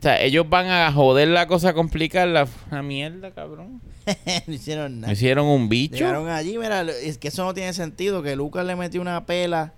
[0.00, 2.48] o sea, ellos van a joder la cosa, a complicarla.
[2.70, 3.80] Una mierda, cabrón.
[4.46, 5.12] no hicieron nada.
[5.12, 5.94] hicieron un bicho.
[5.96, 8.22] Llegaron allí, mira, es que eso no tiene sentido.
[8.22, 9.72] Que Lucas le metió una pela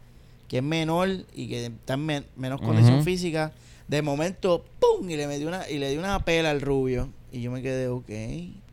[0.48, 3.52] que es menor y que está en men- menos condición física.
[3.88, 5.08] De momento, ¡pum!
[5.08, 7.10] Y le metió una, y le dio una pela al rubio.
[7.30, 8.10] Y yo me quedé, ok.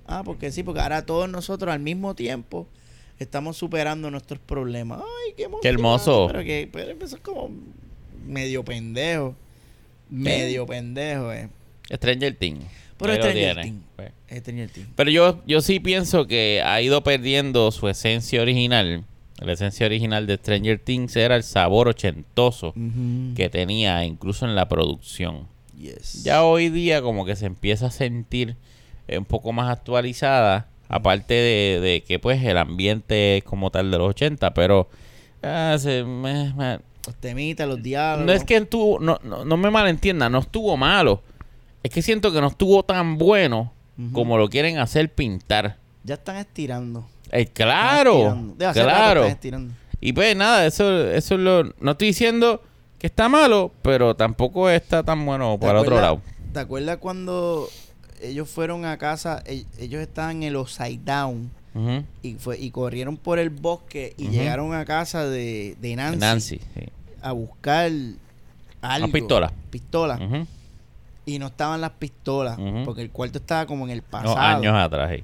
[0.05, 2.67] Ah, porque sí, porque ahora todos nosotros al mismo tiempo
[3.19, 5.01] estamos superando nuestros problemas.
[5.01, 6.27] Ay, qué, Qué hermoso.
[6.31, 7.51] Pero que pero eso es como
[8.25, 9.35] medio pendejo.
[10.09, 11.49] Medio pendejo, eh.
[11.91, 12.65] Stranger Things.
[12.97, 13.61] Pero Stranger.
[13.61, 13.83] Things.
[13.95, 14.11] Pues.
[14.27, 14.87] Es Stranger Things.
[14.95, 19.05] Pero yo, yo sí pienso que ha ido perdiendo su esencia original.
[19.43, 22.73] La esencia original de Stranger Things era el sabor ochentoso
[23.35, 25.47] que tenía incluso en la producción.
[25.77, 26.23] Yes.
[26.23, 28.55] Ya hoy día como que se empieza a sentir
[29.07, 33.91] eh, un poco más actualizada, aparte de, de que pues el ambiente es como tal
[33.91, 34.87] de los 80, pero
[35.41, 38.25] ah, se me- me- Los temitas, los diálogos.
[38.25, 41.21] no es que estuvo, no, no, no me malentienda, no estuvo malo.
[41.83, 43.73] Es que siento que no estuvo tan bueno
[44.13, 45.77] como lo quieren hacer pintar.
[46.05, 47.05] Ya están estirando.
[47.35, 49.21] Eh, claro, claro.
[49.21, 49.73] están estirando.
[49.99, 51.63] Y pues nada, eso, eso es lo...
[51.79, 52.61] No estoy diciendo
[52.99, 56.21] que está malo, pero tampoco está tan bueno ¿Te para otro lado.
[56.53, 57.67] ¿Te acuerdas cuando
[58.21, 59.41] ellos fueron a casa?
[59.45, 61.49] e- Ellos estaban en el Upside Down
[62.21, 66.59] y, fue, y corrieron por el bosque y llegaron a casa de, de Nancy, Nancy,
[66.75, 66.81] sí.
[67.21, 67.89] a buscar
[68.81, 69.11] algo.
[69.11, 69.51] pistola.
[69.71, 70.19] Pistola.
[71.25, 74.37] Y no estaban las pistolas porque el cuarto estaba como en el No, pasado.
[74.37, 75.19] años atrás.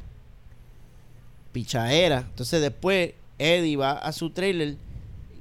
[1.51, 2.19] Pichaera.
[2.29, 4.75] Entonces después Eddie va a su trailer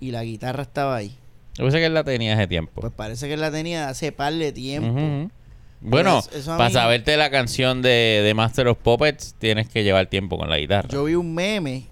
[0.00, 1.14] y la guitarra estaba ahí.
[1.56, 2.80] Yo pensé que él la tenía hace tiempo.
[2.80, 5.30] Pues parece que la tenía hace par de tiempo.
[5.80, 9.68] Bueno, Pues eso a para mí- saberte la canción de, de Master of Puppets, tienes
[9.68, 10.88] que llevar tiempo con la guitarra.
[10.88, 11.84] Yo vi un meme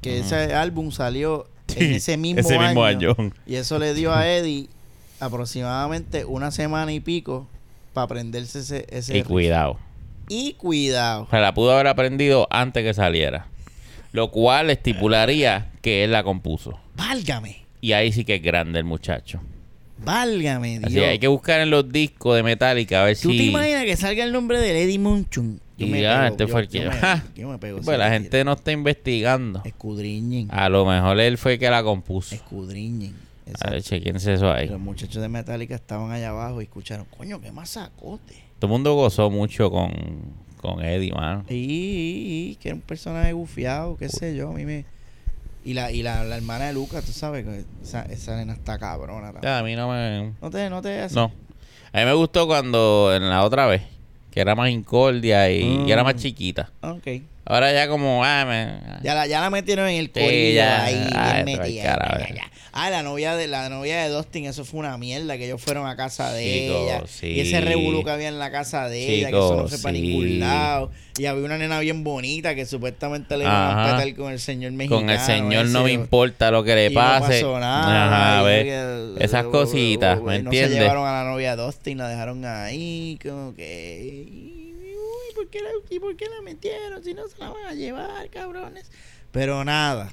[0.00, 3.32] que ese álbum salió Sí, en ese mismo, ese mismo año, año.
[3.46, 4.68] Y eso le dio a Eddie
[5.20, 7.46] aproximadamente una semana y pico
[7.92, 9.28] para aprenderse ese, ese y riff.
[9.28, 9.78] cuidado.
[10.32, 11.24] Y cuidado.
[11.24, 13.48] O sea, la pudo haber aprendido antes que saliera.
[14.12, 16.78] Lo cual estipularía que él la compuso.
[16.96, 17.64] Válgame.
[17.80, 19.40] Y ahí sí que es grande el muchacho.
[19.98, 20.84] Válgame Dios.
[20.84, 23.50] Así hay que buscar en los discos de Metallica a ver ¿Tú te si.
[23.50, 25.60] imaginas que salga el nombre de Eddie Munchun?
[25.76, 26.96] Y ya, este fue el que- Yo me,
[27.36, 27.80] yo me pego.
[27.80, 29.62] Pues la gente no está investigando.
[29.64, 30.48] Escudriñen.
[30.52, 32.34] A lo mejor él fue el que la compuso.
[32.34, 33.14] Escudriñen.
[33.62, 34.68] A ver, chequense eso ahí.
[34.68, 38.49] Los muchachos de Metallica estaban allá abajo y escucharon, coño, qué masacote.
[38.60, 39.90] Todo el mundo gozó mucho con,
[40.60, 41.44] con Eddie, mano.
[41.48, 44.84] Y, y- y que era un personaje bufiado, qué sé yo, a mí me...
[45.64, 48.78] Y la, y la, la hermana de Lucas, tú sabes, que esa, esa nena está
[48.78, 49.32] cabrona.
[49.42, 50.32] Ya, a mí no me.
[50.40, 51.32] No te, no te hace- No.
[51.92, 53.82] A mí me gustó cuando en la otra vez,
[54.30, 56.18] que era más incordia y, y era más Mm.
[56.18, 56.70] chiquita.
[56.82, 57.06] Ok.
[57.50, 60.84] Ahora ya como, ah, me- Ya la, ya la metieron en el Sí, corillo ya.
[60.84, 61.82] ahí, Ay, bien metida.
[61.96, 62.28] cara.
[62.72, 65.88] Ah, la novia de la novia de Dustin, eso fue una mierda, que ellos fueron
[65.88, 67.02] a casa de Chico, ella.
[67.08, 67.26] sí.
[67.26, 69.96] Y ese revolú que había en la casa de ella, que eso no fue para
[69.96, 70.00] sí.
[70.02, 70.92] ningún lado.
[71.18, 74.70] Y había una nena bien bonita que supuestamente le iban a petar con el señor
[74.70, 75.00] mexicano.
[75.00, 77.40] con el señor no me importa lo que le Y no pase.
[77.42, 78.64] pasó nada, Ajá, y ve.
[79.18, 80.78] que- Esas cositas, ¿me No se entiendes?
[80.78, 84.49] llevaron a la novia de Dustin, la dejaron ahí, como que...
[85.40, 87.02] ¿por qué la, ¿Y por qué la metieron?
[87.02, 88.90] Si no se la van a llevar, cabrones.
[89.32, 90.12] Pero nada.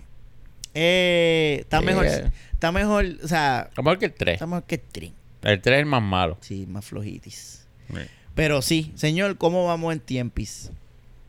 [0.74, 4.34] Eh, está mejor, está mejor, o sea, Mejor que el 3.
[4.36, 5.14] está mejor que el Trin.
[5.42, 6.38] El 3 es el más malo.
[6.42, 7.66] Sí, más flojitis.
[8.36, 10.72] Pero sí, señor, ¿cómo vamos en tiempis?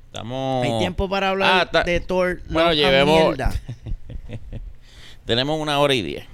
[0.06, 0.64] Estamos.
[0.66, 2.40] ¿Hay tiempo para hablar Ah, de Thor?
[2.50, 3.36] Bueno, llevemos-?
[5.24, 6.24] Tenemos una hora y diez.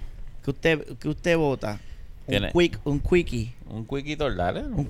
[0.45, 1.81] ¿Qué usted, qué usted vota?
[2.27, 4.61] Un quick, un quickie, Un quickie dale.
[4.67, 4.87] un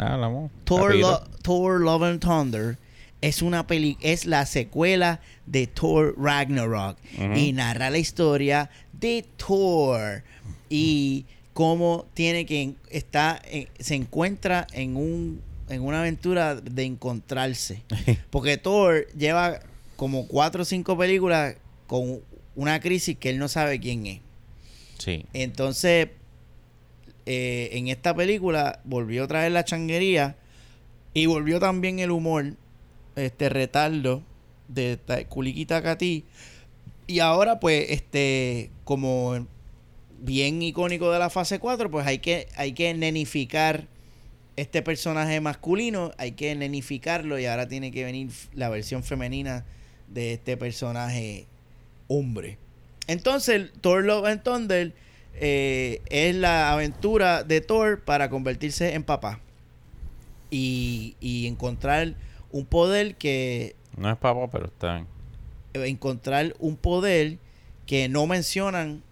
[0.00, 0.50] hablamos.
[0.64, 0.94] Thor.
[0.94, 2.78] Lo- Thor Love and Thunder
[3.20, 6.98] es una peli es la secuela de Thor Ragnarok
[7.36, 10.22] y narra la historia de Thor
[10.68, 11.24] y
[11.54, 15.40] cómo tiene que está en- se encuentra en un
[15.70, 17.82] en una aventura de encontrarse
[18.30, 19.60] porque Thor lleva
[19.96, 21.56] como cuatro o cinco películas
[21.86, 22.20] con
[22.56, 24.20] una crisis que él no sabe quién es
[24.98, 25.24] Sí.
[25.32, 26.08] entonces,
[27.26, 30.36] eh, en esta película volvió a traer la changuería
[31.14, 32.54] y volvió también el humor,
[33.16, 34.22] este retardo
[34.68, 36.24] de Ta- Culiquita Cati.
[37.06, 39.46] Y ahora, pues, este, como
[40.20, 43.86] bien icónico de la fase 4, pues hay que, hay que nenificar
[44.56, 49.64] este personaje masculino, hay que nenificarlo y ahora tiene que venir la versión femenina
[50.08, 51.46] de este personaje
[52.08, 52.58] hombre.
[53.06, 54.94] Entonces, Thor Love and Thunder
[55.36, 59.40] eh, es la aventura de Thor para convertirse en papá
[60.50, 62.14] y, y encontrar
[62.50, 65.06] un poder que No es papá, pero está bien.
[65.74, 67.38] encontrar un poder
[67.86, 69.02] que no mencionan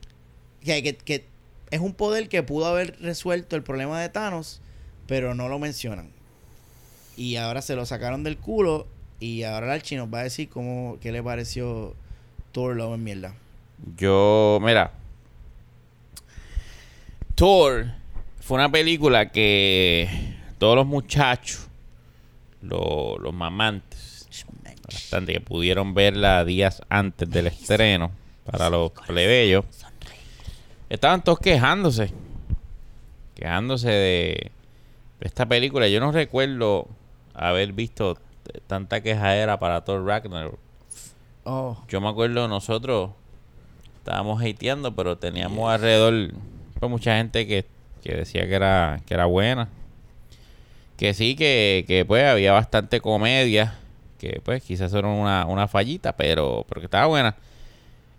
[0.65, 1.27] que, que, que
[1.71, 4.61] es un poder que pudo haber resuelto el problema de Thanos
[5.07, 6.11] pero no lo mencionan
[7.17, 8.87] y ahora se lo sacaron del culo
[9.21, 11.95] y ahora el Archie nos va a decir cómo qué le pareció
[12.53, 13.35] Thor Love and Mierda
[13.97, 14.93] Yo, mira.
[17.43, 17.87] Thor
[18.39, 20.09] fue una película que
[20.59, 21.67] todos los muchachos,
[22.61, 24.29] lo- los mamantes,
[24.85, 28.13] bastante que pudieron verla días antes del estreno
[28.49, 29.65] para los plebeyos,
[30.89, 32.13] estaban todos quejándose.
[33.35, 34.53] Quejándose de,
[35.19, 35.89] de esta película.
[35.89, 36.87] Yo no recuerdo
[37.35, 38.19] haber visto
[38.69, 40.61] tanta quejadera para Thor Ragnarok.
[41.43, 43.11] oh Yo me acuerdo nosotros
[43.99, 46.31] estábamos hateando, pero teníamos alrededor
[46.83, 47.65] pues, mucha gente que,
[48.03, 49.69] que decía que era, que era buena.
[50.97, 53.79] Que sí, que, que pues había bastante comedia.
[54.19, 57.37] Que pues quizás era una, una fallita, pero, pero que estaba buena.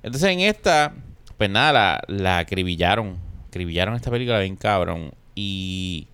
[0.02, 0.94] Entonces en esta,
[1.38, 3.18] pues nada, la, la acribillaron.
[3.50, 5.12] Acribillaron esta película bien cabrón.
[5.36, 6.08] Y,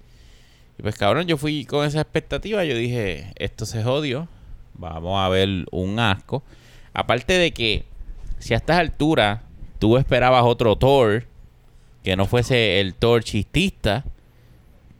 [0.79, 2.65] y pues cabrón, yo fui con esa expectativa.
[2.65, 4.27] Yo dije, esto se jodió.
[4.73, 6.41] Vamos a ver un asco.
[6.95, 7.85] Aparte de que,
[8.39, 9.41] si a estas alturas
[9.77, 11.28] tú esperabas otro Thor,
[12.03, 14.05] que no fuese el Thor chistista,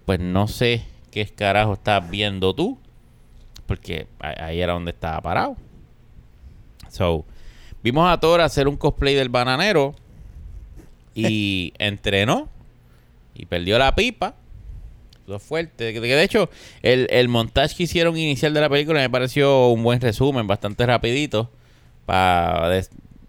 [0.05, 2.77] pues no sé qué carajo estás viendo tú.
[3.65, 5.55] Porque ahí era donde estaba parado.
[6.89, 7.25] So,
[7.83, 9.93] vimos a Thor hacer un cosplay del bananero
[11.13, 12.49] y entrenó
[13.35, 14.35] y perdió la pipa.
[15.27, 15.93] Fue fuerte.
[15.93, 16.49] Que de hecho,
[16.81, 20.85] el, el montaje que hicieron inicial de la película me pareció un buen resumen, bastante
[20.87, 21.51] rapidito.
[22.07, 22.67] Pa,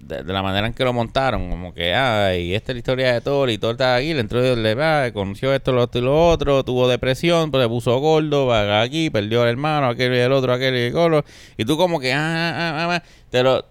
[0.01, 1.49] de, de- la manera en que lo montaron.
[1.51, 4.13] Como que, ay, esta es la historia de Thor y Thor está aquí.
[4.15, 6.65] Le entró, le, ah, conoció esto, lo otro y lo otro.
[6.65, 10.53] Tuvo depresión, pues se puso gordo, va aquí, perdió el hermano, aquel y el otro,
[10.53, 11.25] aquel y el otro.
[11.57, 13.65] Y tú como que, ah, ah, ah, ah, te lo,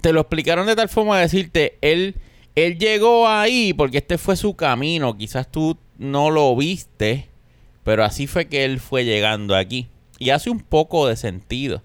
[0.00, 2.14] te lo explicaron de tal forma de decirte, él,
[2.54, 5.16] él llegó ahí porque este fue su camino.
[5.16, 7.28] Quizás tú no lo viste,
[7.82, 9.88] pero así fue que él fue llegando aquí.
[10.18, 11.82] Y hace un poco de sentido.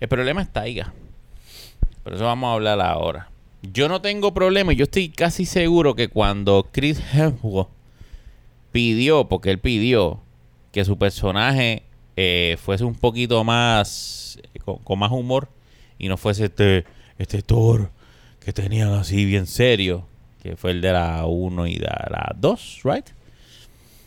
[0.00, 0.80] El problema está ahí.
[2.02, 3.30] Por eso vamos a hablar ahora.
[3.62, 4.72] yo no tengo problema.
[4.72, 7.68] Yo estoy casi seguro que cuando Chris Hemsworth
[8.72, 10.20] pidió, porque él pidió
[10.72, 11.82] que su personaje
[12.16, 15.48] eh, fuese un poquito más, con, con más humor
[15.98, 16.84] y no fuese este,
[17.18, 17.90] este Thor
[18.40, 20.06] que tenían así bien serio,
[20.42, 23.06] que fue el de la 1 y de la 2, ¿right?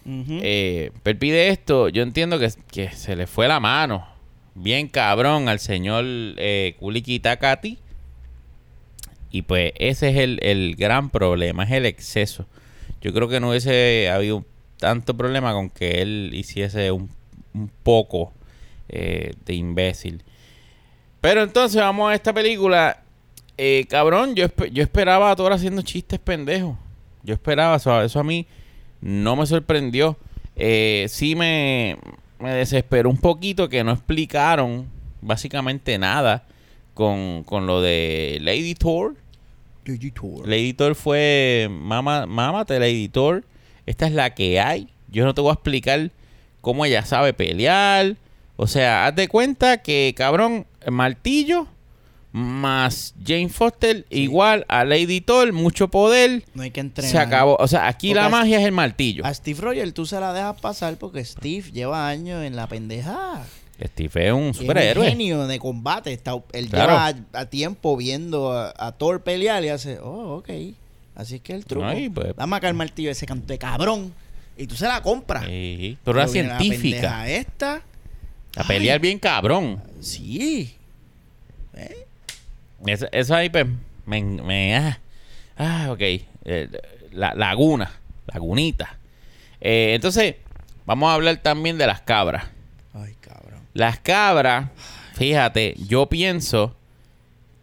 [0.06, 4.06] Eh, pero él pide esto, yo entiendo que, que se le fue la mano.
[4.56, 7.80] Bien cabrón al señor eh, Kuliki Takati.
[9.34, 12.46] Y pues ese es el, el gran problema, es el exceso.
[13.02, 14.46] Yo creo que no hubiese habido
[14.78, 17.10] tanto problema con que él hiciese un,
[17.56, 18.32] un poco
[18.90, 20.24] eh, de imbécil.
[21.20, 23.02] Pero entonces vamos a esta película.
[23.58, 26.78] Eh, cabrón, yo, yo esperaba a Thor haciendo chistes pendejos.
[27.24, 28.46] Yo esperaba, eso, eso a mí
[29.02, 30.16] no me sorprendió.
[30.56, 31.98] Eh, sí me,
[32.38, 34.88] me desesperó un poquito que no explicaron
[35.22, 36.46] básicamente nada
[36.94, 39.16] con, con lo de Lady Thor.
[39.86, 40.48] Lady Thor.
[40.48, 43.44] Lady Thor fue mamá, mámate Lady Thor.
[43.86, 44.90] Esta es la que hay.
[45.10, 46.12] Yo no te voy a explicar
[46.62, 48.16] cómo ella sabe pelear.
[48.56, 51.68] O sea, haz de cuenta que, cabrón, el martillo
[52.34, 56.44] más Jane Foster igual a Lady Thor, mucho poder.
[56.56, 57.12] No hay que entrenar.
[57.12, 57.56] Se acabó.
[57.60, 59.24] O sea, aquí Porque la magia es el martillo.
[59.26, 63.44] A Steve Rogers tú se la dejas pasar porque Steve lleva años en la pendeja.
[63.82, 65.10] Steve es un Es un superhéroe.
[65.10, 66.14] genio de combate.
[66.14, 66.92] Está, él Claro.
[66.94, 70.50] lleva a, a tiempo viendo a, a Thor pelear y hace, oh, ok.
[71.16, 71.86] Así es que el truco.
[71.86, 72.36] Ay, pues.
[72.36, 74.14] Dame acá el martillo ese canto de cabrón.
[74.58, 75.46] Y tú se la compras.
[75.46, 76.80] Sí, pero la científica.
[76.82, 77.82] pendeja esta.
[78.56, 79.82] A pelear Ay, bien cabrón.
[80.00, 80.76] Sí.
[81.76, 82.06] ¿Eh?
[82.86, 83.66] Eso, eso ahí, pues,
[84.06, 84.22] me...
[84.22, 85.00] me- ah,
[85.58, 86.02] ah, ok.
[86.02, 86.70] Eh,
[87.12, 87.92] la, laguna.
[88.28, 88.98] Lagunita.
[89.60, 90.36] Eh, entonces,
[90.86, 92.46] vamos a hablar también de las cabras.
[93.74, 94.70] Las cabras,
[95.16, 96.76] fíjate, yo pienso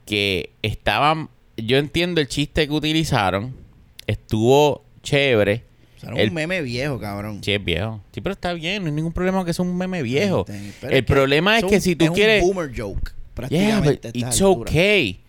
[0.06, 1.28] que estaban...
[1.56, 3.54] Yo entiendo el chiste que utilizaron.
[4.06, 5.64] Estuvo chévere.
[6.02, 7.40] Era El- un meme viejo, cabrón.
[7.44, 8.00] Sí, es viejo.
[8.12, 8.82] Sí, pero está bien.
[8.82, 10.46] No hay ningún problema que sea un meme viejo.
[10.82, 12.42] El problema es que si tú es quieres...
[12.42, 13.12] un boomer joke.
[13.12, 14.08] Yeah, Prácticamente.
[14.08, 14.70] estas it's alturas.
[14.72, 15.20] okay.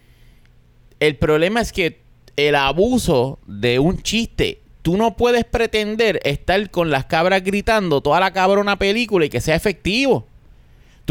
[0.99, 1.99] El problema es que
[2.37, 8.19] el abuso de un chiste, tú no puedes pretender estar con las cabras gritando toda
[8.19, 10.27] la cabrona película y que sea efectivo.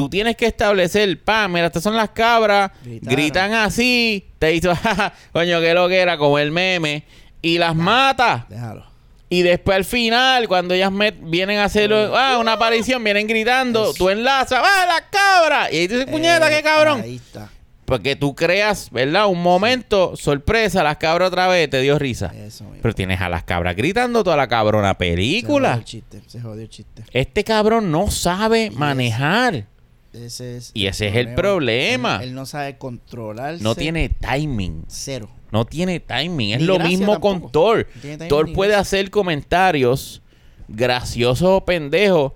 [0.00, 3.14] Tú tienes que establecer, pa, mira, estas son las cabras, Gritaron.
[3.16, 7.04] gritan así, te "Ja, coño, que lo que era, como el meme,
[7.42, 8.46] y las mata.
[8.48, 8.84] Déjalo.
[9.28, 10.90] Y después al final, cuando ellas
[11.22, 13.94] vienen a hacer ah, una aparición, vienen gritando, Eso.
[13.94, 15.70] tú enlazas, ¡ah, la cabra!
[15.70, 17.00] Y ahí dices, puñeta, Eh, qué cabrón.
[17.02, 17.48] Ahí está.
[17.84, 19.26] Porque tú creas, ¿verdad?
[19.26, 22.32] Un momento, sorpresa, las cabras otra vez, te dio risa.
[22.36, 22.64] Eso.
[22.80, 25.74] Pero tienes a las cabras gritando toda la cabrona Se jodió película.
[25.74, 26.20] el chiste.
[26.28, 27.02] Se jodió el chiste.
[27.12, 29.64] Este cabrón no sabe manejar.
[30.12, 32.16] Ese es Y ese es el problema.
[32.22, 33.62] Él, él no sabe controlarse.
[33.62, 34.84] No tiene timing.
[34.88, 35.30] Cero.
[35.52, 36.50] No tiene timing.
[36.54, 37.40] Es Ni lo mismo tampoco.
[37.42, 37.86] con Thor.
[38.18, 38.80] No Thor puede gracia.
[38.98, 40.22] hacer comentarios
[40.68, 42.32] graciosos o pendejos,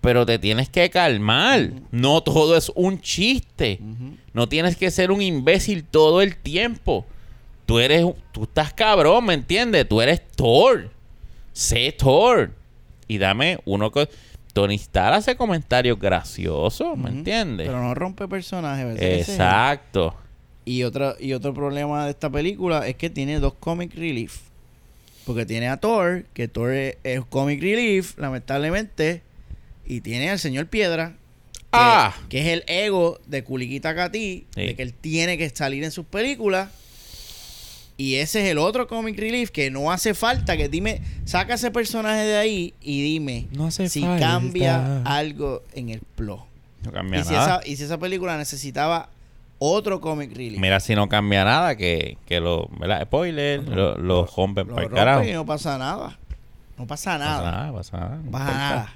[0.00, 1.70] pero te tienes que calmar.
[1.90, 3.80] No todo es un chiste.
[4.32, 7.04] No tienes que ser un imbécil todo el tiempo.
[7.66, 9.88] Tú eres, tú estás cabrón, ¿me entiendes?
[9.88, 10.90] Tú eres Thor.
[11.52, 12.50] Sé Thor.
[13.08, 14.08] Y dame uno que...
[14.54, 17.66] Tony Stark hace comentarios graciosos, ¿me entiendes?
[17.66, 18.86] Pero no rompe personajes.
[18.86, 19.02] ¿verdad?
[19.02, 20.14] Exacto.
[20.64, 24.38] Y otro, y otro problema de esta película es que tiene dos comic relief.
[25.26, 29.22] Porque tiene a Thor, que Thor es, es comic relief, lamentablemente.
[29.86, 31.10] Y tiene al señor Piedra,
[31.52, 32.14] que, Ah.
[32.28, 34.60] que es el ego de Kulikita Kati, Sí.
[34.66, 36.70] de que él tiene que salir en sus películas.
[37.96, 41.70] Y ese es el otro comic relief que no hace falta que dime, saca ese
[41.70, 44.18] personaje de ahí y dime No hace si falta.
[44.18, 46.40] cambia algo en el plot.
[46.84, 47.60] No cambia Y si, nada.
[47.60, 49.08] esa, y si esa película necesitaba
[49.60, 50.58] otro comic relief.
[50.60, 53.02] Mira si no cambia nada que, que lo, ¿verdad?
[53.04, 55.24] Spoiler, lo, lo rompen Lo para el carajo.
[55.24, 56.18] y no pasa nada.
[56.76, 57.50] No pasa Pasa nada.
[57.52, 58.16] nada, pasa nada.
[58.24, 58.94] No pasa nada.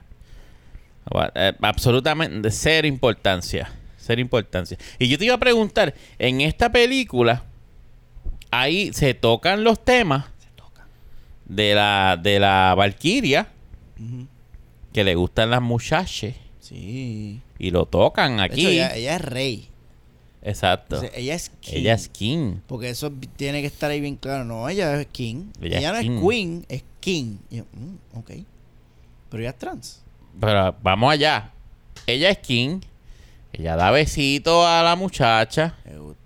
[1.36, 3.70] Eh, absolutamente de cero importancia.
[3.96, 4.76] Cero importancia.
[4.98, 7.44] Y yo te iba a preguntar, en esta película,
[8.50, 10.26] ahí se tocan los temas
[11.46, 13.48] de la, de la Valkyria,
[13.98, 14.26] Ujú.
[14.92, 17.40] que le gustan las muchachas, Sí.
[17.58, 18.60] y lo tocan aquí.
[18.60, 19.68] hecho, ella, ella es rey.
[20.42, 20.96] Exacto.
[20.96, 21.72] O sea, ella es king.
[21.74, 22.56] Ella es king.
[22.66, 24.44] Porque eso tiene que estar ahí bien claro.
[24.44, 25.46] No, ella es king.
[25.60, 26.16] Ella Ella, es no king.
[26.20, 27.36] es queen, es king.
[27.50, 28.30] Y yo, mm, ok.
[29.30, 30.02] Pero ella es trans.
[30.38, 31.50] Pero vamos allá.
[32.06, 32.80] Ella es king.
[33.52, 35.74] Ella da besito a la muchacha.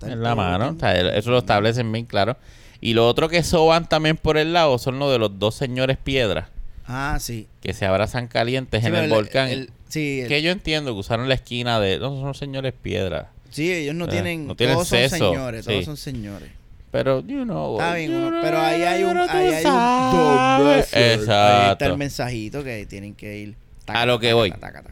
[0.01, 0.75] En la mano.
[0.75, 0.77] talking.
[0.77, 2.37] O sea, eso lo establecen bien claro.
[2.81, 5.97] Y lo otro que soban también por el lado son los de los dos señores
[5.97, 6.49] piedras
[6.85, 7.47] Ah, sí.
[7.61, 9.47] que se abrazan calientes Sí, en el volcán.
[9.49, 11.97] el- sí, el- que yo entiendo que usaron la esquina de.
[11.99, 13.27] No, son señores piedras.
[13.49, 14.45] sí, ellos no tienen.
[14.47, 15.63] no tienen todos son señores.
[15.65, 15.85] Todos sí.
[15.85, 16.49] son señores.
[16.91, 17.79] pero, you know.
[17.79, 20.93] Está bien, uno- pero ahí hay un, ahí hay un sabes.
[20.93, 21.97] Ahí está el Exacto.
[21.97, 23.55] mensajito que tienen que ir.
[23.87, 24.51] A lo que taca, voy.
[24.51, 24.83] taca.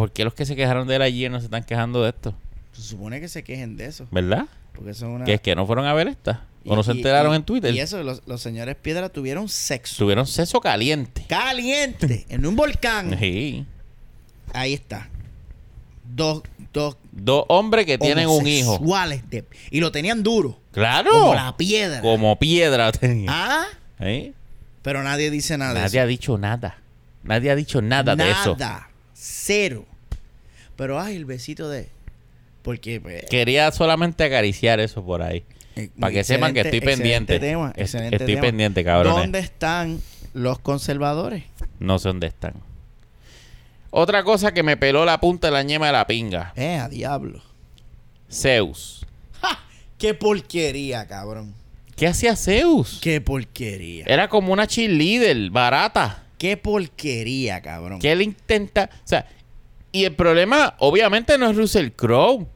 [0.00, 2.34] ¿Por qué los que se quejaron de él ayer no se están quejando de esto?
[2.72, 4.06] Se supone que se quejen de eso.
[4.10, 4.46] ¿Verdad?
[4.72, 5.26] Porque son una.
[5.26, 6.46] Que es que no fueron a ver esta.
[6.64, 7.74] O no se enteraron y- en Twitter.
[7.74, 9.96] Y eso, los, los señores Piedra tuvieron sexo.
[9.98, 11.26] Tuvieron sexo caliente.
[11.28, 12.24] Caliente.
[12.30, 13.14] en un volcán.
[13.18, 13.66] Sí.
[14.54, 15.10] Ahí está.
[16.04, 18.78] Dos, dos Dos hombres que tienen un hijo.
[19.28, 20.58] de- y lo tenían duro.
[20.72, 21.10] Claro.
[21.10, 22.00] Como la piedra.
[22.00, 23.28] Como piedra tenía.
[23.30, 23.66] Ah,
[23.98, 24.32] ¿Eh?
[24.80, 26.04] pero nadie dice nada de Nadie eso.
[26.04, 26.78] ha dicho nada.
[27.22, 28.56] Nadie ha dicho nada, de eso.
[28.58, 28.88] Nada.
[29.12, 29.84] Cero.
[30.80, 31.88] Pero ay, el besito de.
[32.62, 35.44] Porque pues, Quería solamente acariciar eso por ahí.
[35.76, 37.34] eh, Para que sepan que estoy pendiente.
[37.34, 38.40] excelente tema, Es- excelente estoy tema.
[38.46, 39.20] pendiente, cabrones.
[39.20, 40.00] ¿Dónde están
[40.32, 41.44] los conservadores?
[41.80, 42.54] No sé dónde están.
[43.90, 46.54] Otra cosa que me peló la punta de la ñema de la pinga.
[46.56, 47.42] Eh, a diablo.
[48.32, 49.04] Zeus.
[49.42, 49.58] ¡Ja!
[49.98, 51.52] ¡Qué porquería, cabrón!
[51.94, 53.00] ¿Qué hacía Zeus?
[53.02, 54.06] ¡Qué porquería!
[54.06, 56.22] Era como una cheerleader barata.
[56.38, 57.98] ¡Qué porquería, cabrón!
[57.98, 58.88] Que él intenta.
[59.04, 59.26] O sea,
[59.92, 62.46] y el problema, obviamente, no es Russell Crowe.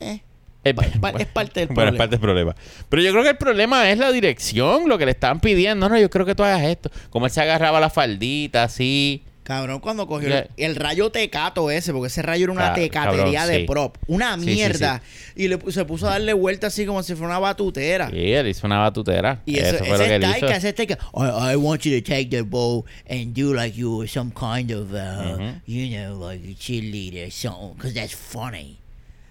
[0.00, 0.82] Eh, Pa-
[1.12, 1.98] pa- es parte del Bueno, es problema.
[1.98, 2.56] parte del problema.
[2.88, 5.88] Pero yo creo que el problema es la dirección, lo que le están pidiendo.
[5.88, 6.90] No, yo creo que tú hagas esto.
[7.10, 9.22] Como él se agarraba la faldita así.
[9.46, 13.40] Cabrón, cuando cogió el, el rayo tecato ese, porque ese rayo era una Ca- tecatería
[13.42, 13.96] cabrón, de prop.
[14.08, 15.02] Una Sí, sí, mierda.
[15.36, 18.10] Y le, se puso a darle vuelta así como si fuera una batutera.
[18.10, 19.42] Sí, él hizo una batutera.
[19.46, 20.48] Y eso, eso, fue lo que ese él hizo.
[20.48, 20.98] ese es taika.
[21.14, 24.72] I, I want you to take the bow and do like you were some kind
[24.72, 28.78] of, uh, you know, like a cheerleader or something, because that's funny.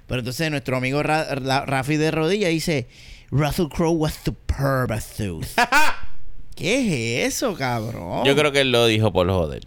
[0.07, 2.87] Pero entonces nuestro amigo Ra- Ra- Rafi de Rodilla dice,
[3.31, 5.13] Russell Crowe was superb as.
[6.55, 8.23] ¿Qué es eso, cabrón?
[8.25, 9.63] Yo creo que él lo dijo por joder.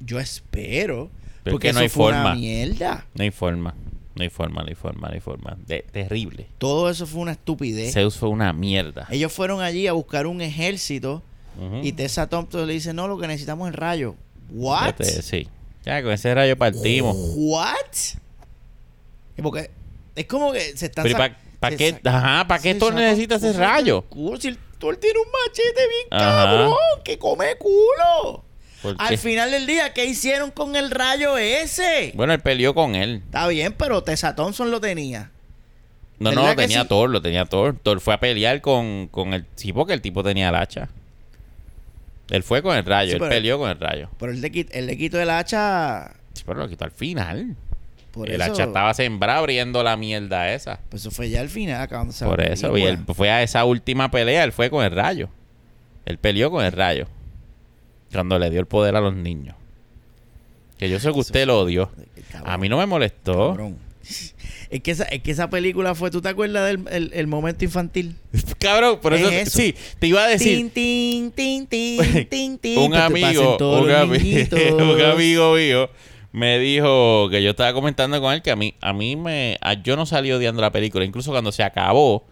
[0.00, 1.10] Yo espero.
[1.42, 2.34] Pero es porque que no eso hay fue una forma.
[2.36, 3.06] mierda.
[3.14, 3.74] No hay forma.
[4.16, 5.56] No hay forma, no hay forma, no hay forma.
[5.66, 6.46] De- terrible.
[6.58, 7.92] Todo eso fue una estupidez.
[7.92, 9.06] Zeus fue una mierda.
[9.10, 11.22] Ellos fueron allí a buscar un ejército
[11.82, 14.14] y Tessa Thompson le dice, no, lo que necesitamos es el rayo.
[14.50, 14.94] ¿What?
[14.98, 15.48] Fíjate, Sí.
[15.84, 17.16] Ya, con ese rayo partimos.
[17.36, 17.76] ¿What?
[19.36, 19.70] Y Porque
[20.16, 21.02] es como que se están...
[21.04, 24.02] Pero ¿y sa- pa- qué- ajá, ¿pa qué Thor necesita ese rayo?
[24.02, 24.40] culo.
[24.40, 26.44] Si el Thor tiene un machete bien Ajá.
[26.44, 26.74] cabrón,
[27.04, 28.44] que come culo.
[28.84, 32.12] ¿Por Al final del día, ¿qué hicieron con el rayo ese?
[32.14, 33.22] Bueno, él peleó con él.
[33.24, 35.30] Está bien, pero Tessa Thompson lo tenía.
[36.18, 36.88] No, no, ¿Verdad lo tenía sí?
[36.88, 37.76] Thor, lo tenía Thor.
[37.82, 40.88] Thor fue a pelear con, con el tipo, que el tipo tenía el hacha.
[42.30, 44.10] Él fue con el rayo, Sí, él peleó con el rayo.
[44.18, 46.12] Pero él le, quit- él le quitó el hacha...
[46.34, 47.56] Sí, pero lo quitó al final.
[48.12, 50.78] Por el eso, hacha estaba sembrado abriendo la mierda esa.
[50.88, 54.10] Pues eso fue ya al final, acabándose Por eso, y él fue a esa última
[54.10, 55.28] pelea, él fue con el rayo.
[56.06, 57.08] Él peleó con el rayo.
[58.14, 59.54] Cuando le dio el poder a los niños.
[60.78, 61.90] Que yo sé que usted lo odió.
[62.30, 63.50] Cabrón, A mí no me molestó.
[63.50, 63.76] cabrón.
[64.70, 67.64] Es que, esa, es que esa película fue, ¿tú te acuerdas del el, el momento
[67.64, 68.16] infantil?
[68.58, 70.68] Cabrón, por Es eso, sí, te iba a decir.
[70.72, 71.98] Tin, tin, tin,
[72.78, 75.90] un amigo, un, ami- amigo mío
[76.32, 79.74] me dijo que yo estaba comentando con él que a mí, a mí me, a-
[79.80, 81.04] yo no salí odiando la película.
[81.04, 82.24] Incluso cuando se acabó,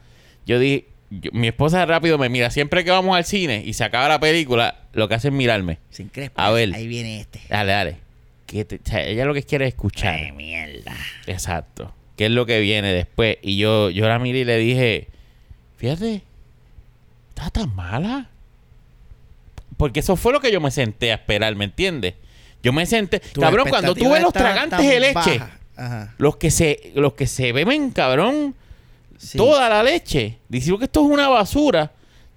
[0.45, 0.87] yo dije,
[1.21, 4.21] yo- mi esposa rápido me mira, siempre que vamos al cine y se acaba la
[4.21, 5.79] película, lo que hace es mirarme.
[5.91, 6.47] Sin crespa.
[6.47, 6.75] A ver.
[6.75, 7.41] Ahí viene este.
[7.49, 7.97] Dale, dale.
[8.47, 10.15] Que te- o sea, ella lo que quiere es escuchar.
[10.15, 10.95] Ay, mierda.
[11.27, 11.93] Exacto.
[12.17, 13.39] ¿Qué es lo que viene después?
[13.43, 15.09] Y yo, yo la miré y le dije,
[15.79, 16.23] fíjate,
[17.31, 18.29] ¿está tan mala?
[19.77, 22.15] Porque eso fue lo que yo me senté a esperar, ¿me entiendes?
[22.63, 25.41] Yo me senté, cabrón, cuando tú ves los tragantes de leche.
[25.75, 26.15] Ajá.
[26.19, 28.55] los que se, los que se beben, cabrón,
[29.23, 29.39] Sí.
[29.39, 31.93] toda la leche, diciendo que esto es una basura,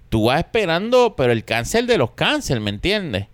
[0.08, 3.26] tú vas esperando, pero el cáncer de los cánceres, ¿me entiendes?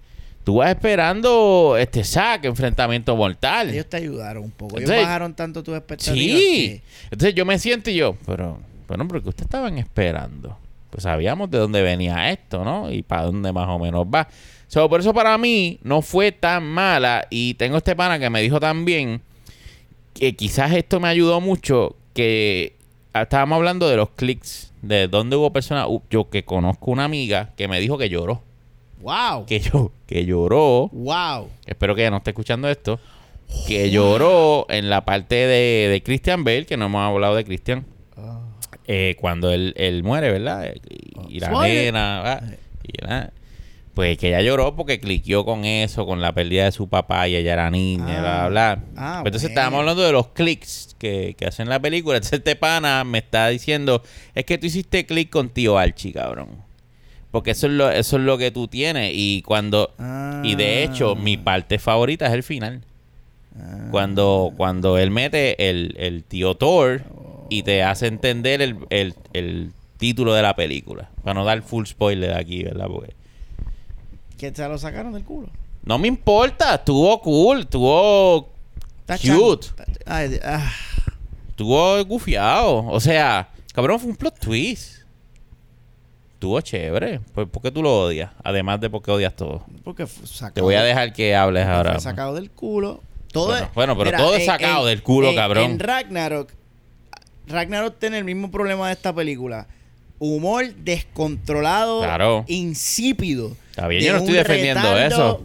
[0.42, 3.70] Tú vas esperando este saque, enfrentamiento mortal.
[3.70, 4.78] Ellos te ayudaron un poco.
[4.78, 6.40] Ellos bajaron tanto tus expectativas.
[6.40, 6.80] Sí.
[7.04, 8.58] Entonces yo me siento y yo, pero,
[8.88, 10.56] bueno, porque ustedes estaban esperando.
[10.88, 12.90] Pues sabíamos de dónde venía esto, ¿no?
[12.90, 14.28] Y para dónde más o menos va.
[14.66, 17.26] So, por eso para mí no fue tan mala.
[17.28, 19.20] Y tengo este pana que me dijo también
[20.14, 21.96] que quizás esto me ayudó mucho.
[22.14, 22.76] Que
[23.14, 25.86] estábamos hablando de los clics, de dónde hubo personas.
[25.88, 28.42] uh, Yo que conozco una amiga que me dijo que lloró.
[29.00, 29.46] Wow.
[29.46, 31.48] Que, yo, que lloró Wow.
[31.66, 33.00] espero que ella no esté escuchando esto,
[33.66, 37.84] que lloró en la parte de, de Christian Bale, que no hemos hablado de Christian,
[38.86, 40.72] eh, cuando él, él muere, ¿verdad?
[41.28, 42.42] Y, y la nena.
[42.82, 43.32] Y la-
[43.94, 47.36] pues que ella lloró porque cliqueó con eso, con la pérdida de su papá y
[47.36, 48.20] ella era niña, Ah.
[48.20, 48.84] bla, bla, bla.
[48.96, 49.48] Ah, Pues entonces bueno.
[49.52, 52.16] estábamos hablando de los clics que, que hacen la película.
[52.16, 54.02] Entonces este pana me está diciendo,
[54.34, 56.48] es que tú hiciste clic con tío Archie, cabrón.
[57.30, 59.12] Porque eso es lo, eso es lo que tú tienes.
[59.14, 59.94] Y cuando...
[60.42, 62.82] Y de hecho, mi parte favorita es el final.
[63.58, 63.88] Ah.
[63.90, 67.02] Cuando, cuando él mete el, el tío Thor
[67.50, 71.10] y te hace entender el, el, el título de la película.
[71.22, 72.86] Para no dar full spoiler aquí, ¿verdad?
[72.88, 73.14] Porque
[74.42, 75.46] Que se lo sacaron del culo.
[75.84, 78.48] no me importa, estuvo cool, estuvo
[79.06, 79.68] Cute.
[80.04, 80.68] Ay, ah.
[81.50, 82.86] Estuvo gufiado.
[82.86, 85.02] O sea, cabrón, fue un plot twist.
[86.34, 87.20] Estuvo chévere.
[87.34, 88.32] Pues, ¿Por qué tú lo odias?
[88.42, 89.64] Además de porque odias todo.
[89.84, 92.00] Porque fue Te voy a dejar que hables fue ahora.
[92.00, 93.00] sacado del culo.
[93.32, 95.64] Todo Bueno, es- bueno, pero todo es sacado del culo, cabrón.
[95.70, 96.50] En Ragnarok,
[97.46, 99.68] Ragnarok tiene el mismo problema de esta película.
[100.18, 102.44] Humor descontrolado, Claro.
[102.48, 103.56] insípido.
[103.72, 105.42] Está bien, yo no estoy defendiendo eso.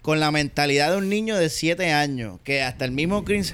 [0.00, 2.38] Con la mentalidad de un niño de 7 años.
[2.44, 3.52] Que hasta el mismo Chris,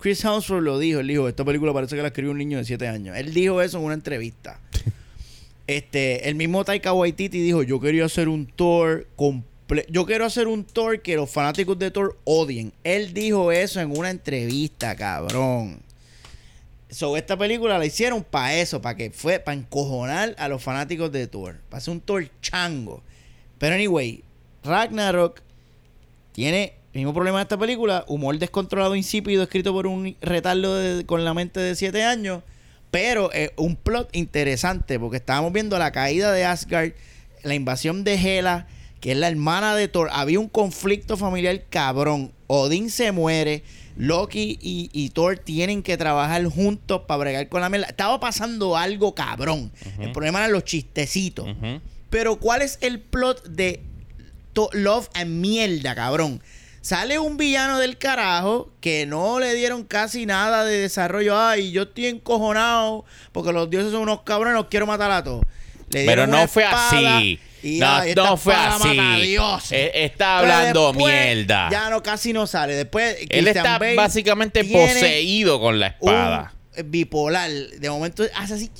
[0.00, 1.00] Chris Hemsworth lo dijo.
[1.00, 3.16] Él dijo, esta película parece que la escribió un niño de 7 años.
[3.16, 4.60] Él dijo eso en una entrevista.
[5.66, 10.48] este, el mismo Taika Waititi dijo, yo quería hacer un Thor comple- Yo quiero hacer
[10.48, 12.72] un Thor que los fanáticos de Thor odien.
[12.84, 15.80] Él dijo eso en una entrevista, cabrón.
[16.90, 21.10] So, esta película la hicieron para eso, para que fue, para encojonar a los fanáticos
[21.10, 21.56] de Thor.
[21.70, 23.02] Para hacer un Thor chango.
[23.62, 24.24] Pero anyway,
[24.64, 25.40] Ragnarok
[26.32, 31.06] tiene el mismo problema de esta película, humor descontrolado, insípido, escrito por un retardo de-
[31.06, 32.42] con la mente de 7 años,
[32.90, 36.92] pero eh, un plot interesante, porque estábamos viendo la caída de Asgard,
[37.44, 38.66] la invasión de Hela,
[39.00, 40.08] que es la hermana de Thor.
[40.12, 42.32] Había un conflicto familiar cabrón.
[42.48, 43.62] Odín se muere.
[43.96, 47.86] Loki y, y Thor tienen que trabajar juntos para bregar con la mierda.
[47.88, 49.70] Estaba pasando algo cabrón.
[50.00, 51.46] El problema eran los chistecitos.
[51.48, 51.80] Ujú.
[52.12, 53.82] Pero ¿cuál es el plot de
[54.52, 56.42] to- Love and Mierda, cabrón?
[56.82, 61.38] Sale un villano del carajo que no le dieron casi nada de desarrollo.
[61.40, 65.42] Ay, yo estoy encojonado porque los dioses son unos cabrones, los quiero matar a todos.
[65.90, 67.40] Le Pero no fue así.
[67.62, 69.36] y, No, ay, esta no fue así.
[69.94, 71.68] está hablando después, mierda.
[71.70, 72.74] Ya no, casi no sale.
[72.74, 76.52] Después, Él Christian está Bale básicamente poseído con la espada.
[76.84, 77.50] Bipolar.
[77.50, 78.70] De momento hace así,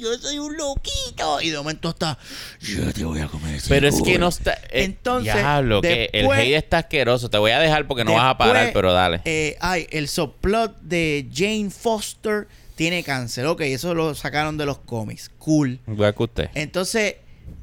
[0.00, 1.40] yo soy un loquito.
[1.40, 2.18] Y de momento está,
[2.60, 4.18] yo te voy a comer ese Pero es que culo".
[4.18, 4.54] no está.
[4.70, 7.30] eh, Entonces, diablo, que el hate está asqueroso.
[7.30, 9.20] Te voy a dejar porque no vas a parar, pero dale.
[9.24, 13.46] eh, ay, el subplot de Jane Foster tiene cáncer.
[13.46, 15.30] Ok, eso lo sacaron de los cómics.
[15.38, 15.80] Cool.
[15.86, 16.50] Igual que usted.
[16.54, 17.16] Entonces,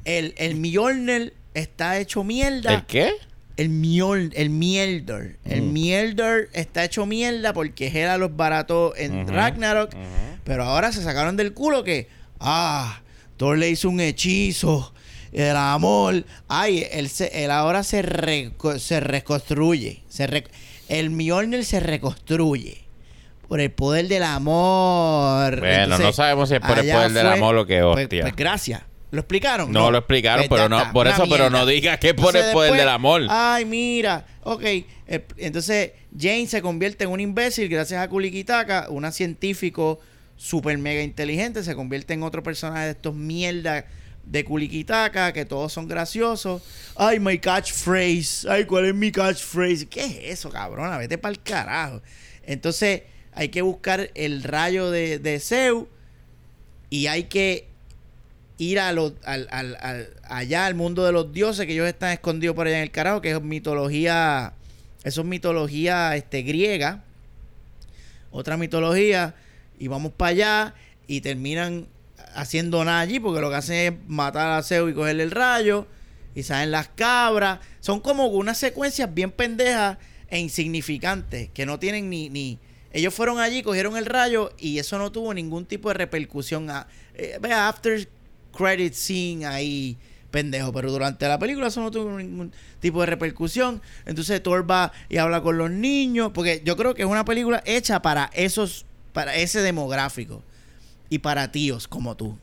[0.04, 2.74] el, el Mjolnir está hecho mierda.
[2.74, 3.12] ¿El qué?
[3.56, 5.38] El Mjolnir, el Mjolnir.
[5.44, 5.72] El Mm.
[5.72, 9.90] Mjolnir está hecho mierda porque Hela los barató en Ragnarok.
[10.44, 12.08] Pero ahora se sacaron del culo que,
[12.38, 13.00] ah,
[13.36, 14.92] Thor le hizo un hechizo.
[15.32, 16.24] El amor.
[16.48, 20.02] Ay, él, se- él ahora se, reco- se reconstruye.
[20.08, 20.44] Se re-
[20.88, 22.82] el Mjolnir se reconstruye.
[23.48, 25.60] Por el poder del amor.
[25.60, 28.22] Bueno, no sabemos si es por el poder del amor o qué pues- hostia.
[28.22, 28.82] pues gracias.
[29.16, 29.72] ¿Lo explicaron?
[29.72, 32.74] No lo explicaron, pero no- por eso, pero no digas que es por el poder
[32.74, 33.22] del amor.
[33.30, 34.26] Ay, mira.
[34.42, 34.62] Ok.
[34.62, 34.86] eh,
[35.38, 39.98] Entonces, Jane se convierte en un imbécil gracias a Kulikitaka, una científico
[40.36, 41.64] super mega inteligente.
[41.64, 43.86] Se convierte en otro personaje de estos mierda
[44.24, 46.62] de Kulikitaka, que todos son graciosos.
[46.94, 48.46] Ay, my catchphrase.
[48.50, 49.86] Ay, ¿cuál es mi catchphrase?
[49.88, 50.98] ¿Qué es eso, cabrona?
[50.98, 52.02] Vete para el carajo.
[52.44, 53.02] Entonces,
[53.32, 55.84] hay que buscar el rayo de, de Zeus
[56.90, 57.68] y hay que
[58.58, 62.12] ir a los- al, al- al- allá al mundo de los dioses que ellos están
[62.12, 64.52] escondidos por allá en el carajo, que es mitología,
[65.04, 67.04] eso es mitología este, griega,
[68.30, 69.34] otra mitología,
[69.78, 70.74] y vamos para allá
[71.06, 71.86] y terminan
[72.34, 75.86] haciendo nada allí, porque lo que hacen es matar a Zeus y cogerle el rayo,
[76.34, 79.96] y salen las cabras, son como unas secuencias bien pendejas
[80.28, 82.28] e insignificantes, que no tienen ni...
[82.28, 82.58] ni
[82.92, 86.70] ellos fueron allí, cogieron el rayo y eso no tuvo ningún tipo de repercusión.
[86.70, 88.08] A, eh, after
[88.56, 89.96] credit scene ahí,
[90.30, 90.72] pendejo.
[90.72, 93.80] Pero durante la película eso no tuvo ningún tipo de repercusión.
[94.04, 96.32] Entonces Thor va y habla con los niños.
[96.34, 100.42] Porque yo creo que es una película hecha para esos, para ese demográfico.
[101.08, 102.36] Y para tíos como tú.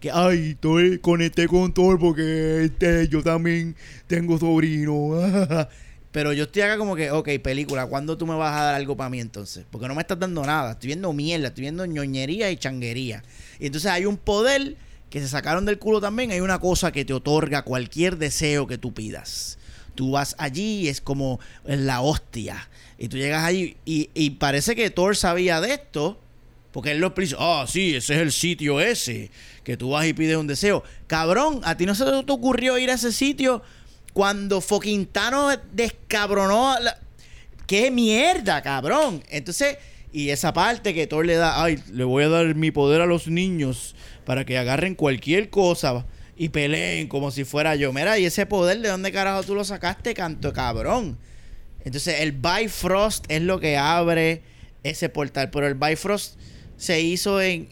[0.00, 3.76] Que, ay, Estoy conecté con Thor porque este, yo también
[4.06, 5.10] tengo sobrino.
[6.16, 8.96] Pero yo estoy acá como que, ok, película, ¿cuándo tú me vas a dar algo
[8.96, 9.66] para mí entonces?
[9.70, 10.72] Porque no me estás dando nada.
[10.72, 13.22] Estoy viendo mierda, estoy viendo ñoñería y changuería.
[13.60, 14.76] Y entonces hay un poder
[15.16, 16.30] que se sacaron del culo también.
[16.30, 19.56] Hay una cosa que te otorga cualquier deseo que tú pidas.
[19.94, 22.68] Tú vas allí y es como la hostia.
[22.98, 26.20] Y tú llegas allí y, parece que Thor sabía de esto.
[26.70, 29.30] Porque él lo explica, ah, sí, ese es el sitio ese,
[29.64, 30.84] que tú vas y pides un deseo.
[31.06, 33.62] Cabrón, ¿a ti no se te ocurrió ir a ese sitio
[34.12, 36.78] cuando fucking Thanos descabronó?
[36.78, 36.98] la-
[37.66, 39.24] ¡Qué mierda, cabrón!
[39.30, 39.78] Entonces,
[40.12, 43.06] y esa parte que Thor le da, ay, le voy a dar mi poder a
[43.06, 43.94] los niños
[44.26, 46.04] para que agarren cualquier cosa
[46.36, 47.92] y peleen como si fuera yo.
[47.94, 51.16] Mira, y ese poder, ¿de dónde carajo tú lo sacaste, canto cabrón?
[51.84, 54.42] Entonces, el Bifrost es lo que abre
[54.82, 55.50] ese portal.
[55.50, 56.34] Pero el Bifrost
[56.76, 57.68] se hizo en.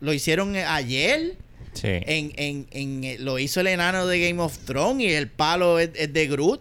[0.00, 1.36] Lo hicieron ayer.
[1.72, 1.88] Sí.
[1.88, 5.90] En, en, en, lo hizo el enano de Game of Thrones y el palo es,
[5.94, 6.60] es de Groot.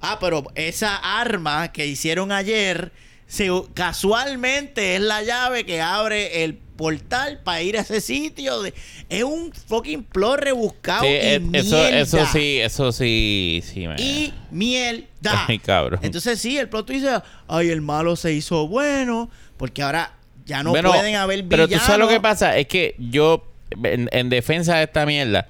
[0.00, 2.92] Ah, pero esa arma que hicieron ayer,
[3.26, 8.62] se, casualmente es la llave que abre el portal para ir a ese sitio.
[8.62, 8.74] De,
[9.08, 11.02] es un fucking plot rebuscado.
[11.04, 13.86] Sí, y eh, eso, sí, eso sí, sí.
[13.98, 15.04] Y mierda.
[15.48, 16.00] Ay, cabrón.
[16.02, 17.08] Entonces sí, el plot dice,
[17.48, 20.12] ay, el malo se hizo bueno, porque ahora
[20.46, 21.68] ya no Bueno, pueden haber villanos.
[21.68, 23.44] Pero tú sabes lo que pasa, es que yo,
[23.82, 25.48] en, en defensa de esta mierda,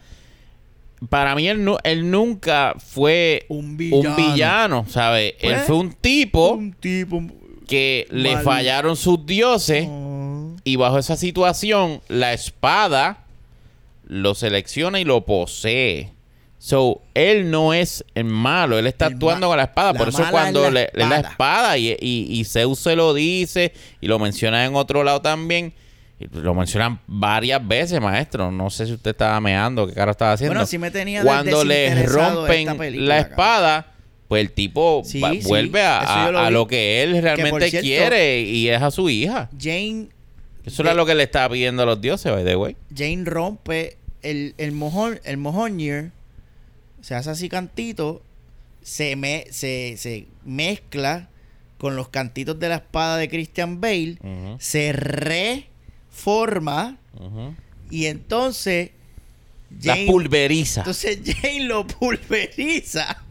[1.10, 4.10] para mí él, nu- él nunca fue Un villano.
[4.10, 5.34] un villano, ¿sabes?
[5.40, 7.22] Él Pues, fue un tipo Un tipo...
[7.66, 10.12] que le fallaron sus dioses Oh.
[10.64, 13.18] Y bajo esa situación la espada
[14.06, 16.10] lo selecciona y lo posee.
[16.58, 19.92] So, él no es el malo, él está El actuando con la espada.
[19.92, 21.30] la Por eso cuando es la le, le da espada.
[21.30, 25.74] espada y, y, y Zeus se lo dice y lo menciona en otro lado también.
[26.18, 28.50] Y lo mencionan varias veces, maestro.
[28.50, 30.54] No sé si usted estaba meando, qué cara estaba haciendo.
[30.54, 33.86] Bueno, sí me tenía Cuando le rompen película, la espada,
[34.28, 38.40] pues el tipo Sí, va- sí, vuelve a, a- lo que él realmente cierto- quiere
[38.40, 39.50] y es a su hija.
[39.60, 40.08] Jane,
[40.64, 42.76] Eso era lo que le estaba pidiendo a los dioses, by the way.
[42.94, 45.38] Jane rompe el, el mojón, el
[47.02, 48.22] se hace así cantito,
[48.82, 51.28] se, me, se, se mezcla
[51.76, 54.16] con los cantitos de la espada de Christian Bale,
[54.58, 54.92] se
[56.12, 56.96] reforma
[57.90, 58.90] y entonces
[59.82, 60.80] La pulveriza.
[60.80, 63.22] entonces Jane lo pulveriza.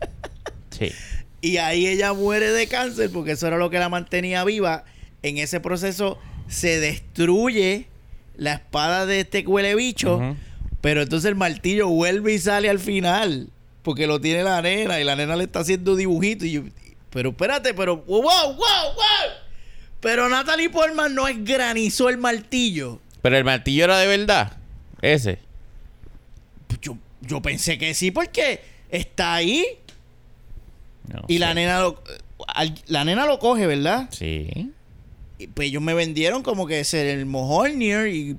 [0.70, 0.92] Sí.
[1.40, 4.86] Y ahí ella muere de cáncer porque eso era lo que la mantenía viva.
[5.22, 6.18] En ese proceso
[6.48, 7.88] se destruye
[8.36, 10.36] la espada de este huele bicho.
[10.82, 13.50] Pero entonces el martillo vuelve y sale al final.
[13.84, 16.48] Porque lo tiene la nena y la nena le está haciendo dibujitos.
[16.48, 16.64] Y yo,
[17.10, 19.34] pero espérate, pero wow, wow, wow.
[20.00, 23.00] Pero Natalie Portman no es granizó el martillo.
[23.22, 24.58] Pero el martillo era de verdad.
[25.02, 25.40] Ese.
[26.68, 29.66] Pues Yo, yo pensé que sí porque está ahí
[31.08, 32.04] No y la nena lo,
[32.88, 34.10] la nena lo coge, ¿verdad?
[34.12, 34.72] Sí.
[35.54, 38.38] Pues ellos me vendieron como que ser el Mjolnir y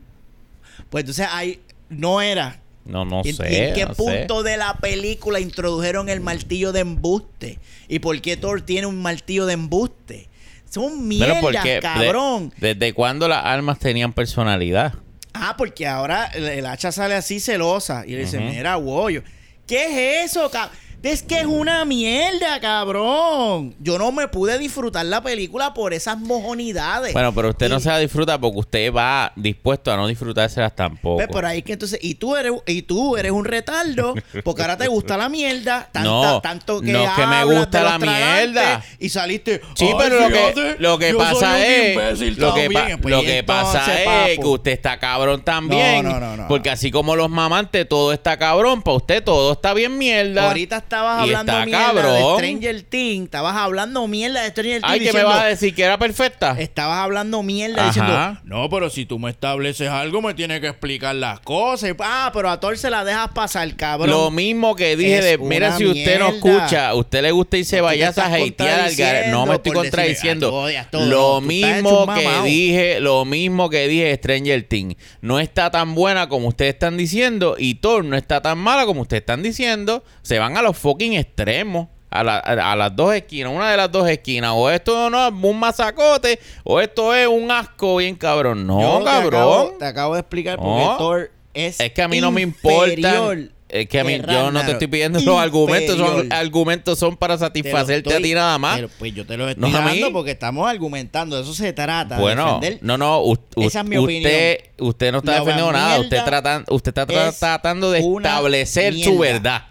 [0.91, 2.61] pues entonces ahí no era.
[2.85, 3.51] No, no ¿Y, sé.
[3.51, 4.03] y en qué no sé.
[4.03, 7.59] punto de la película introdujeron el martillo de embuste?
[7.89, 10.29] ¿Y por qué Thor tiene un martillo de embuste?
[10.69, 12.53] Son mierdas, porque de- cabrón.
[12.59, 14.93] ¿Desde cuándo las armas tenían personalidad?
[15.33, 18.05] Ah, porque ahora el, el hacha sale así celosa.
[18.07, 19.23] Y le dice, mira, wollo.
[19.67, 20.77] ¿Qué es eso, cabrón?
[21.05, 23.75] Es que es una mierda, cabrón.
[23.79, 27.13] Yo no me pude disfrutar la película por esas mojonidades.
[27.13, 31.19] Bueno, pero usted no se la disfruta porque usted va dispuesto a no disfrutárselas tampoco.
[31.19, 34.79] Ve, por ahí que entonces, y tú eres, y tú eres un retardo, porque ahora
[34.79, 38.83] te gusta la mierda, tanta- No, tanto que no es que me gusta la mierda.
[38.99, 39.61] Y saliste.
[39.75, 43.01] Sí, "Ay, pero lo que, lo que pasa es imbécil lo que, pa- también".
[43.03, 46.03] Pues, lo pasa es que usted está cabrón también.
[46.05, 48.81] No, no, no, no, porque así como los mamantes, todo está cabrón.
[48.81, 50.47] Para usted todo está bien mierda.
[50.47, 52.39] Ahorita estabas Y hablando está mierda de cabrón.
[52.39, 55.75] Stranger Things, estabas hablando mierda de Stranger Things Ay, ¿qué me vas a decir?
[55.75, 56.57] ¿Que era perfecta?
[56.59, 57.89] Estabas hablando mierda Ajá.
[57.89, 61.95] diciendo, no, pero si tú me estableces algo, me tienes que explicar las cosas.
[62.01, 64.11] Ah, pero a Thor se la dejas pasar, cabrón.
[64.11, 67.57] Lo mismo que dije Es de, mira, si usted no escucha, a usted le gusta
[67.57, 70.66] irse vaya a hatear al gar- No me estoy contradiciendo.
[70.93, 74.97] Lo mismo que dije, lo mismo que dije de Stranger Things.
[75.21, 79.03] No está tan buena como ustedes están diciendo y Thor no está tan mala como
[79.03, 80.05] ustedes están diciendo.
[80.23, 81.89] Se van a los fucking extremos.
[82.11, 84.52] A, la- a- a las dos esquinas, una de las dos esquinas.
[84.55, 88.65] O esto no es un masacote, o esto es un asco bien cabrón.
[88.69, 89.35] No, Yo te cabrón.
[89.35, 90.97] acabo- Te acabo, de explicar por qué No.
[90.97, 93.51] Thor es Es que a mí no me inferior importa.
[93.69, 95.97] Es que a mí yo no te estoy pidiendo los argumentos.
[95.97, 96.35] Son, Inferior.
[96.35, 98.77] argumentos son para Te satisfacerte a estoy- ti nada más.
[98.77, 101.35] pero, pues yo te lo estoy No a dando porque estamos argumentando.
[101.35, 102.15] De eso se trata.
[102.15, 102.78] de Bueno, defender.
[102.82, 106.24] no, no, u- u- Esa es mi usted, usted no está La defendiendo nada, usted,
[106.24, 109.32] tratan, usted está es tratando de establecer su mierda.
[109.32, 109.62] verdad.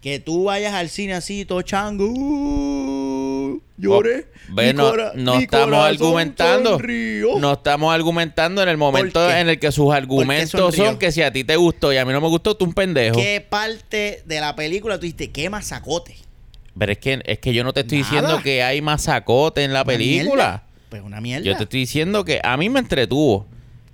[0.00, 2.06] Que tú vayas al cine así, todo chango.
[2.06, 4.26] uh, lloré.
[4.50, 6.70] Oh, Ve, mi no, no estamos argumentando.
[6.70, 7.38] sonrió.
[7.38, 11.32] No estamos argumentando en el momento en el que sus argumentos son que si a
[11.32, 13.16] ti te gustó y a mí no me gustó, tú un pendejo.
[13.16, 15.30] ¿Qué parte de la película tú dijiste?
[15.30, 16.16] ¿Qué masacote?
[16.78, 18.10] Pero es que, es que yo no te estoy Nada.
[18.10, 20.34] diciendo que hay masacote en la Una película.
[20.34, 20.62] mierda.
[20.88, 21.44] Pues una mierda.
[21.44, 23.46] Yo te estoy diciendo que a mí me entretuvo.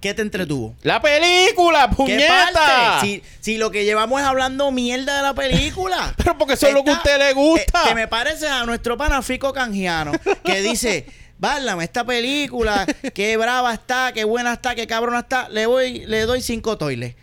[0.07, 0.77] ¿Qué te entretuvo?
[0.83, 2.53] ¡La película, ¿Qué puñeta!
[2.55, 3.01] parte?
[3.07, 6.15] Si, si lo que llevamos es hablando mierda de la película.
[6.17, 7.83] Pero porque eso es lo que a usted le gusta.
[7.85, 10.13] eh, que me parece a nuestro pana Fico Canjiano,
[10.45, 11.07] que dice,
[11.39, 16.21] válame, esta película, qué brava está, qué buena está, qué cabrona está, le voy, le
[16.21, 17.17] doy cinco toiles.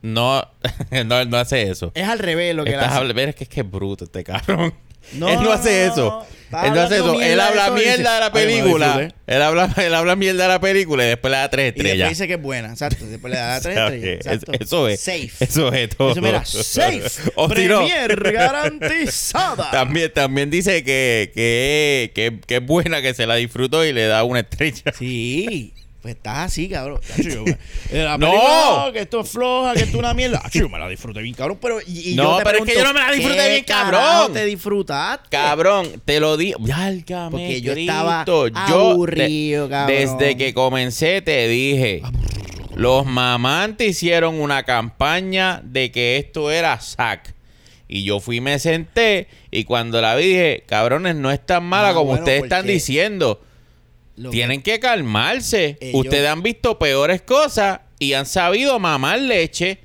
[0.00, 0.42] No,
[1.06, 1.92] no, él no hace eso.
[1.94, 3.00] Es al revés lo que Estás hace.
[3.04, 4.74] habl- Pero es que es que es bruto este cabrón.
[5.14, 6.04] No, él no, no, hace no, eso.
[6.28, 6.42] no.
[6.52, 8.86] Estaba Entonces, hablando eso, él habla y mierda dice, de la "Ay, me la película.
[8.98, 9.14] disfruté".
[9.26, 11.84] Él habla, él habla mierda de la película y después le da tres Y después
[11.86, 12.08] estrellas.
[12.10, 13.06] dice que es buena, exacto.
[13.06, 14.16] Después le da tres estrellas.
[14.26, 14.52] exacto.
[14.52, 15.00] es- Eso es.
[15.00, 15.30] Safe.
[15.40, 16.12] Eso es todo.
[16.12, 17.02] Eso mira, safe.
[17.36, 17.86] O si no,
[18.32, 19.70] garantizada.
[19.70, 24.06] también, también dice que, que, que, que es buena, que se la disfrutó y le
[24.06, 24.92] da una estrella.
[24.98, 25.72] Sí.
[26.02, 27.00] Pues estás así, cabrón.
[27.16, 27.44] Tacho, yo,
[27.90, 28.92] eh, ¡No!
[28.92, 30.40] que esto es floja, que esto es una mierda.
[30.40, 31.58] Tacho, yo me la disfruté bien, cabrón.
[31.62, 33.50] Pero, y, y No, yo te pero es que yo no me la disfruté ¿qué
[33.50, 34.32] bien, cabrón?
[34.32, 35.28] te disfrutaste?
[35.30, 36.58] Cabrón, te lo digo.
[36.60, 38.46] Válgame, Porque yo estaba Yo,
[38.90, 39.96] aburrido, cabrón.
[39.96, 42.02] Desde que comencé te dije,
[42.74, 47.32] los mamantes hicieron una campaña de que esto era sac.
[47.86, 51.62] Y yo fui y me senté y cuando la vi dije, cabrones, no es tan
[51.64, 53.40] mala Ah, como bueno, ustedes están diciendo.
[54.16, 55.78] Lo Tienen que calmarse.
[55.80, 59.78] Ellos- Ustedes han visto peores cosas y han sabido mamar leche.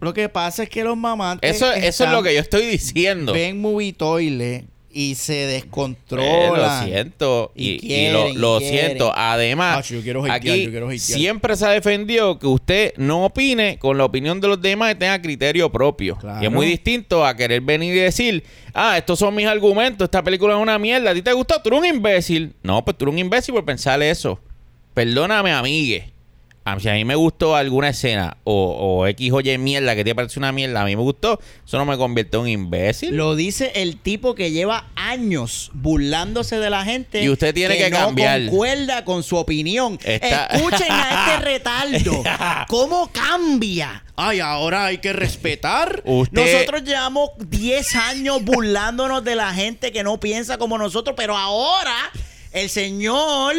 [0.00, 1.56] Lo que pasa es que los mamantes.
[1.56, 3.32] Eso, eso es lo que yo estoy diciendo.
[3.32, 6.80] Ven movie toilet y se Eh, descontrolan.
[6.80, 9.12] lo siento Y y, y quieren, lo, y siento.
[9.14, 10.98] Además, yo quiero hatear, aquí yo quiero hatear.
[11.00, 14.94] siempre se ha defendido que usted no opine con la opinión de los demás y
[14.96, 16.16] tenga criterio propio.
[16.16, 16.42] Claro.
[16.42, 18.42] Y es muy distinto a querer venir y decir,
[18.74, 21.60] ah, estos son mis argumentos, esta película es una mierda, ¿a ti te gustó?
[21.62, 22.54] Tú eres un imbécil.
[22.62, 24.38] No, pues tú eres un imbécil por pensar eso.
[24.94, 26.10] Perdóname, amigue.
[26.62, 28.52] A mí, si a mí me gustó alguna escena o,
[29.00, 31.78] o X o Y mierda que te parece una mierda, a mí me gustó, eso
[31.78, 33.16] no me convierte en un imbécil.
[33.16, 37.22] Lo dice el tipo que lleva años burlándose de la gente.
[37.24, 38.42] Y usted tiene que no cambiar.
[38.46, 39.98] concuerda con su opinión.
[40.04, 42.22] Está- Escuchen a este retardo.
[42.68, 44.04] ¿Cómo cambia?
[44.14, 46.02] Ay, ahora hay que respetar.
[46.04, 51.36] Usted- Nosotros llevamos 10 años burlándonos de la gente que no piensa como nosotros, pero
[51.36, 51.96] ahora
[52.52, 53.54] el señor,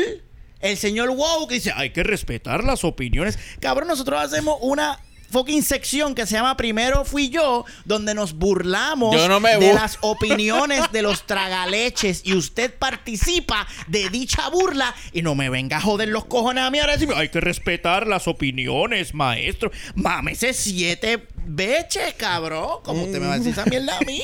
[0.62, 3.38] el señor Wow que dice, hay que respetar las opiniones.
[3.60, 5.00] Cabrón, nosotros hacemos una
[5.32, 10.92] fucking sección que se llama Primero fui yo, donde nos burlamos no de las opiniones
[10.92, 16.10] de los tragaleches y usted participa de dicha burla y no me venga a joder
[16.10, 19.72] los cojones a mí ahora decirme, hay que respetar las opiniones, maestro.
[19.96, 22.80] Mámese siete veces, cabrón.
[22.84, 24.22] ¿Cómo usted me va a decir esa mierda a mí?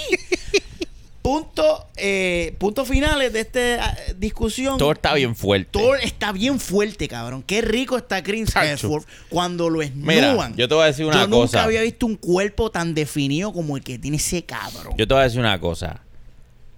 [1.28, 2.56] Punto, eh,
[2.86, 4.78] finales de esta eh, discusión.
[4.78, 5.72] Todo está bien fuerte.
[5.72, 7.44] Thor está bien fuerte, cabrón.
[7.46, 8.56] Qué rico está Chris.
[8.56, 10.56] Hemsworth cuando lo Mira, esnúan.
[10.56, 11.64] yo te voy a decir una Yo nunca cosa.
[11.64, 14.96] había visto un cuerpo tan definido como el que tiene ese cabrón.
[14.98, 16.00] Yo te voy a decir una cosa.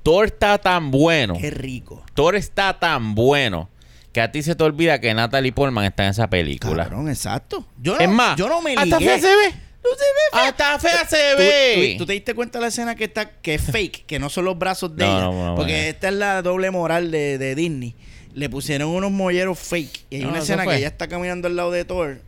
[0.02, 1.36] Thor está tan bueno.
[1.40, 2.04] Qué rico.
[2.16, 3.70] Thor está tan bueno
[4.12, 6.86] que a ti se te olvida que Natalie Portman está en esa película.
[6.86, 7.68] Cabrón, exacto.
[7.80, 9.20] Yo no, es más, yo no me hasta ligué.
[9.20, 9.69] se ve.
[9.84, 10.47] No se ve fea.
[10.49, 11.91] Hasta fea se ¿Tú, ve.
[11.93, 14.30] tú- tú te diste cuenta de la escena que está que es fake, que no
[14.30, 15.22] son los brazos de No, ella?
[15.26, 17.95] no, no, porque esta es la doble moral de, de Disney.
[18.34, 20.06] Le pusieron unos molleros fake.
[20.10, 20.73] Y hay No, una escena fue.
[20.73, 22.19] que ella está caminando al lado de Thor.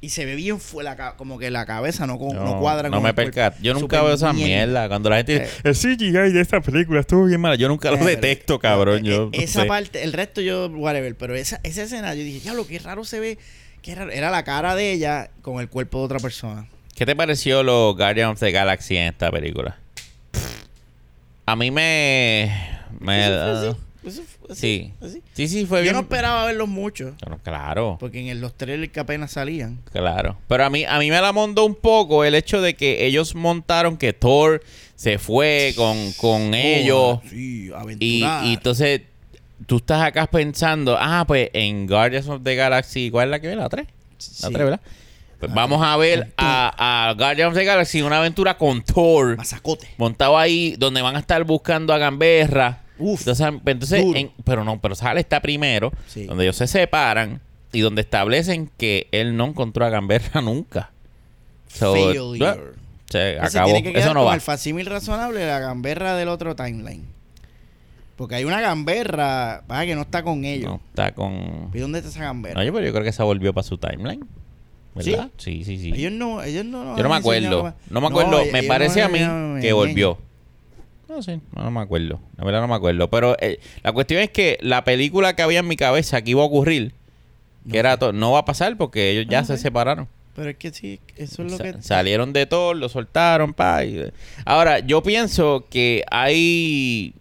[0.00, 2.98] Y se ve bien fu- la como que la cabeza no, no, No, cuadra no
[2.98, 3.58] con me percato.
[3.60, 4.46] Yo nunca veo esa bien.
[4.46, 4.86] mierda.
[4.86, 5.60] Cuando la gente dice, Eh.
[5.64, 7.56] el CGI de esta película estuvo bien mala.
[7.56, 9.04] Yo nunca lo Eh, pero- detecto, cabrón.
[9.04, 9.66] eh, Yo eh, no esa sé.
[9.66, 11.16] parte, el resto yo, whatever.
[11.16, 13.38] Pero esa, esa escena, yo dije, ya lo que raro se ve.
[13.82, 14.12] Qué raro.
[14.12, 16.68] Era la cara de ella con el cuerpo de otra persona.
[16.98, 19.78] ¿Qué te pareció los Guardians of the Galaxy en esta película?
[21.46, 22.52] A mí me...
[22.98, 24.92] me Eso fue así, eso fue así, sí.
[25.00, 25.22] así.
[25.32, 25.94] Sí, sí, fue Yo bien.
[25.94, 27.14] no esperaba verlos mucho.
[27.22, 27.96] Bueno, claro.
[28.00, 29.78] Porque en el- los trailers que apenas salían.
[29.92, 30.36] Claro.
[30.48, 33.34] Pero a mí, a mí me la mondó un poco el hecho de que ellos
[33.34, 34.62] montaron que Thor
[34.96, 37.20] se fue con, con ellos.
[37.30, 37.70] Sí,
[38.00, 39.02] Y, y entonces
[39.66, 43.46] tú estás acá pensando, ah, pues en Guardians of the Galaxy, ¿cuál es la que
[43.48, 43.56] ve?
[43.56, 43.86] La 3.
[43.86, 44.42] La Sí.
[44.52, 44.80] 3, ¿verdad?
[45.38, 49.36] Pues vamos a ver a, a Guardians of the Galaxy una aventura con Thor.
[49.36, 49.86] Mazacote.
[49.96, 52.82] Montado ahí donde van a estar buscando a Gamberra.
[52.98, 54.18] Uf, Entonces, entonces duro.
[54.18, 56.24] en- pero no, pero sale está primero, Sí.
[56.24, 57.40] donde ellos se separan
[57.72, 60.90] y donde establecen que él no encontró a Gamberra nunca.
[61.68, 62.56] So, Failure.
[63.08, 63.66] se acabó.
[63.66, 64.34] tiene que quedar Eso no con va.
[64.34, 67.04] el facímil razonable de la gamberra del otro timeline.
[68.16, 70.68] Porque hay una gamberra vaya, que no está con ellos.
[70.72, 71.70] No, está con.
[71.72, 72.54] ¿Y dónde está esa gamberra?
[72.58, 74.26] No, yo, pero yo creo que se volvió para su timeline.
[74.94, 75.30] ¿Verdad?
[75.36, 75.92] Sí, sí, sí.
[75.94, 76.96] Ellos no, ellos no.
[76.96, 77.74] yo no me acuerdo.
[77.90, 78.42] No me acuerdo.
[78.52, 79.20] me no parece a mí
[79.60, 80.18] que volvió.
[81.08, 82.20] No sé, no, me acuerdo.
[82.36, 83.08] La verdad no me acuerdo.
[83.08, 86.42] Pero eh, la cuestión es que la película que había en mi cabeza que iba
[86.42, 86.92] a ocurrir,
[87.64, 87.98] que No era sé.
[87.98, 90.06] to- no va a pasar porque ellos ya Ah, se separaron.
[90.36, 91.82] Pero es que sí, eso es lo Sa- que.
[91.82, 93.84] Salieron de todo, lo soltaron, pa.
[93.84, 94.12] y-
[94.44, 97.14] Ahora, yo pienso que hay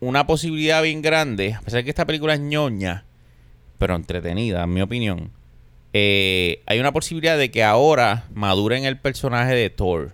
[0.00, 3.04] una posibilidad bien grande, a pesar de que esta película es ñoña,
[3.78, 5.30] pero entretenida, en mi opinión.
[5.92, 10.12] Eh, hay una posibilidad de que ahora maduren el personaje de Thor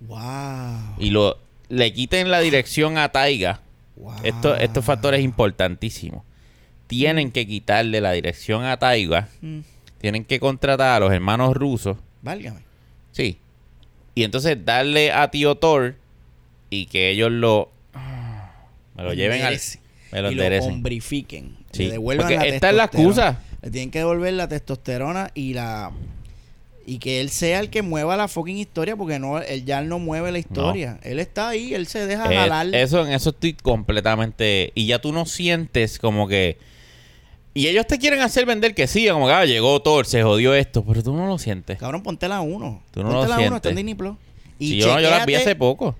[0.00, 0.94] Wow.
[0.98, 1.38] y lo
[1.68, 3.60] le quiten la dirección a Taiga.
[3.96, 4.14] wow.
[4.22, 6.22] Esto, estos factores importantísimos.
[6.86, 9.28] Tienen que quitarle la dirección a Taiga.
[9.40, 9.60] Mm,
[10.00, 12.60] Tienen que contratar a los hermanos rusos válgame.
[13.12, 13.38] Sí.
[14.14, 15.96] Y entonces darle a tío Thor
[16.70, 17.70] y que ellos lo
[18.94, 19.58] me lo lleven al.
[20.12, 20.72] Me lo y lo enderecen.
[20.72, 21.56] hombrifiquen.
[21.72, 23.40] Sí, Le devuelvan porque la esta es la excusa.
[23.66, 25.90] Le tienen que devolver la testosterona y la
[26.86, 29.98] y que él sea el que mueva la fucking historia porque no él ya no
[29.98, 31.00] mueve la historia.
[31.02, 32.72] Él está ahí, él se deja Eh, jalar.
[32.72, 34.70] eso, en eso estoy completamente.
[34.76, 36.58] Y ya tú no sientes como que.
[37.54, 40.54] Y ellos te quieren hacer vender que sí, como que ah, llegó Thor, se jodió
[40.54, 41.76] esto, pero tú no lo sientes.
[41.76, 42.82] Cabrón, ponte la 1.
[42.92, 43.56] Tú no ponte lo la 1, sientes.
[43.56, 44.14] está en Disney Plus.
[44.60, 45.96] Y Sí, yo, yo las vi hace poco.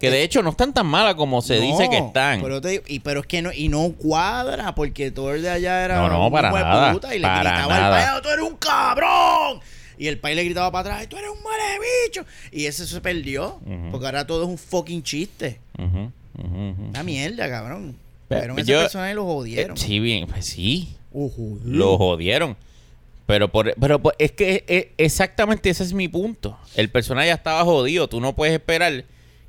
[0.00, 2.40] Que de eh, hecho no están tan malas como se dice que están.
[2.42, 5.50] Pero, te digo- y, pero es que no, y no cuadra, porque todo el de
[5.50, 7.96] allá era No, no, para nada, puta y le para gritaba nada.
[7.98, 9.60] al país, tú eres un cabrón.
[9.98, 11.62] Y el país le gritaba para atrás, tú eres un muere
[12.06, 12.24] bicho.
[12.50, 13.60] Y ese se perdió,
[13.90, 15.60] porque ahora todo es un fucking chiste.
[15.78, 16.10] Ujú.
[16.88, 17.96] Una mierda, cabrón.
[18.28, 19.76] Pero Pero ese yo- personaje lo jodieron.
[19.76, 20.96] Eh, sí, bien, pues sí.
[21.64, 22.56] Lo jodieron.
[23.26, 26.56] Pero, por, pero por- es que eh, exactamente ese es mi punto.
[26.76, 28.08] El personaje ya estaba jodido.
[28.08, 29.04] Tú no puedes esperar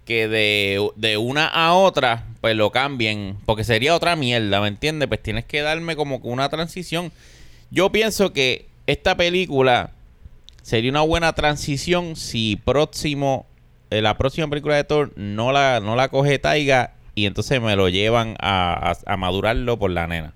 [0.05, 3.37] que de, de una a otra pues lo cambien.
[3.45, 5.07] Porque sería otra mierda, ¿me entiendes?
[5.07, 7.11] Pues tienes que darme como que una transición.
[7.69, 9.91] Yo pienso que esta película
[10.63, 13.45] sería una buena transición si próximo
[13.89, 17.75] eh, la próxima película de Thor no la, no la coge Taiga y entonces me
[17.75, 20.33] lo llevan a, a- a madurarlo por la nena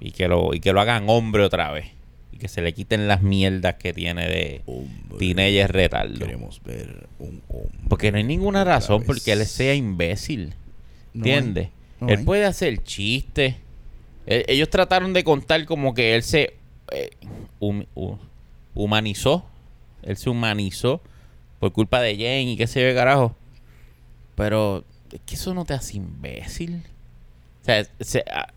[0.00, 1.86] y que lo y que lo hagan hombre otra vez
[2.38, 4.62] y que se le quiten las mierdas que tiene de
[5.18, 7.78] teenager retardo Queremos ver un hombre.
[7.88, 10.54] porque no hay ninguna razón porque él sea imbécil
[11.14, 11.70] ¿entiendes?
[12.00, 12.24] no él hay.
[12.24, 13.56] puede hacer chistes
[14.26, 16.54] ellos trataron de contar como que él se
[16.92, 17.10] eh,
[17.60, 18.18] hum- hu-
[18.74, 19.44] humanizó
[20.02, 21.00] él se humanizó
[21.58, 23.34] por culpa de Jane y qué sé yo de carajo
[24.34, 26.82] pero es que eso no te hace imbécil
[27.62, 28.52] o sea, se- a-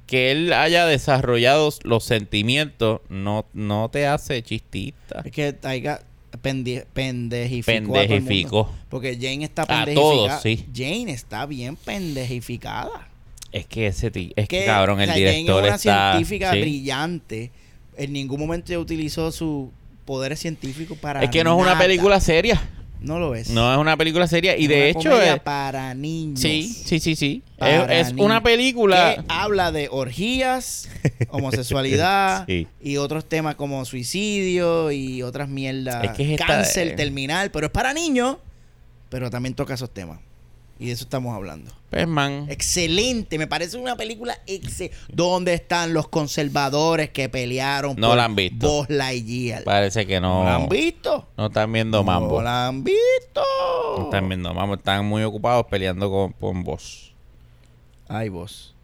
[0.00, 5.22] que él haya desarrollado los sentimientos no, no te hace chistista.
[5.24, 6.00] Es que Taiga
[6.42, 7.70] pende- pendejificó.
[7.70, 8.08] a todo el mundo.
[8.08, 8.70] Pendejificó.
[8.88, 9.94] Porque Jane está A pendejificada.
[10.10, 10.66] todos, sí.
[10.74, 13.08] Jane está bien pendejificada.
[13.52, 15.74] Es que ese ti- es que Que, cabrón, o el sea, director Jane es una
[15.76, 16.12] está.
[16.12, 16.60] científica sí.
[16.60, 17.50] brillante.
[17.96, 19.68] En ningún momento ella utilizó sus
[20.04, 21.22] poderes científicos para.
[21.22, 22.60] Es que no es una película seria.
[23.00, 23.50] No lo es.
[23.50, 24.56] No es una película seria.
[24.56, 26.40] Y Es de una hecho, es- para niños.
[26.40, 27.42] sí, sí, sí, sí.
[27.58, 29.16] Es, una película.
[29.16, 30.88] Que habla de orgías,
[31.28, 32.66] homosexualidad Sí.
[32.82, 36.04] y otros temas como suicidio y otras mierdas.
[36.04, 38.36] Es que es esta- cáncer eh, terminal, pero es para niños,
[39.10, 40.18] pero también toca esos temas.
[40.78, 41.70] Y de eso estamos hablando.
[41.90, 42.08] Pues.
[42.48, 44.96] Excelente, me parece una película excelente.
[45.12, 48.66] ¿Dónde están los conservadores que pelearon No por la han visto.
[48.66, 49.62] Buzz Lightyear?
[49.62, 50.42] Parece que no.
[50.42, 51.28] ¿No la han visto?
[51.36, 52.38] No están viendo mambo.
[52.38, 53.42] No la han visto.
[53.96, 54.74] No están viendo mambo.
[54.74, 57.14] Están muy ocupados peleando con, con vos.
[58.08, 58.74] Ay, vos.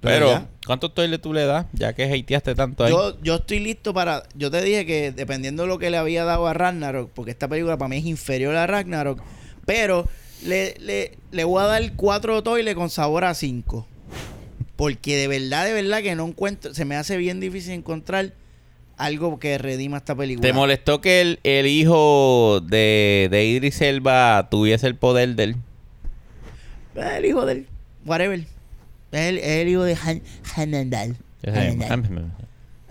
[0.00, 0.46] Pero, ya.
[0.66, 1.66] ¿cuántos toiles tú le das?
[1.72, 2.92] Ya que hateaste tanto ahí.
[2.92, 4.24] Yo, yo estoy listo para.
[4.34, 7.48] Yo te dije que dependiendo de lo que le había dado a Ragnarok, porque esta
[7.48, 9.20] película para mí es inferior a Ragnarok,
[9.64, 10.06] pero
[10.44, 13.86] le, le, le voy a dar cuatro toiles con sabor a cinco.
[14.76, 16.74] Porque de verdad, de verdad que no encuentro.
[16.74, 18.32] Se me hace bien difícil encontrar
[18.96, 20.46] algo que redima esta película.
[20.46, 25.56] ¿Te molestó que el, el hijo de, de Idris Elba tuviese el poder de él?
[26.94, 27.66] Es el hijo del.
[28.04, 28.40] Whatever.
[29.12, 30.22] Es el, el hijo de Han,
[30.56, 31.16] Hanandal.
[31.46, 32.32] Hanandal.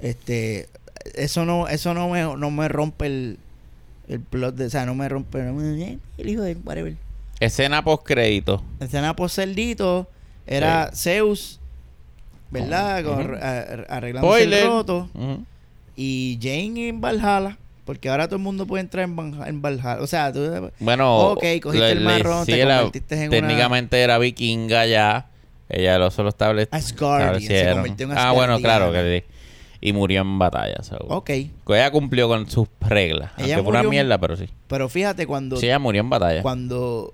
[0.01, 0.69] Este.
[1.15, 3.38] Eso no, eso no me, no me rompe el,
[4.07, 4.65] el plot de.
[4.67, 5.39] O sea, no me rompe.
[5.39, 6.55] el hijo de.
[6.63, 6.95] Whatever.
[7.45, 8.63] Escena post crédito.
[8.79, 10.07] escena por cerdito
[10.47, 11.59] era Zeus,
[12.51, 13.03] ¿verdad?
[13.03, 13.35] Con- Ujú.
[13.35, 14.59] a- arreglándose Spoiler.
[14.63, 15.09] el roto.
[15.95, 17.57] Y Jane en Valhalla.
[17.85, 20.01] Porque ahora todo el mundo puede entrar en, en Valhalla.
[20.01, 20.71] O sea, tú.
[20.79, 25.27] Bueno, Ok, cogiste el marrón, te la- convertiste en una- técnicamente era vikinga ya.
[25.69, 27.73] Ella lo solo estable, Asgardian, se establecieron.
[27.75, 29.33] convirtió en Ah, bueno, claro que sí.
[29.81, 30.81] Y murió en batalla.
[30.81, 30.95] so.
[31.09, 31.29] Ok.
[31.67, 33.31] Ella cumplió con sus reglas.
[33.37, 34.47] Ella Aunque fue una murió- mierda, pero sí.
[34.67, 35.57] Pero fíjate cuando.
[35.57, 36.41] Sí, ella murió en batalla.
[36.41, 37.13] Cuando.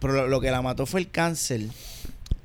[0.00, 1.62] Pero lo, lo que la mató fue el cáncer.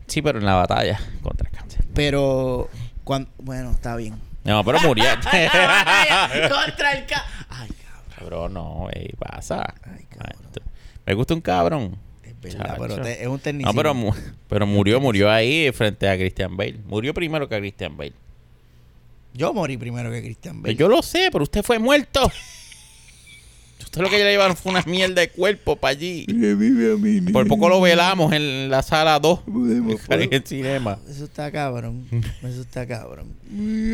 [0.07, 1.85] Sí, pero en la batalla contra el cáncer.
[1.93, 2.69] Pero.
[3.03, 4.15] Cuando, bueno, está bien.
[4.43, 5.05] No, pero murió.
[5.21, 7.45] Contra el cáncer.
[7.49, 8.03] Ay, cabrón.
[8.17, 9.73] Cabrón, no, ey, pasa.
[9.83, 10.41] Ay, cabrón.
[11.05, 11.97] Me gusta un cabrón.
[12.23, 13.71] Es verdad, pero te- es un tecnicismo.
[13.71, 14.13] No, pero, mu-
[14.49, 16.79] pero murió, murió ahí frente a Christian Bale.
[16.85, 18.13] Murió primero que a Christian Bale.
[19.33, 20.75] Yo morí primero que Christian Bale.
[20.75, 22.29] Pues yo lo sé, pero usted fue muerto.
[23.93, 26.25] Usted lo que le llevaron fue una mierda de cuerpo para allí.
[26.27, 30.97] Revive a mi Por poco lo velamos en la sala 2 Podemos- en el cinema.
[31.07, 32.07] Eso está cabrón.
[32.41, 33.27] Eso está cabrón.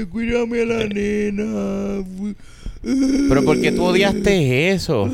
[0.09, 2.05] Cuídame a la nena.
[3.27, 5.09] Pero ¿por qué tú odiaste eso?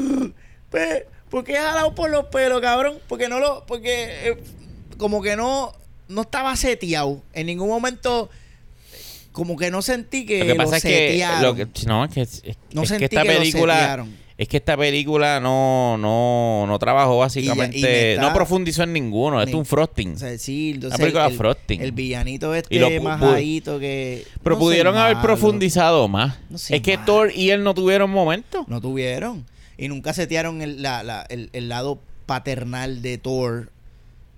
[0.70, 2.98] Pues, ¿por qué jalado por los pelos, cabrón?
[3.08, 3.66] Porque no lo.
[3.66, 4.30] Porque.
[4.30, 4.38] eh,
[4.98, 5.74] como que no.
[6.10, 7.24] No estaba seteado.
[7.34, 8.30] En ningún momento.
[9.32, 10.40] Como que no sentí que.
[10.40, 11.42] Lo que pasa es que, setearon.
[11.42, 14.06] lo que- no, es que, es, No es que sentí esta que lo película.
[14.38, 18.84] Es que esta película no, no, no trabajó básicamente, Y- y me está- no profundizó
[18.84, 20.14] en ninguno, esto es un frosting.
[20.16, 21.82] O sea, sí, entonces Una película el, frosting.
[21.82, 24.26] el villanito este Y lo majadito que...
[24.44, 25.26] Pero no pudieron haber malo.
[25.28, 26.38] profundizado más.
[26.50, 27.06] No es que malo.
[27.06, 28.66] Thor y él no tuvieron momento.
[28.68, 29.46] No tuvieron.
[29.78, 33.70] Y nunca setearon el, la, la- el, el lado paternal de Thor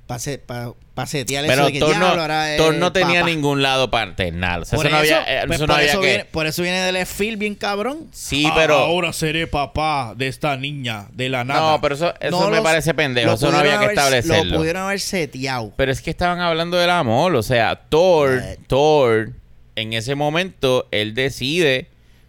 [0.07, 3.29] para setear eso Pero de que Thor no, ahora Thor no tenía papá.
[3.29, 4.61] ningún lado paternal.
[4.61, 6.07] O sea, Por eso no eso, había, eh, pues, eso no por, había eso que...
[6.07, 8.07] viene, por eso viene del F-Field bien cabrón.
[8.13, 8.75] Sí, Ah, pero...
[8.77, 11.71] ahora seré papá de esta niña de la nada.
[11.73, 13.33] No, pero eso, eso No me los- parece pendejo.
[13.33, 14.51] Eso no había que establecerlo.
[14.53, 15.73] Lo pudieron haber seteado.
[15.75, 17.35] Pero es que estaban hablando del amor.
[17.35, 18.57] O sea, Thor, Eh.
[18.67, 19.31] Thor,
[19.75, 21.87] en ese momento, él decide.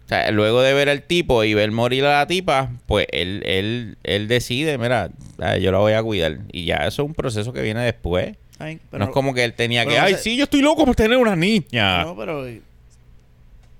[0.09, 3.43] O sea, luego de ver al tipo y ver morir a la tipa, pues él,
[3.45, 6.39] él, él decide, mira, ah, yo la voy a cuidar.
[6.51, 8.35] Y ya eso es un proceso que viene después.
[8.57, 11.15] Ay, no es como que él tenía que, ay, sí, yo estoy loco por tener
[11.19, 12.03] una niña.
[12.05, 12.43] No, pero.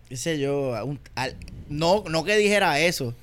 [0.08, 0.76] qué sé yo.
[0.76, 1.36] a un- al-
[1.68, 3.16] no, no que dijera eso,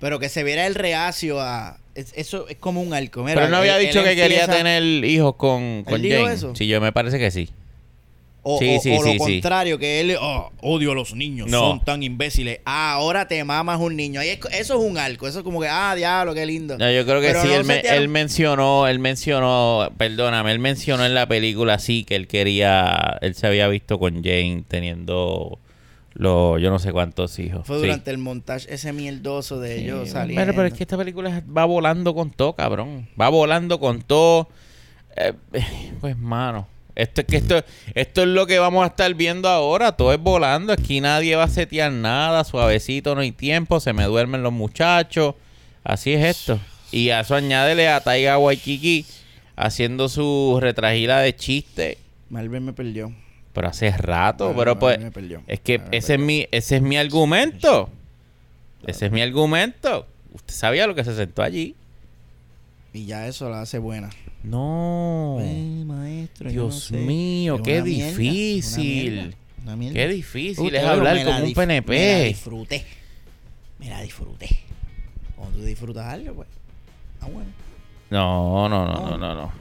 [0.00, 1.78] pero que se viera el reacio a.
[1.94, 3.22] es- eso es como un arco.
[3.22, 6.32] Mira, Pero no había él- dicho él que quería tener hijos con, con Jane.
[6.32, 6.56] eso?
[6.56, 7.50] Sí, yo me parece que sí.
[8.50, 10.16] O, Sí, o- sí, o lo sí, contrario, que él.
[10.20, 11.58] Ah, odio a los niños, No.
[11.60, 12.60] son tan imbéciles.
[12.64, 14.20] Ah, ahora te mamas un niño.
[14.20, 15.28] Ahí es- eso es un arco.
[15.28, 16.78] Eso es como que, ah, diablo, qué lindo.
[16.78, 20.58] No, yo creo que Pero sí, no él, me- él mencionó, él mencionó, perdóname, él
[20.60, 25.58] mencionó en la película sí que él quería, él se había visto con Jane teniendo
[26.14, 27.66] los, yo no sé cuántos hijos.
[27.66, 27.82] Fue Sí.
[27.82, 30.40] durante el montaje ese mierdoso de Sí, ellos saliendo.
[30.42, 33.08] Pero, pero es que esta película va volando con todo, cabrón.
[33.20, 34.48] Va volando con todo.
[35.16, 35.32] Eh,
[36.00, 36.66] pues, mano.
[36.98, 37.64] Esto es que esto,
[37.94, 39.92] esto es lo que vamos a estar viendo ahora.
[39.92, 40.72] Todo es volando.
[40.72, 42.42] Aquí nadie va a setear nada.
[42.42, 43.78] Suavecito, no hay tiempo.
[43.78, 45.36] Se me duermen los muchachos.
[45.84, 46.58] Así es esto.
[46.90, 49.06] Y a eso añádele a Taiga Waikiki
[49.54, 51.98] haciendo su retragila de chiste.
[52.30, 53.14] Marvel me perdió.
[53.52, 54.52] Pero hace rato.
[54.56, 54.96] Pero pues.
[54.96, 55.42] Marvel me perdió.
[55.46, 57.90] Es que ese es mi, ese es mi argumento.
[58.84, 60.04] Ese es mi argumento.
[60.32, 61.76] Usted sabía lo que se sentó allí.
[62.98, 64.10] Y ya eso la hace buena.
[64.42, 65.38] No.
[65.86, 66.50] Maestro.
[66.50, 66.96] yo Dios no sé.
[66.96, 69.12] mío, Es qué una mierda, difícil.
[69.12, 69.94] una mierda, una mierda.
[69.94, 72.24] Qué difícil Uy, es hablar con un dif- Me la PNP.
[72.24, 72.84] disfruté.
[73.78, 74.48] Me la disfruté.
[75.36, 76.48] Cuando tú disfrutas algo, pues.
[77.20, 77.50] Ah, bueno.
[78.10, 79.52] No, no, no, no, no, no.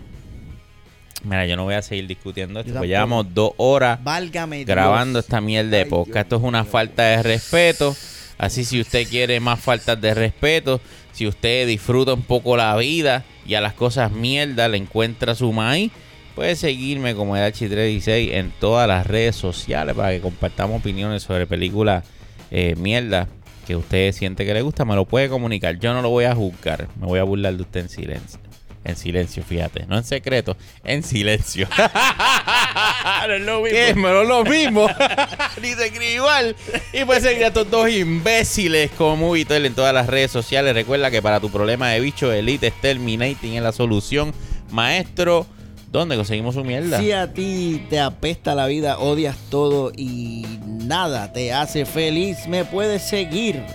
[1.23, 2.73] Mira, yo no voy a seguir discutiendo esto.
[2.73, 4.67] Pues llevamos dos horas Válgame Dios.
[4.67, 6.25] grabando esta mierda de podcast.
[6.25, 7.95] Esto es una falta de respeto.
[8.37, 10.79] Así si usted quiere más faltas de respeto,
[11.11, 15.51] si usted disfruta un poco la vida y a las cosas mierda le encuentra su
[15.51, 15.91] maíz,
[16.35, 22.03] puede seguirme como Edachi316 en todas las redes sociales para que compartamos opiniones sobre películas
[22.51, 23.27] eh, mierda
[23.65, 24.85] que usted siente que le gusta.
[24.85, 25.79] Me lo puede comunicar.
[25.79, 26.87] Yo no lo voy a juzgar.
[26.99, 28.46] Me voy a burlar de usted en silencio.
[28.87, 29.85] En silencio, fíjate.
[29.85, 30.55] No en secreto,
[30.85, 31.67] en silencio.
[33.27, 34.87] no es lo es menos lo mismo.
[35.61, 36.55] Ni se escribe igual.
[36.93, 40.73] Y puede seguir a estos dos imbéciles como Movitel en todas las redes sociales.
[40.73, 44.33] Recuerda que para tu problema de bicho, Elite Terminating es la solución.
[44.71, 45.45] Maestro,
[45.91, 46.99] ¿dónde conseguimos su mierda?
[46.99, 52.63] Si a ti te apesta la vida, odias todo y nada te hace feliz, me
[52.63, 53.65] puedes seguir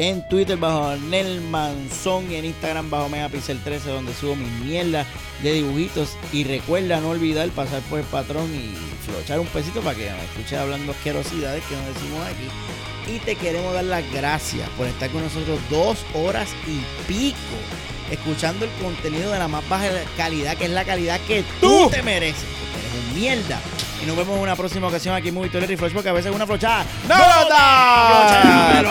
[0.00, 5.04] en Twitter bajo Nel Manzón y en Instagram bajo Megapixel 13 donde subo mi mierda
[5.42, 6.16] de dibujitos.
[6.32, 8.74] Y recuerda no olvidar pasar por el patrón y
[9.04, 13.14] flochar un pesito para que me escuches hablando asquerosidades que nos decimos aquí.
[13.14, 17.36] Y te queremos dar las gracias por estar con nosotros dos horas y pico
[18.10, 19.86] escuchando el contenido de la más baja
[20.16, 21.90] calidad que es la calidad que tú, ¡Tú!
[21.90, 22.44] te mereces
[24.02, 26.12] y nos vemos en una próxima ocasión aquí en Movie Tolera y Flash, porque a
[26.12, 26.86] veces una flochada.
[27.06, 28.90] ¡No, no, no!